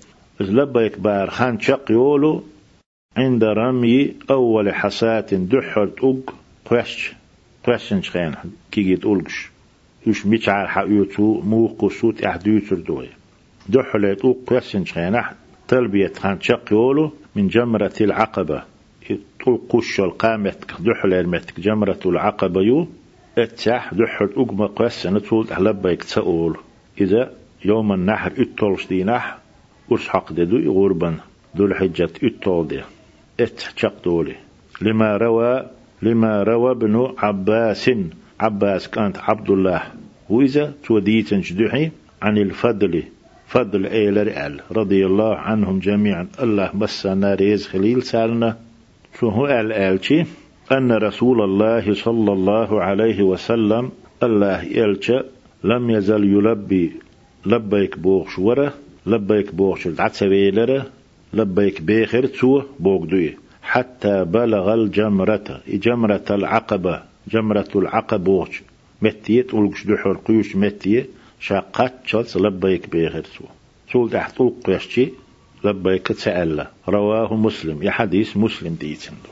لبيك 0.41 0.99
بار 0.99 1.31
خان 1.31 1.61
شق 1.61 1.91
يولو 1.91 2.43
عند 3.17 3.45
رمي 3.45 4.15
أول 4.31 4.75
حسات 4.75 5.35
دحرت 5.35 6.01
أوج 6.01 6.21
قوش 6.65 7.13
قوشن 7.65 8.03
شخين 8.03 8.35
كي 8.71 8.83
جيت 8.83 9.05
أولش 9.05 9.51
يش 10.07 10.27
ميشعر 10.27 10.67
حقيوتو 10.67 11.41
مو 11.41 11.67
قصوت 11.67 12.25
أحديوتر 12.25 12.77
دوي 12.77 13.09
دحلت 13.69 14.21
أوج 14.21 14.37
قوشن 14.47 14.85
شخين 14.85 15.23
تلبية 15.69 16.13
خان 16.17 16.41
شق 16.41 16.73
يولو 16.73 17.13
من 17.37 17.49
جمرة 17.49 17.93
العقبة. 18.01 18.63
طول 19.45 19.61
قش 19.69 20.01
القامت 20.01 20.65
دحل 20.81 21.15
المتك 21.15 21.61
جمرة 21.61 21.99
العقبة 22.07 22.61
يو 22.63 22.89
اتساح 23.39 23.95
دحل 23.95 24.31
أقمى 24.37 24.67
قوس 24.67 25.07
نتول 25.07 25.47
لبيك 25.59 26.05
تسأول 26.05 26.57
إذا 27.01 27.33
يوم 27.65 27.93
النحر 27.93 28.33
إتولش 28.39 28.87
دي 28.87 29.05
نح 29.05 29.39
أسحق 29.93 30.33
دو 30.33 30.73
غربا. 30.73 31.17
دول 31.55 31.75
حجة 31.75 32.11
إتول 32.25 32.69
دي. 32.69 32.81
ات 33.41 33.61
شق 33.77 34.05
دولي. 34.05 34.37
لما 34.83 35.17
روى 35.17 35.71
لما 36.03 36.43
روى 36.43 36.71
ابن 36.71 37.15
عباس 37.19 37.91
عباس 38.41 38.89
كانت 38.89 39.17
عبد 39.19 39.51
الله. 39.51 39.83
وإذا 40.29 40.75
توديت 40.85 41.35
جدحي 41.35 41.91
عن 42.23 42.39
الفضل. 42.39 43.03
فضل 43.47 43.87
ايلر 43.87 44.61
رضي 44.73 45.07
الله 45.07 45.37
عنهم 45.37 45.79
جميعا. 45.79 46.29
الله 46.43 46.71
بس 46.75 47.07
ناريز 47.07 47.67
خليل 47.67 48.03
سالنا. 48.03 48.57
شو 49.21 49.29
هو 49.29 49.47
الالشي 49.47 50.25
أن 50.73 50.93
رسول 50.93 51.43
الله 51.43 51.95
صلى 51.95 52.33
الله 52.33 52.83
عليه 52.83 53.23
وسلم 53.23 53.91
الله 54.23 54.63
يلشى 54.63 55.21
لم 55.65 55.91
يزل 55.91 56.25
يلبي 56.25 56.93
لبيك 57.47 57.99
بوغش 57.99 58.39
ورا 58.39 58.73
لبيك 59.07 59.55
بوغش 59.55 59.87
العتسويلرة 59.87 60.87
لبيك 61.33 61.83
بيخر 61.83 62.27
تو 62.27 62.63
بوغدوي 62.81 63.37
حتى 63.63 64.25
بلغ 64.25 64.75
الجمرة 64.75 65.61
جمرة 65.69 66.25
العقبة 66.31 67.03
جمرة 67.29 67.69
العقبة 67.77 68.33
وغش 68.33 68.63
متيت 69.03 69.55
ولقش 69.55 69.87
دحور 69.87 70.17
قيوش 70.17 70.57
متية 70.57 71.07
شاقات 71.41 71.93
شلس 72.07 72.37
لبيك 72.37 72.91
بيخر 72.91 73.21
تو 73.21 73.45
سول 73.93 74.11
تحت 74.11 74.43
قيشتي 74.65 75.13
لبيك 75.65 76.07
تسأل 76.07 76.67
رواه 76.89 77.35
مسلم. 77.35 77.83
يا 77.83 77.91
حديث 77.91 78.37
مسلم 78.37 78.75
ديتندو 78.75 79.29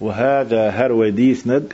وهذا 0.00 0.70
هرو 0.70 1.08
ديسند 1.08 1.72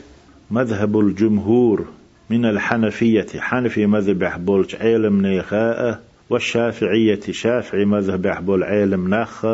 مذهب 0.51 0.99
الجمهور 0.99 1.85
من 2.29 2.45
الحنفية 2.45 3.27
حنفي 3.39 3.85
مذهب 3.85 4.45
بولج 4.45 4.75
علم 4.75 5.21
نيخاء 5.21 6.03
والشافعية 6.29 7.19
شافعي 7.31 7.85
مذهب 7.85 8.45
بول 8.45 8.63
علم 8.63 9.15
نخ 9.15 9.45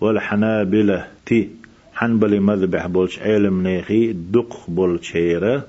والحنابلة 0.00 1.06
تي 1.26 1.48
حنبلي 1.94 2.40
مذهب 2.40 2.92
بولج 2.92 3.18
علم 3.20 3.62
نيخي 3.62 4.12
دق 4.12 4.64
بولشيرة 4.68 5.66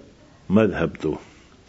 مذهب 0.49 0.89
دو. 1.03 1.15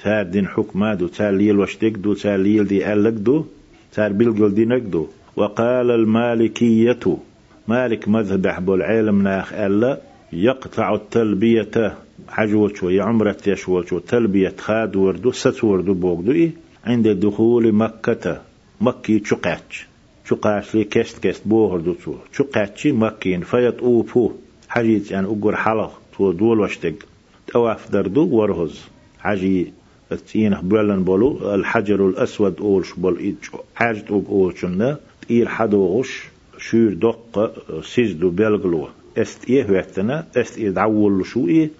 تار 0.03 0.22
دين 0.22 0.46
حكمة 0.49 0.94
دو 0.94 1.07
تار 1.07 1.30
ليل 1.30 1.59
وشتك 1.59 1.92
دو 1.92 2.14
تار 2.14 2.36
ليل 2.36 2.64
دي 2.66 2.92
ألك 2.92 3.12
دو 3.12 3.44
تار 3.92 4.12
بيلقل 4.12 4.55
دي 4.55 4.64
نقدو 4.64 5.07
وقال 5.36 5.90
المالكية 5.90 7.16
مالك 7.68 8.09
مذهب 8.09 8.46
أحبو 8.46 8.74
العالم 8.74 9.22
ناخ 9.22 9.53
ألا 9.53 10.01
يقطع 10.32 10.94
التلبية 10.94 11.96
حجوة 12.28 12.74
شوي 12.74 13.01
عمرة 13.01 13.36
يشوى 13.46 13.86
شو 13.86 13.99
تلبية 13.99 14.55
خاد 14.59 14.96
وردو 14.96 15.32
ست 15.32 15.64
وردو 15.64 15.94
بوغدو 15.94 16.32
إيه 16.32 16.51
عند 16.84 17.09
دخول 17.09 17.72
مكة 17.72 18.40
مكي 18.80 19.22
شقاتش 19.24 19.86
شقاتش 20.28 20.74
لي 20.74 20.84
كست 20.84 21.18
كست 21.22 21.49
بوهردو 21.49 21.92
تو 21.92 22.14
شقاتش 22.32 22.86
مكين 22.86 23.40
فيت 23.40 23.78
أوبو 23.78 24.32
حجيت 24.68 25.11
يعني 25.11 25.26
أقر 25.26 25.57
حلق 25.57 26.01
تو 26.18 26.32
دول 26.32 26.61
واشتق 26.61 26.94
تواف 27.46 27.90
دردو 27.92 28.28
ورهز 28.28 28.84
حجي 29.20 29.72
تين 30.14 30.54
بلن 30.54 31.04
بولو 31.04 31.54
الحجر 31.54 32.09
الأسود 32.09 32.61
أولش 32.61 32.92
بول 32.92 33.34
حاجة 33.74 34.04
أولشنا 34.11 34.98
إير 35.30 35.48
حدوغش 35.48 36.24
شور 36.59 36.94
دق 36.94 37.52
سيزدو 37.82 38.30
بلغلو. 38.30 38.88
إست 39.18 39.50
إيه 39.50 39.70
وقتنا 39.70 40.26
إست 40.36 40.59
إيه 40.59 40.70
دعول 40.70 41.26
شو 41.26 41.48
إيه 41.48 41.70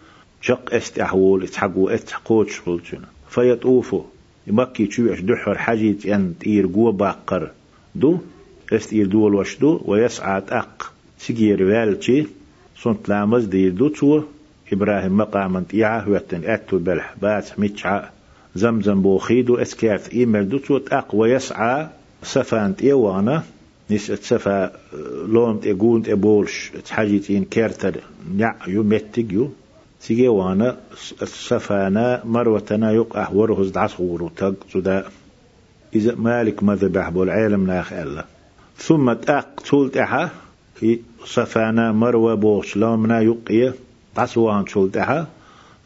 شق 0.41 0.75
إست 0.75 0.99
أحول 0.99 1.43
إتحقو 1.43 1.89
اتحقوش 1.89 2.61
قلتنا 2.61 3.09
فيتوفو 3.29 4.03
مكي 4.47 4.87
تشويش 4.87 5.21
دحر 5.21 5.59
حاجيت 5.59 6.07
أن 6.07 6.35
تير 6.41 6.67
قوة 6.67 6.93
باقر. 6.93 7.51
دو 7.95 8.19
استير 8.73 9.07
دول 9.07 9.35
وشدو 9.35 9.81
ويسعى 9.85 10.43
أق. 10.49 10.93
سيجير 11.19 11.63
والتي 11.63 12.27
صنت 12.77 13.09
لامز 13.09 13.45
دير 13.45 13.73
دو 13.73 14.23
إبراهيم 14.73 15.17
مقام 15.17 15.63
تيعه 15.63 16.09
وتن 16.09 16.45
أتو 16.45 16.79
بلح 16.79 17.15
بات 17.23 17.59
ميتشع. 17.59 18.09
زمزم 18.55 19.03
بوخيدو 19.03 19.57
اسكاف 19.57 20.13
إيميل 20.13 20.49
دو 20.49 20.59
تو 20.59 20.81
أق 20.93 21.15
ويسعى 21.15 21.87
سفانت 22.23 22.83
إيوانا 22.83 23.43
نس 23.91 24.11
اتسفا 24.11 24.73
لون 25.29 25.61
تقول 25.61 26.03
تبولش 26.03 26.73
تحاجتين 26.85 27.45
كارتر 27.45 27.95
نع 28.37 28.55
يو 28.67 28.83
متك 28.83 29.33
يو 29.33 29.51
سيجي 30.01 30.29
وانا 30.29 30.77
سفانا 31.25 32.23
مروتنا 32.25 32.93
يقع 32.93 33.31
ورهز 33.31 33.71
دعصور 33.71 34.31
تق 34.37 34.55
سدا 34.73 35.05
إذا 35.95 36.15
مالك 36.15 36.63
مذبح 36.63 37.09
بالعالم 37.09 37.67
ناخ 37.67 37.93
ألا. 37.93 38.25
ثم 38.77 39.13
تأق 39.13 39.63
تولت 39.71 39.97
أحا 39.97 40.31
سفانا 41.25 41.93
مروة 41.93 42.35
بوش 42.35 42.77
لامنا 42.77 43.21
يقية 43.21 43.75
دعصوان 44.17 44.65
تولت 44.65 44.97
أحا 44.97 45.27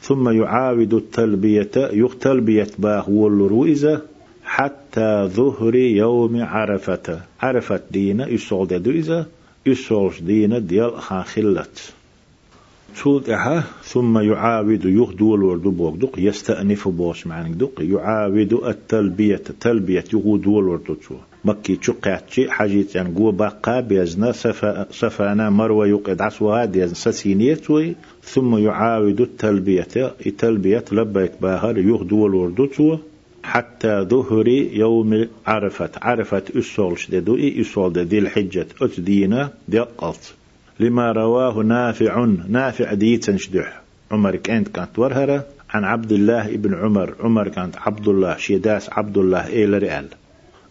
ثم 0.03 0.29
يعاود 0.29 0.95
التلبية 0.95 1.71
يقتلبية 1.77 2.69
باه 2.79 3.11
والرو 3.11 3.65
إذا 3.65 4.03
حتى 4.45 5.29
ظهر 5.35 5.75
يوم 5.75 6.43
عرفة. 6.43 7.21
عرفت 7.41 7.83
دينا 7.91 8.29
يسول 8.29 8.67
دو 8.67 8.91
إذا 8.91 9.27
يسول 9.67 10.13
دينا 10.23 10.59
ديال 10.59 10.99
خلت 11.01 11.93
تولد 13.03 13.31
إحا 13.31 13.63
ثم 13.85 14.19
يعاود 14.19 14.85
يهدو 14.85 15.35
الورد 15.35 15.63
بوغدق 15.63 16.13
يستأنف 16.19 16.89
بوش 16.89 17.27
معنى 17.27 17.55
دق 17.55 17.73
يعاود 17.81 18.53
التلبية 18.53 19.43
تلبية 19.61 20.05
يهدو 20.15 20.61
الورد 20.61 20.97
مكي 21.45 21.77
تشقاتشي 21.77 22.51
حاجيت 22.51 22.95
يعني 22.95 23.15
قوة 23.15 23.33
بقى 23.33 23.83
بيزنا 23.89 24.33
سفا 24.33 24.87
سفانا 24.91 25.51
مروى 25.51 25.89
يقعد 25.89 26.21
عسوها 26.23 26.65
ديزن 26.65 26.95
سسينية 26.95 27.61
ثم 28.23 28.57
يعاود 28.59 29.21
التلبية 29.21 30.15
التلبية 30.27 30.85
لبيك 30.93 31.33
باهر 31.41 31.79
يهدو 31.79 32.27
الورد 32.27 32.69
حتى 33.45 34.07
ظهر 34.09 34.49
يوم 34.49 35.29
عرفت 35.47 35.91
عرفت 36.03 36.57
أسولش 36.57 37.11
دو 37.11 37.37
إي 37.37 37.61
أسول 37.61 37.93
ذي 37.99 38.19
الحجة 38.19 38.67
أتدينا 38.83 39.51
دي 39.69 39.79
قلت. 39.79 40.35
لما 40.81 41.13
رواه 41.13 41.63
نافع 41.63 42.25
نافع 42.49 42.95
ديتن 42.95 43.37
شدح 43.37 43.83
عمر 44.11 44.37
كانت 44.37 44.69
كانت 44.69 44.99
ورهرة. 44.99 45.45
عن 45.71 45.85
عبد 45.85 46.13
الله 46.13 46.49
ابن 46.49 46.75
عمر 46.75 47.15
عمر 47.21 47.49
كانت 47.49 47.77
عبد 47.77 48.09
الله 48.09 48.37
شيداس 48.37 48.91
عبد 48.93 49.19
الله 49.19 49.47
إيل 49.47 49.83
رئال 49.83 50.07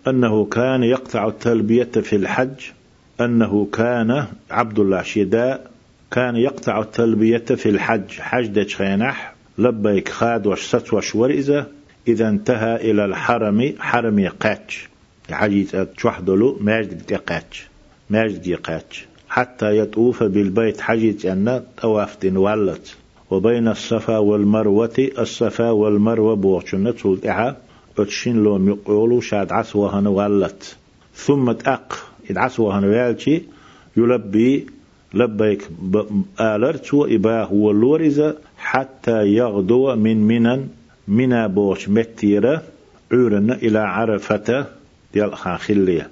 أنه 0.08 0.46
كان 0.46 0.84
يقطع 0.84 1.28
التلبية 1.28 1.84
في 1.84 2.16
الحج. 2.16 2.60
أنه 3.22 3.68
كان 3.74 4.26
عبد 4.52 4.80
الله 4.80 5.02
شيداء 5.02 5.71
كان 6.12 6.36
يقطع 6.36 6.82
التلبية 6.82 7.38
في 7.38 7.70
الحج. 7.70 8.20
حج 8.20 8.48
دج 8.48 8.74
خينح 8.74 9.34
لبيك 9.58 10.10
خاد 10.10 10.48
وش 10.48 10.62
ست 10.68 10.94
وش 10.94 11.16
ورئزة 11.16 11.68
إذا 12.08 12.30
انتهى 12.30 12.92
إلى 12.92 13.06
الحرم 13.06 13.74
حرم 13.80 14.30
قاتش. 14.40 14.90
عجيز 15.30 15.72
تشوحدلو 15.72 16.58
ماجد 16.62 17.14
قاتش 17.14 17.68
ماجد 18.10 18.54
قاتش 18.54 19.06
حتى 19.30 19.78
يطوف 19.78 20.24
بالبيت 20.24 20.82
حجيت 20.82 21.26
أن 21.26 21.64
طواف 21.82 22.18
ولت. 22.26 22.96
وبين 23.30 23.68
الصفا 23.68 24.18
والمروة 24.18 25.10
الصفا 25.20 25.70
والمروة 25.70 26.36
بوغشنة 26.36 26.94
سلطعة 26.98 27.58
أتشين 28.00 28.44
لهم 28.44 28.70
يقولوا 28.70 29.22
شاد 29.22 29.52
عسوهن 29.52 30.08
ولت. 30.08 30.76
ثم 31.16 31.52
تأق 31.52 32.12
إد 32.30 32.38
عسوهن 32.38 32.84
والشي 32.84 33.42
يلبي 33.98 34.68
لبيك 35.14 35.70
آلرت 36.40 36.94
وإباه 36.94 37.54
والورزة 37.54 38.36
حتى 38.58 39.28
يغدو 39.28 39.96
من 39.96 40.18
منن 40.28 40.68
منا 41.08 41.48
بوش 41.48 41.90
متيرة 41.90 42.64
عورن 43.12 43.52
إلى 43.52 43.80
عرفة 43.80 44.66
ديال 45.14 45.36
خاخلية 45.36 46.10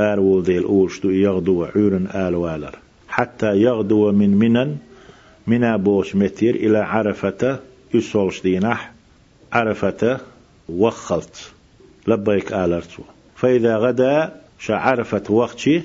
آرول 0.00 0.42
ديل 0.42 0.62
أوشتو 0.62 1.10
يغدو 1.10 1.64
عورن 1.64 2.06
آل 2.06 2.34
والر. 2.34 2.78
حتى 3.08 3.56
يغدو 3.56 4.12
من 4.12 4.30
منن 4.30 4.76
منا 5.46 5.76
بوش 5.76 6.16
متير 6.16 6.54
إلى 6.54 6.78
عرفة 6.78 7.58
يسولش 7.94 8.42
دينح 8.42 8.92
عرفة 9.52 10.20
وخلت 10.68 11.52
لبيك 12.06 12.52
آلرتو 12.52 13.02
فإذا 13.36 13.76
غدا 13.76 14.32
شعرفت 14.58 15.30
وقتي 15.30 15.82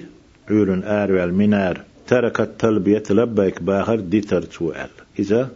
عورن 0.50 0.84
آر 0.84 1.24
المنار 1.24 1.82
تركت 2.10 2.50
تلبية 2.60 3.04
لبيك 3.10 3.62
باهر 3.64 4.00
ديترتو 4.00 4.74
إذا 5.20 5.50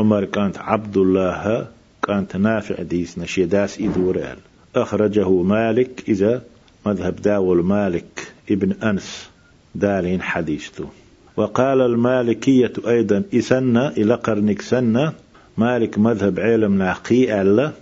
عمر 0.00 0.24
كانت 0.24 0.58
عبد 0.58 0.96
الله 0.96 1.66
كانت 2.02 2.36
نافع 2.36 2.82
ديس 2.82 3.18
نشيداس 3.18 3.80
إذورال 3.80 4.36
أخرجه 4.76 5.30
مالك 5.30 6.04
إذا 6.08 6.42
مذهب 6.86 7.16
داول 7.16 7.64
مالك 7.64 8.32
ابن 8.50 8.72
أنس 8.72 9.30
دالين 9.74 10.22
حديثته. 10.22 10.88
وقال 11.36 11.80
المالكية 11.80 12.72
أيضا 12.86 13.22
إسنة 13.34 13.88
إلى 13.88 14.14
قرنك 14.14 14.62
سنة 14.62 15.12
مالك 15.58 15.98
مذهب 15.98 16.40
علم 16.40 16.78
ناقي 16.78 17.42
ألا 17.42 17.72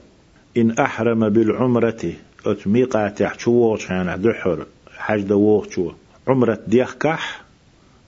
إن 0.56 0.70
أحرم 0.70 1.28
بالعمرة 1.28 2.12
أتميقات 2.46 3.20
يحشووش 3.20 3.90
يعني 3.90 4.22
دحر 4.22 4.66
حج 4.96 5.20
دووش 5.22 5.80
عمرة 6.28 6.58
ديخكح 6.66 7.45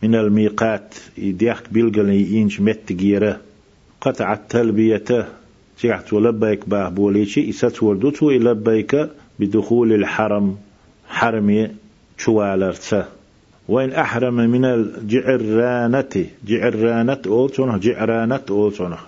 من 0.03 0.15
الميقات 0.15 0.95
ديخك 1.19 1.73
بلغل 1.73 2.11
ينش 2.11 2.61
متجيرة 2.61 3.41
قطع 4.01 4.33
التلبية 4.33 5.29
سيحت 5.79 6.13
لبيك 6.13 6.69
باه 6.69 6.89
بوليشي. 6.89 7.51
إسات 7.51 7.83
وردوتو 7.83 8.31
لبيك 8.31 9.11
بدخول 9.39 9.93
الحرم. 9.93 10.57
حرمي 11.09 11.69
شوالرتسا 12.19 13.09
وين 13.69 13.93
أحرم 13.93 14.35
من 14.35 14.65
الجعرانة. 14.65 16.27
جعرانة 16.47 17.23
أولتونه 17.27 17.79
جعرانة 17.79 18.41
أولتونه 18.51 18.99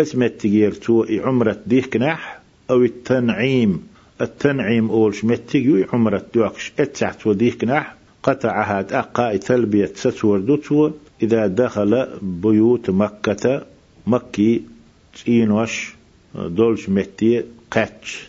اسمت 0.00 0.32
تجيرتو 0.40 1.04
عمرة 1.10 1.58
ديك 1.66 1.94
كناح 1.94 2.40
أو 2.70 2.82
التنعيم. 2.82 3.86
التنعيم 4.20 4.90
أول 4.90 5.14
شمتيجو 5.14 5.84
عمرة 5.92 6.26
دوكش 6.34 6.72
أتسعت 6.80 7.26
وديك 7.26 7.64
قطعها 8.26 8.82
تأقى 8.82 9.38
تلبية 9.38 9.92
ستور 9.94 10.38
دوتو 10.38 10.90
إذا 11.22 11.46
دخل 11.46 12.08
بيوت 12.22 12.90
مكة 12.90 13.66
مكي 14.06 14.62
تينوش 15.24 15.94
دولش 16.34 16.88
متي 16.88 17.44
قاتش 17.70 18.28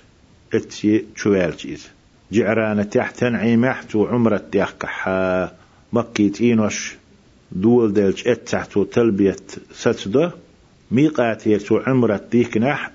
اتسي 0.53 1.05
تشوالجيز 1.15 1.87
جعرانة 2.31 2.83
تحت 2.83 3.23
نعيمحت 3.23 3.95
وعمرة 3.95 4.37
تحكح 4.51 5.09
مكي 5.93 6.29
تينوش 6.29 6.95
دول 7.51 7.93
دلش 7.93 8.27
اتسحت 8.27 8.79
تلبية 8.79 9.35
ستدو. 9.73 10.29
ميقات 10.91 11.47
يرتو 11.47 11.77
عمرة 11.77 12.21
ديك 12.31 12.57
نح 12.57 12.91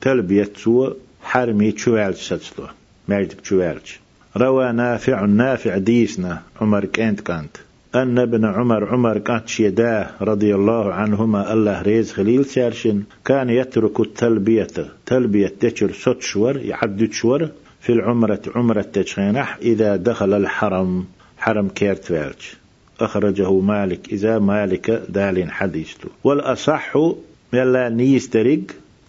تلبية 0.00 0.52
سو 0.56 0.92
حرمي 1.22 1.72
تشوالج 1.72 2.16
ستدو. 2.16 2.66
ماجد 3.08 3.28
تشوالج 3.28 3.90
روى 4.36 4.72
نافع 4.72 5.24
نافع 5.24 5.78
ديسنا 5.78 6.42
عمر 6.60 6.84
كانت 6.84 7.20
كانت. 7.20 7.56
أن 7.94 8.18
ابن 8.18 8.44
عمر 8.44 8.84
عمر 8.84 9.18
كانت 9.18 9.48
شيداه 9.48 10.10
رضي 10.20 10.54
الله 10.54 10.92
عنهما 10.92 11.52
الله 11.52 11.82
ريز 11.82 12.12
خليل 12.12 12.44
سارشن 12.44 13.02
كان 13.24 13.50
يترك 13.50 14.00
التلبية 14.00 14.68
تلبية 15.06 15.52
تشر 15.60 15.92
ستشور 15.92 16.56
يعد 16.56 17.12
شور 17.12 17.48
في 17.80 17.92
العمرة 17.92 18.40
عمرة 18.54 18.86
تشخينح 18.92 19.58
إذا 19.62 19.96
دخل 19.96 20.34
الحرم 20.34 21.04
حرم 21.38 21.68
كيرتوالج 21.68 22.42
أخرجه 23.00 23.60
مالك 23.60 24.12
إذا 24.12 24.38
مالك 24.38 24.90
دال 25.08 25.52
حديثته. 25.52 26.08
والأصح 26.24 26.96
ملا 27.52 27.88
نيسترق 27.88 28.60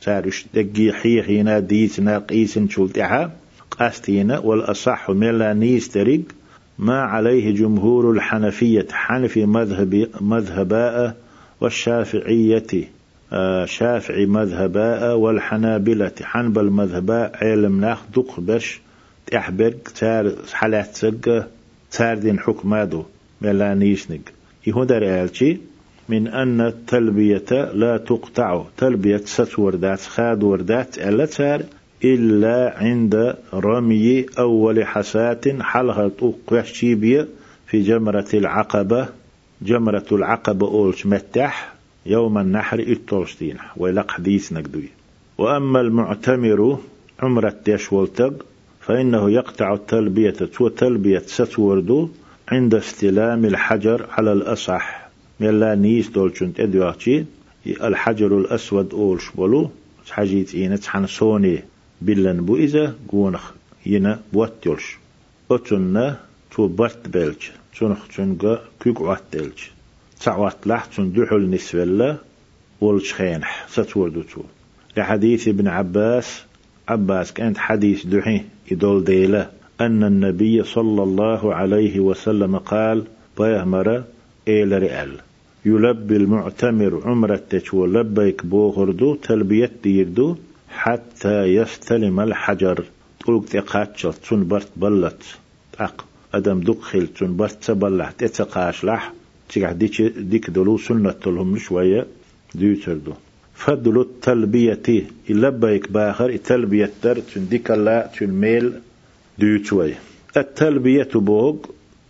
سارش 0.02 0.46
دقي 0.54 0.92
حيحينا 0.94 1.60
ديسنا 1.60 2.18
قيسن 2.18 2.70
شلتها 2.70 3.32
قاستينا 3.72 4.40
والأصح 4.40 5.10
ملا 5.10 5.54
نيسترق 5.54 6.22
ما 6.80 7.02
عليه 7.02 7.52
جمهور 7.52 8.12
الحنفية 8.12 8.88
حنفي 8.92 9.46
مذهب 9.46 10.08
مذهباء 10.22 11.16
والشافعية 11.62 12.90
آه، 13.34 13.66
شافعي 13.66 14.26
مذهباء 14.26 15.18
والحنابلة. 15.18 16.12
حنبل 16.22 16.70
مذهباء 16.70 17.32
علم 17.42 17.82
ناخ 17.82 18.00
دق 18.16 18.40
بش 18.40 18.82
تحبرك 19.26 19.90
تار 19.90 20.36
حالات 20.54 20.96
سق 20.96 21.48
تار 21.92 22.18
دين 22.18 22.40
حكمادو 22.40 23.04
ملا 23.42 23.74
نيشنق 23.74 24.20
يهودر 24.68 25.24
آلشي 25.24 25.58
من 26.10 26.28
أن 26.28 26.62
التلبية 26.62 27.72
لا 27.74 27.98
تقطع 27.98 28.64
تلبية 28.78 29.18
ست 29.18 29.60
وردات 29.60 30.00
خاد 30.00 30.44
وردات 30.44 30.98
ألا 30.98 31.26
تار 31.26 31.62
إلا 32.04 32.74
عند 32.78 33.36
رمي 33.54 34.26
أول 34.40 34.86
حسات 34.86 35.62
حلها 35.62 36.12
قيشيبية 36.48 37.28
في 37.68 37.82
جمرة 37.82 38.28
العقبة. 38.34 39.08
جمرة 39.62 40.06
العقبة 40.12 40.68
أولش 40.68 41.06
متح 41.06 41.74
يوم 42.06 42.38
النحر 42.38 42.86
إتولشتين 42.88 43.58
ويلق 43.78 44.12
حديث 44.12 44.54
نقدوي. 44.54 44.90
وأما 45.38 45.82
المعتمر 45.82 46.80
عمرة 47.20 47.56
تشولتق 47.66 48.46
فإنه 48.80 49.32
يقطع 49.32 49.74
التلبية 49.74 50.30
تو 50.30 50.68
تلبية 50.68 51.24
ستوردو 51.26 52.10
عند 52.48 52.76
استلام 52.76 53.46
الحجر 53.46 54.06
على 54.10 54.34
الأصح. 54.34 55.10
يلا 55.40 55.76
نيس 55.76 56.10
دولشنت 56.10 56.60
أدواتي 56.60 57.26
الحجر 57.68 58.38
الأسود 58.38 58.94
أولش 58.94 59.30
بولو. 59.36 59.70
حاجيت 60.12 60.56
إينا 62.10 62.34
تحن 62.34 62.38
سوني 62.38 62.42
بلن 62.42 62.46
بو 62.46 62.56
إذا 62.56 62.96
قونخ 63.08 63.52
ينا 63.86 64.20
بواتيولش 64.34 64.98
أتنا 65.52 66.20
تو 66.56 66.68
برت 66.68 67.08
بلج 67.08 67.50
تنخ 67.80 68.08
تنقى 68.08 68.62
كيك 68.80 69.02
واتلج 69.02 69.60
تعوات 70.22 70.68
لح 70.68 70.86
تندحل 70.86 71.50
نسفلة 71.50 72.18
ولش 72.82 73.14
خينح 73.14 73.68
ستوردو 73.70 74.22
تو 74.22 74.42
لحديث 74.98 75.48
ابن 75.48 75.68
عباس 75.68 76.44
عباس 76.88 77.34
كانت 77.34 77.58
حديث 77.58 78.06
دحي 78.06 78.42
يدول 78.72 79.04
ديلة 79.04 79.50
أن 79.82 80.04
النبي 80.04 80.64
صلى 80.64 81.04
الله 81.04 81.56
عليه 81.56 82.00
وسلم 82.00 82.58
قال 82.58 83.04
بيهمر 83.40 84.04
إيل 84.48 84.82
رئال 84.84 85.12
يلبي 85.66 86.16
المعتمر 86.16 87.02
عمرة 87.06 87.42
تشو 87.50 87.86
لبيك 87.86 88.46
بوغردو 88.46 89.16
تلبية 89.16 89.72
ديردو 89.84 90.36
حتى 90.72 91.44
يستلم 91.44 92.20
الحجر. 92.20 92.84
طلق 93.26 93.46
تقاتشل 93.46 94.14
تنبرت 94.14 94.72
بلت. 94.76 95.24
تق 95.74 96.06
أدم 96.34 96.60
دخل 96.60 97.08
تنبرت 97.08 97.64
تبلح 97.64 98.12
تتقاش 98.12 98.86
لح. 98.86 99.14
تيجح 99.50 99.72
ديك 99.72 100.02
ديك 100.02 100.50
دلو 100.50 100.78
سنة 100.78 101.16
لهم 101.26 101.58
شوية. 101.58 102.08
ديوتردو 102.56 103.14
فضل 103.56 104.02
التلبية 104.02 105.06
لبيك 105.30 105.92
باخر. 105.92 106.30
التلبية 106.30 106.92
در 107.04 107.20
تنديك 107.20 107.72
الله 107.72 108.02
تنميل 108.02 108.74
ديوتوي 109.38 109.94
التلبية 110.38 111.10
بوغ 111.16 111.56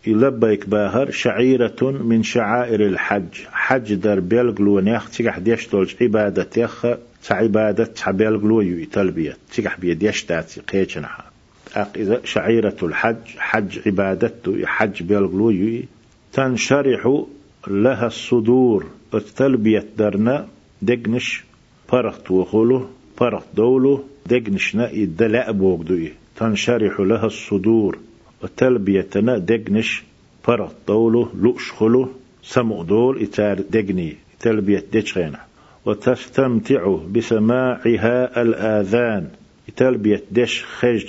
يلبيك 0.07 0.70
باهر 0.70 1.12
شعيرة 1.12 1.82
من 1.82 2.24
شعائر 2.24 2.86
الحج. 2.86 3.34
حج 3.51 3.93
در 3.93 4.20
بيلغلو 4.20 4.80
نيخ 4.80 5.09
تيجح 5.09 5.39
ديش 5.39 5.68
عبادة 6.01 6.49
يخ 6.57 6.86
عبادة 7.30 7.93
بيلغلو 8.07 8.61
يو 8.61 8.86
تلبية 8.86 9.38
تيجح 9.51 9.80
بيديش 9.80 10.24
تاتي 10.24 10.61
قيتشنها. 10.61 11.26
إذا 11.95 12.22
شعيرة 12.26 12.76
الحج 12.84 13.26
حج 13.38 13.80
عبادته 13.86 14.65
حج 14.65 15.03
بيلغلو 15.03 15.49
يو 15.49 15.84
تنشرح 16.34 17.24
لها 17.67 18.07
الصدور. 18.07 18.86
التلبية 19.13 19.86
درنا 19.97 20.47
دقنش 20.82 21.43
فرق 21.88 22.32
وخلو 22.32 22.88
فرق 23.17 23.45
دولو 23.53 24.03
دقنشنا 24.26 24.91
الدلاء 24.91 25.51
بوغدوي 25.51 26.11
تنشرح 26.36 26.99
لها 26.99 27.26
الصدور. 27.26 27.97
وتلبيتنا 28.43 29.38
دقنش 29.38 30.03
فرق 30.43 30.76
دولو 30.88 31.30
لؤش 31.34 31.72
خلو 31.72 32.09
سمو 32.43 32.84
دول 32.84 33.22
إتار 33.22 33.61
دقني. 33.61 34.15
تلبية 34.39 34.84
دجغينا 34.93 35.39
وتستمتع 35.86 36.98
بسماعها 37.14 38.42
الآذان. 38.42 39.28
تلبية 39.76 40.24
دش 40.32 40.64
خج 40.64 41.06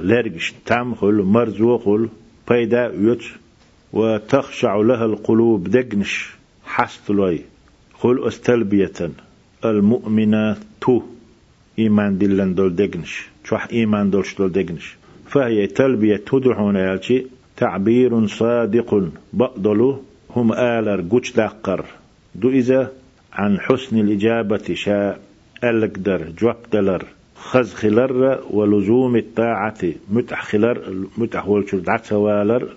لرقش 0.00 0.54
تعمخل 0.66 1.14
مرزوخل 1.14 2.08
بيدا 2.48 2.92
يوت 2.94 3.24
وتخشع 3.92 4.76
لها 4.76 5.04
القلوب 5.04 5.68
دقنش 5.68 6.30
حستلوي. 6.64 7.40
خل 7.94 8.28
استلبية 8.28 9.10
المؤمنات 9.64 10.56
إيمان 11.78 12.18
دلن 12.18 12.54
دول 12.54 12.76
دقنش. 12.76 13.28
شوح 13.44 13.68
إيمان 13.72 14.10
دولش 14.10 14.34
دول 14.34 14.52
دقنش. 14.52 14.96
فهي 15.26 15.66
تلبية 15.66 16.16
تدعون 16.16 16.76
يالشي 16.76 17.26
تعبير 17.56 18.26
صادق 18.26 19.08
بقدلو 19.32 20.02
هم 20.36 20.52
آلر 20.52 21.04
قوش 21.10 21.32
داقر. 21.32 21.84
دو 22.34 22.50
إذا 22.50 22.92
عن 23.32 23.60
حسن 23.60 23.98
الإجابة 24.00 24.74
شاء 24.74 25.20
ألقدر 25.64 26.30
جواب 26.38 26.56
دلر 26.72 27.04
خز 27.36 27.74
خلر 27.74 28.44
ولزوم 28.50 29.16
الطاعة 29.16 29.78
متح 30.10 30.44
خلر 30.44 31.06
متح 31.18 31.48
ولشو 31.48 31.78
دعت 31.78 32.12
والر 32.12 32.68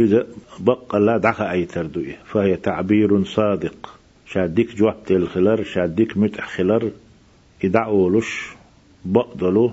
إذا 0.00 0.26
بقى 0.60 1.00
لا 1.00 1.18
دعها 1.18 1.52
أي 1.52 1.64
تردوية 1.64 2.18
فهي 2.26 2.56
تعبير 2.56 3.24
صادق. 3.24 3.98
شاديك 4.26 4.76
جواب 4.76 4.96
الخلر 5.10 5.64
شاديك 5.64 6.16
متح 6.16 6.48
خلر 6.56 6.90
يدعولش 7.64 8.46
بقدلو 9.04 9.72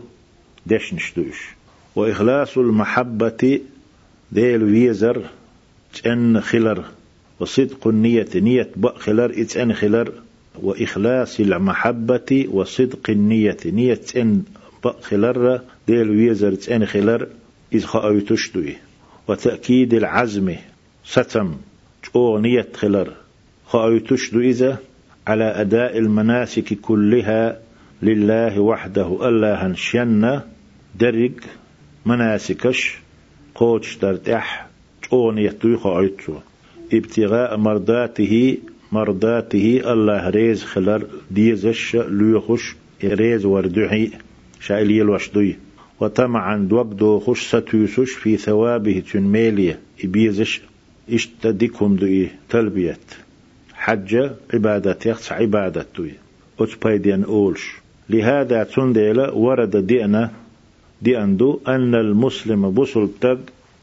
دش 0.66 0.94
نشدوش 0.94 1.50
وإخلاص 1.96 2.58
المحبة 2.58 3.60
ديل 4.32 4.64
ويزر 4.64 5.22
تن 6.04 6.40
خلر. 6.40 6.84
وصدق 7.40 7.88
النية 7.88 8.28
نية 8.36 8.70
بق 8.76 8.98
خلر 8.98 9.42
اتن 9.42 9.74
خلر. 9.74 10.12
وإخلاص 10.62 11.40
المحبة 11.40 12.48
وصدق 12.52 13.10
النية. 13.10 13.58
نية 13.66 14.00
بق 14.84 15.02
خلر 15.02 15.62
ديل 15.88 16.10
ويزر 16.10 16.56
تن 16.56 16.86
خلر 16.86 17.28
إذ 17.74 17.84
خأوتشدوي 17.84 18.76
وتأكيد 19.28 19.94
العزم 19.94 20.56
ستم 21.06 21.56
جو 22.16 22.40
نية 22.40 22.68
خلر. 22.76 23.14
خأوتشدو 23.68 24.40
إذا 24.40 24.78
على 25.28 25.44
أداء 25.44 25.98
المناسك 25.98 26.74
كلها 26.74 27.60
لله 28.02 28.60
وحده. 28.60 29.30
ألا 29.30 29.68
هنشن 29.68 30.42
درج 31.00 31.32
مناسكش. 32.06 33.04
قوتش 33.56 33.98
ترتاح 33.98 34.68
يتوي 35.14 35.78
عيتو 35.86 36.34
ابتغاء 36.94 37.58
مرضاته 37.58 38.58
مرضاته 38.94 39.82
الله 39.94 40.30
ريز 40.30 40.64
خلر 40.64 41.06
ديزش 41.32 41.96
ليخش 41.96 42.76
ريز 43.04 43.46
وردحي 43.46 44.10
شايلي 44.60 45.02
الوشدوي. 45.02 45.56
وطمعا 46.00 46.58
دوبدو 46.58 47.20
خش 47.20 47.42
ستوسش 47.48 48.12
في 48.12 48.38
ثوابه 48.38 49.04
تنميلية 49.12 49.80
إبيزش 50.04 50.62
اشتدكم 51.10 51.96
دوئي 51.96 52.30
تلبية 52.50 52.98
حجة 53.74 54.32
عبادة 54.54 54.98
يخص 55.06 55.32
عبادة 55.32 55.86
دوئي 55.98 56.14
أتبايدين 56.60 57.24
أولش. 57.24 57.72
لهذا 58.10 58.64
تندل 58.64 59.20
ورد 59.20 59.78
دينا 59.88 60.32
ديندو 61.02 61.60
أن 61.68 61.96
المسلم 61.96 62.72
بصل 62.72 63.10
تق 63.22 63.40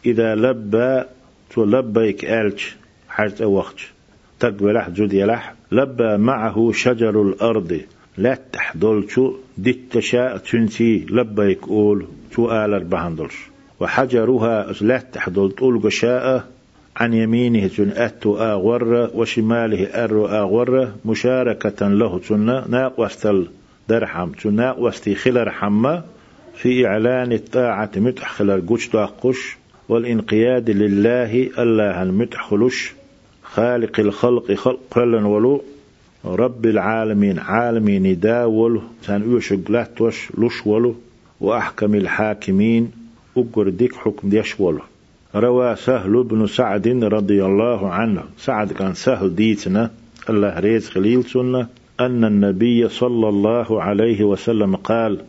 إذا 0.07 0.35
لبى 0.35 1.03
تلبيك 1.55 2.25
ألش 2.25 2.77
حاجة 3.09 3.47
وقت 3.49 3.81
تق 4.41 4.49
بلح 4.49 4.89
جد 4.89 5.13
يلح 5.13 5.55
لبى 5.73 6.17
معه 6.17 6.73
شجر 6.73 7.23
الأرض. 7.23 7.81
لا 8.19 8.39
تحضلشو 8.53 9.35
دتشاء 9.59 10.37
تنسي. 10.37 11.07
لبيك 11.11 11.69
أول 11.69 12.07
تو 12.33 12.51
آلر 12.51 12.79
بهندلش 12.79 13.37
وحجرها 13.81 14.73
لا 14.81 14.99
تحضل 14.99 15.51
طول 15.51 15.83
قشاء. 15.83 16.45
عن 16.97 17.15
يمينه 17.15 17.67
تن 17.67 17.91
أتو 17.91 18.37
آغور 18.37 19.11
وشماله 19.15 20.05
أرو 20.05 20.27
آغور 20.27 20.89
مشاركة 21.05 21.89
له 21.89 22.19
تن 22.19 22.71
ناقوستل 22.71 23.49
درحم. 23.89 24.33
تن 24.33 24.55
ناقوستي 24.55 25.15
خلر 25.15 25.51
حمّا 25.51 26.05
في 26.55 26.87
إعلان 26.87 27.33
الطاعة 27.33 27.91
متحخل 27.97 28.51
القش 28.51 29.57
والإنقياد 29.89 30.71
لله 30.71 31.51
الله 31.59 32.03
المتحخلش 32.03 32.93
خالق 33.55 34.01
الخلق 34.01 34.53
خلق 34.53 34.99
ولو 35.27 35.63
رب 36.25 36.67
العالمين 36.67 37.39
عالمين 37.39 38.21
داول 38.21 38.81
سان 39.03 39.31
يوشق 39.31 39.71
لاتوش 39.71 40.29
لش 40.39 40.67
ولو. 40.67 40.95
وأحكم 41.41 41.95
الحاكمين. 41.95 42.91
أقر 43.37 43.69
ديك 43.69 43.95
حكم 43.95 44.29
ديش 44.29 44.61
ولو. 44.61 44.81
روى 45.35 45.77
سهل 45.77 46.23
بن 46.23 46.47
سعد 46.47 46.89
رضي 46.89 47.45
الله 47.45 47.91
عنه. 47.91 48.23
سعد 48.39 48.73
كان 48.73 48.95
سهل 48.95 49.35
ديتنا. 49.37 49.91
الله 50.31 50.59
ريز 50.59 50.89
خليل 50.89 51.25
سنة. 51.25 51.67
أن 52.01 52.25
النبي 52.25 52.89
صلى 52.89 53.29
الله 53.29 53.83
عليه 53.83 54.25
وسلم 54.25 54.77
قال 54.77 55.21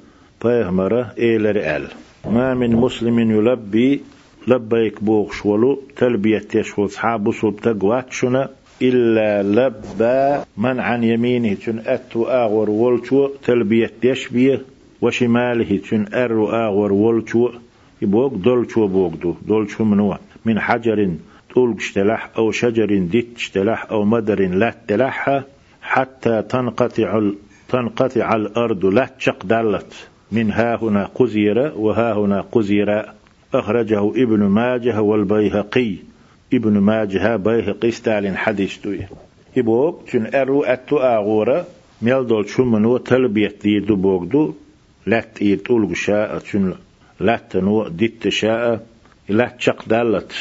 بيغمرة 0.43 1.13
إلى 1.17 1.51
رئال. 1.51 1.87
ما 2.31 2.53
من 2.53 2.75
مسلم 2.75 3.19
يلبي 3.19 4.01
لبيك 4.47 5.03
بوغش 5.03 5.45
ولو 5.45 5.81
تلبية 5.97 6.47
يشوى 6.55 6.87
صحاب 6.87 7.31
صوب 7.31 7.55
تقواتشنا 7.55 8.49
إلا 8.81 9.43
لبى 9.43 10.43
من 10.57 10.79
عن 10.79 11.03
يمينه 11.03 11.53
تن 11.53 11.79
أتو 11.85 12.23
آغور 12.23 12.69
ولشو 12.69 13.27
تلبية 13.43 13.91
يشبيه 14.03 14.61
وشماله 15.01 15.77
تن 15.77 16.05
أرو 16.13 16.49
آغور 16.49 16.93
ولشو. 16.93 17.49
يبوك 18.01 18.33
دولشو 18.33 18.87
بوغدو 18.87 19.35
دولشو 19.47 19.83
منوع 19.83 20.19
من 20.45 20.59
حجر 20.59 21.15
طول 21.53 21.75
اشتلح 21.77 22.29
أو 22.37 22.51
شجر 22.51 22.97
ديت 22.97 23.27
اشتلح 23.35 23.91
أو 23.91 24.05
مدر 24.05 24.39
لا 24.47 24.75
تلح 24.87 25.43
حتى 25.81 26.41
تنقطع 26.41 27.21
تنقطع 27.69 28.35
الأرض 28.35 28.85
لا 28.85 29.05
تشق 29.19 29.45
دلت 29.45 30.07
من 30.31 30.51
ها 30.51 30.75
هنا 30.81 31.09
قزيرة 31.15 31.77
وها 31.77 32.13
هنا 32.13 32.41
قزيرة 32.41 33.13
أخرجه 33.53 34.09
ابن 34.09 34.43
ماجه 34.43 35.01
والبيهقي. 35.01 35.95
ابن 36.53 36.77
ماجه 36.77 37.35
بيهقي 37.35 37.91
ستالين 37.91 38.37
حديث 38.37 38.77
توي. 38.77 38.99
إبوك 39.57 40.09
تن 40.09 40.35
أرو 40.35 40.63
أتو 40.63 40.97
آغورة 40.97 41.67
ميل 42.01 42.27
دول 42.27 42.49
شمنو 42.49 42.97
تلبية 42.97 43.55
ديدو 43.63 43.95
بوغدو. 43.95 44.53
لات 45.05 45.41
إيد 45.41 45.61
أولغ 45.69 45.93
شاء 45.93 46.37
تن 46.39 46.73
لات 47.19 47.57
نو 47.57 47.87
ديت 47.87 48.29
شاء. 48.29 48.85
لات 49.29 49.61
شق 49.61 49.85
دالت. 49.87 50.33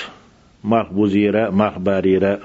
مال 0.64 0.86
بوزيرة 0.90 1.50
مال 1.50 1.78
باريرة. 1.78 2.40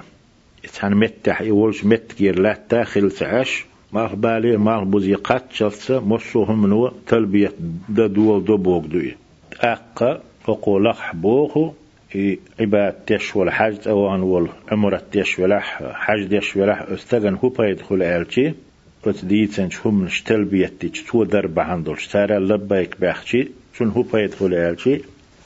إتحان 0.65 0.95
متح 0.95 1.41
يولش 1.41 1.85
متكير 1.85 2.39
لات 2.39 2.61
تاخل 2.69 3.11
تعش 3.11 3.65
مال 3.93 4.15
بالي 4.15 4.57
مال 4.57 4.85
بوزي 4.85 5.13
قاتشلت. 5.13 5.91
مصوهم 5.91 6.67
نو 6.67 6.87
تلبية 7.07 7.51
دول 7.89 8.45
دو 8.45 8.57
بوغدو 8.57 9.01
أقا 9.61 10.21
فقول 10.45 10.93
حبوخو 10.93 11.71
عباد 12.59 12.93
تش 13.07 13.35
ولا 13.35 13.51
حاج 13.51 13.87
أو 13.87 14.15
أن 14.15 14.21
ولا 14.21 14.49
عمر 14.71 14.97
تش 14.97 15.39
ولا 15.39 15.59
حاج 15.93 16.29
تش 16.29 16.55
ولا 16.57 16.93
استغن 16.93 17.35
هو 17.43 17.49
بيدخل 17.49 18.03
آلتي. 18.03 18.53
قلت 19.03 19.25
ديتن 19.25 19.69
هم 19.85 20.05
نشتل 20.05 20.43
بيتي 20.43 20.89
تو 20.89 21.23
درب 21.23 21.59
عندل؟ 21.59 21.97
شتارا 21.97 22.39
لبيك 22.39 23.01
بأخشي 23.01 23.47
شن 23.77 23.89
هو 23.89 24.01
بيدخل 24.01 24.53
آلتي. 24.53 25.01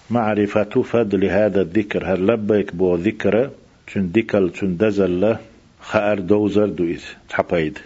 معرفة 0.10 0.82
فضل 0.82 1.26
هذا 1.26 1.62
الذكر 1.62 2.14
هل 2.14 2.28
لبيك 2.28 2.76
بو 2.76 2.95
ذكر؟ 2.95 3.50
شن 3.88 4.12
ديكل 4.12 4.52
شن 4.56 4.78
دزل 4.78 5.36
خار 5.82 6.20
دوزر 6.20 6.66
دويز 6.66 7.06
تحبيد 7.30 7.78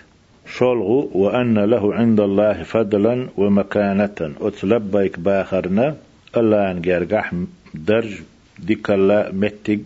شولغو 0.55 1.09
وأن 1.14 1.59
له 1.59 1.93
عند 1.93 2.20
الله 2.20 2.64
فضلا 2.64 3.28
ومكانة. 3.38 4.34
أتلبيك 4.41 5.20
بآخرنا. 5.20 5.95
الله 6.38 6.71
أن 6.71 7.47
درج 7.73 8.21
ديكلا 8.59 9.31
متج 9.34 9.81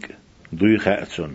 دوي 0.53 0.77
خاتسون 0.77 1.33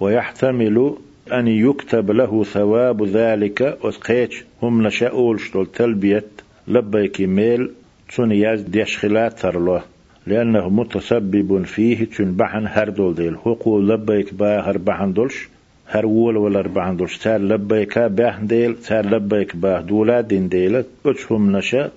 ويحتمل 0.00 0.94
أن 1.32 1.48
يكتب 1.48 2.10
له 2.10 2.44
ثواب 2.44 3.04
ذلك 3.04 3.78
وسقيتش 3.84 4.44
هم 4.62 4.86
نشاؤول 4.86 5.40
شتول 5.40 5.66
تلبية 5.66 6.24
لبيك 6.68 7.20
ميل 7.20 7.70
تون 8.16 8.32
ياز 8.32 8.60
ديشخلات 8.60 9.38
ترلوه 9.38 9.82
لأنه 10.26 10.68
متسبب 10.68 11.64
فيه 11.64 12.04
تون 12.04 12.32
بحن 12.32 12.66
هردول 12.66 13.14
ديل 13.14 13.36
حقو 13.38 13.80
لبيك 13.80 14.34
با 14.34 14.60
هر 14.60 14.78
بحن 14.78 15.12
دولش 15.12 15.48
هر 15.88 16.06
وول 16.06 16.36
ولا 16.36 16.60
ربعن 16.60 16.96
دولش 16.96 17.18
تار 17.18 17.40
لبيك 17.40 17.98
باهن 17.98 18.46
ديل 18.46 18.76
تار 18.76 19.06
لبيك 19.06 19.56
باه 19.56 19.80
دولا 19.80 20.20
دين 20.20 20.48
ديل 20.48 20.84
هم 21.30 21.56
نشا 21.56 21.90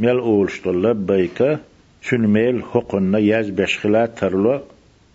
ميل 0.00 0.18
أول 0.18 0.50
شتول 0.50 0.84
لبيك 0.84 1.58
شن 2.02 2.26
ميل 2.26 2.62
حقنا 2.62 3.18
ياز 3.18 3.50
بشخلات 3.50 4.18
ترلو 4.18 4.60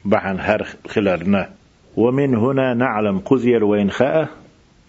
بحن 0.06 0.40
هر 0.40 0.68
خلرنا 0.88 1.50
ومن 1.98 2.36
هنا 2.36 2.74
نعلم 2.74 3.20
قزير 3.20 3.64
وين 3.64 3.92
خاء 3.92 4.30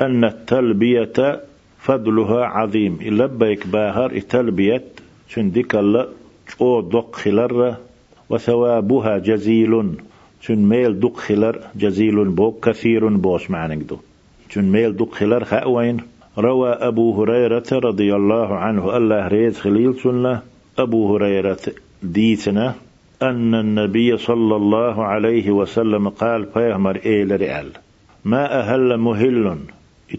أن 0.00 0.24
التلبية 0.24 1.40
فضلها 1.78 2.44
عظيم 2.44 2.98
لبيك 3.02 3.66
باهر 3.66 4.12
التلبية 4.12 4.84
شن 5.28 5.50
ديك 5.50 5.74
الله 5.74 6.08
أو 6.60 6.80
دق 6.80 7.16
خلر 7.16 7.76
وثوابها 8.30 9.18
جزيل 9.18 9.94
شن 10.40 10.56
ميل 10.56 11.00
دق 11.00 11.16
خلر 11.16 11.60
جزيل 11.76 12.24
بوك 12.24 12.68
كثير 12.68 13.08
بوش 13.08 13.50
معنى 13.50 13.76
دو. 13.76 13.96
شن 14.50 14.64
ميل 14.72 14.96
دق 14.96 15.12
خلر 15.14 15.44
خاوين 15.44 15.96
روى 16.38 16.70
أبو 16.70 17.22
هريرة 17.22 17.68
رضي 17.72 18.14
الله 18.14 18.56
عنه. 18.56 18.96
الله 18.96 19.28
ريز 19.28 19.58
خليل 19.58 19.94
سنة 19.94 20.42
أبو 20.78 21.16
هريرة 21.16 21.58
ديتنا 22.02 22.74
أن 23.22 23.54
النبي 23.54 24.16
صلى 24.16 24.56
الله 24.56 25.04
عليه 25.04 25.50
وسلم 25.50 26.08
قال 26.08 26.46
فيهمر 26.54 27.00
إيل 27.06 27.40
رئال 27.40 27.66
ما 28.24 28.60
أهل 28.60 28.96
مهل 28.96 29.58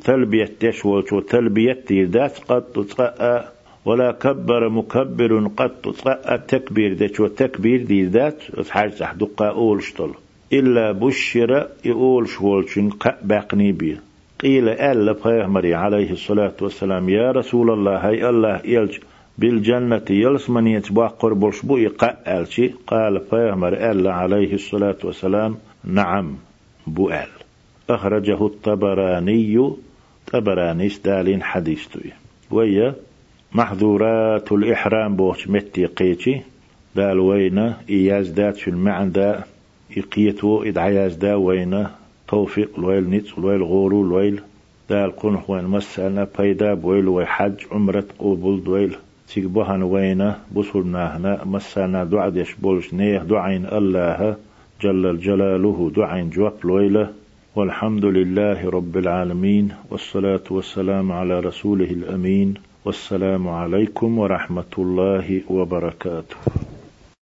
تلبية 0.03 0.49
تشوت 0.59 1.13
وتلبية 1.13 1.85
ذات 1.91 2.39
قد 2.39 2.61
تتقأ 2.61 3.49
ولا 3.85 4.11
كبر 4.11 4.69
مكبر 4.69 5.47
قد 5.57 5.69
تتقأ 5.69 6.35
التكبير 6.35 6.93
ذات 6.93 7.19
والتكبير 7.19 7.83
دي 7.83 8.03
ذات 8.03 8.43
حاجة 8.69 8.89
تحدق 8.89 9.41
أول 9.41 9.83
شطل. 9.83 10.11
إلا 10.53 10.91
بشر 10.91 11.67
يقول 11.85 12.27
شوالشن 12.27 12.89
باقني 13.23 13.71
بيه 13.71 14.01
قيل 14.39 14.69
ألا 14.69 15.13
فيهمر 15.13 15.73
عليه 15.73 16.11
الصلاة 16.11 16.53
والسلام 16.61 17.09
يا 17.09 17.31
رسول 17.31 17.71
الله 17.71 18.07
هاي 18.07 18.29
الله 18.29 18.61
يلج. 18.65 18.97
بالجنة 19.37 20.05
يلس 20.09 20.49
من 20.49 20.67
يتبع 20.67 21.07
قرب 21.07 21.45
الشبو 21.45 21.77
يقال 21.77 22.47
شي 22.47 22.67
قال 22.87 23.21
فيهمر 23.29 23.91
أل 23.91 24.07
عليه 24.07 24.53
الصلاة 24.53 24.97
والسلام. 25.03 25.57
نعم 25.83 26.35
بؤال 26.87 27.27
أخرجه 27.89 28.45
الطبراني. 28.45 29.73
طبراني 30.31 30.89
ستالين 30.89 31.43
حديثتوي 31.43 32.11
ويا 32.51 32.95
محظورات 33.51 34.51
الإحرام 34.51 35.15
بوش 35.15 35.47
متي 35.47 35.85
قيتي. 35.85 36.41
دال 36.95 37.19
وينا 37.19 37.77
إياز 37.89 38.29
دات 38.29 38.57
في 38.57 38.67
المعنى 38.69 39.33
يقيتو 39.97 40.63
إدعياز 40.63 41.15
دا 41.15 41.35
وينا 41.35 41.91
توفيق 42.27 42.69
الويل 42.77 43.09
نيت 43.09 43.37
الويل 43.37 43.63
غورو 43.63 44.01
الويل 44.01 44.41
دال 44.89 45.15
قنح 45.15 45.49
وين 45.49 45.63
مسألنا 45.63 46.27
بيدا 46.39 46.73
بويل 46.73 47.07
ويحج 47.07 47.53
عمرة 47.71 48.05
قبول 48.19 48.63
دويل. 48.63 48.95
تيك 49.33 49.45
بوهن 49.45 49.83
وينا 49.83 50.39
بصرنا 50.55 51.17
هنا 51.17 51.45
مسانا 51.45 52.03
دعا 52.03 52.27
يشبولش 52.35 52.93
نيه 52.93 53.17
دعين 53.17 53.65
الله 53.65 54.35
جل 54.81 55.19
جلاله 55.19 55.91
دعين 55.95 56.29
جواب 56.29 56.53
لويلة. 56.63 57.09
والحمد 57.55 58.05
لله 58.05 58.69
رب 58.69 58.97
العالمين 58.97 59.69
والصلاة 59.89 60.43
والسلام 60.49 61.11
على 61.11 61.39
رسوله 61.39 61.85
الأمين 61.85 62.53
والسلام 62.85 63.47
عليكم 63.47 64.19
ورحمة 64.19 64.73
الله 64.77 65.41
وبركاته. 65.49 66.37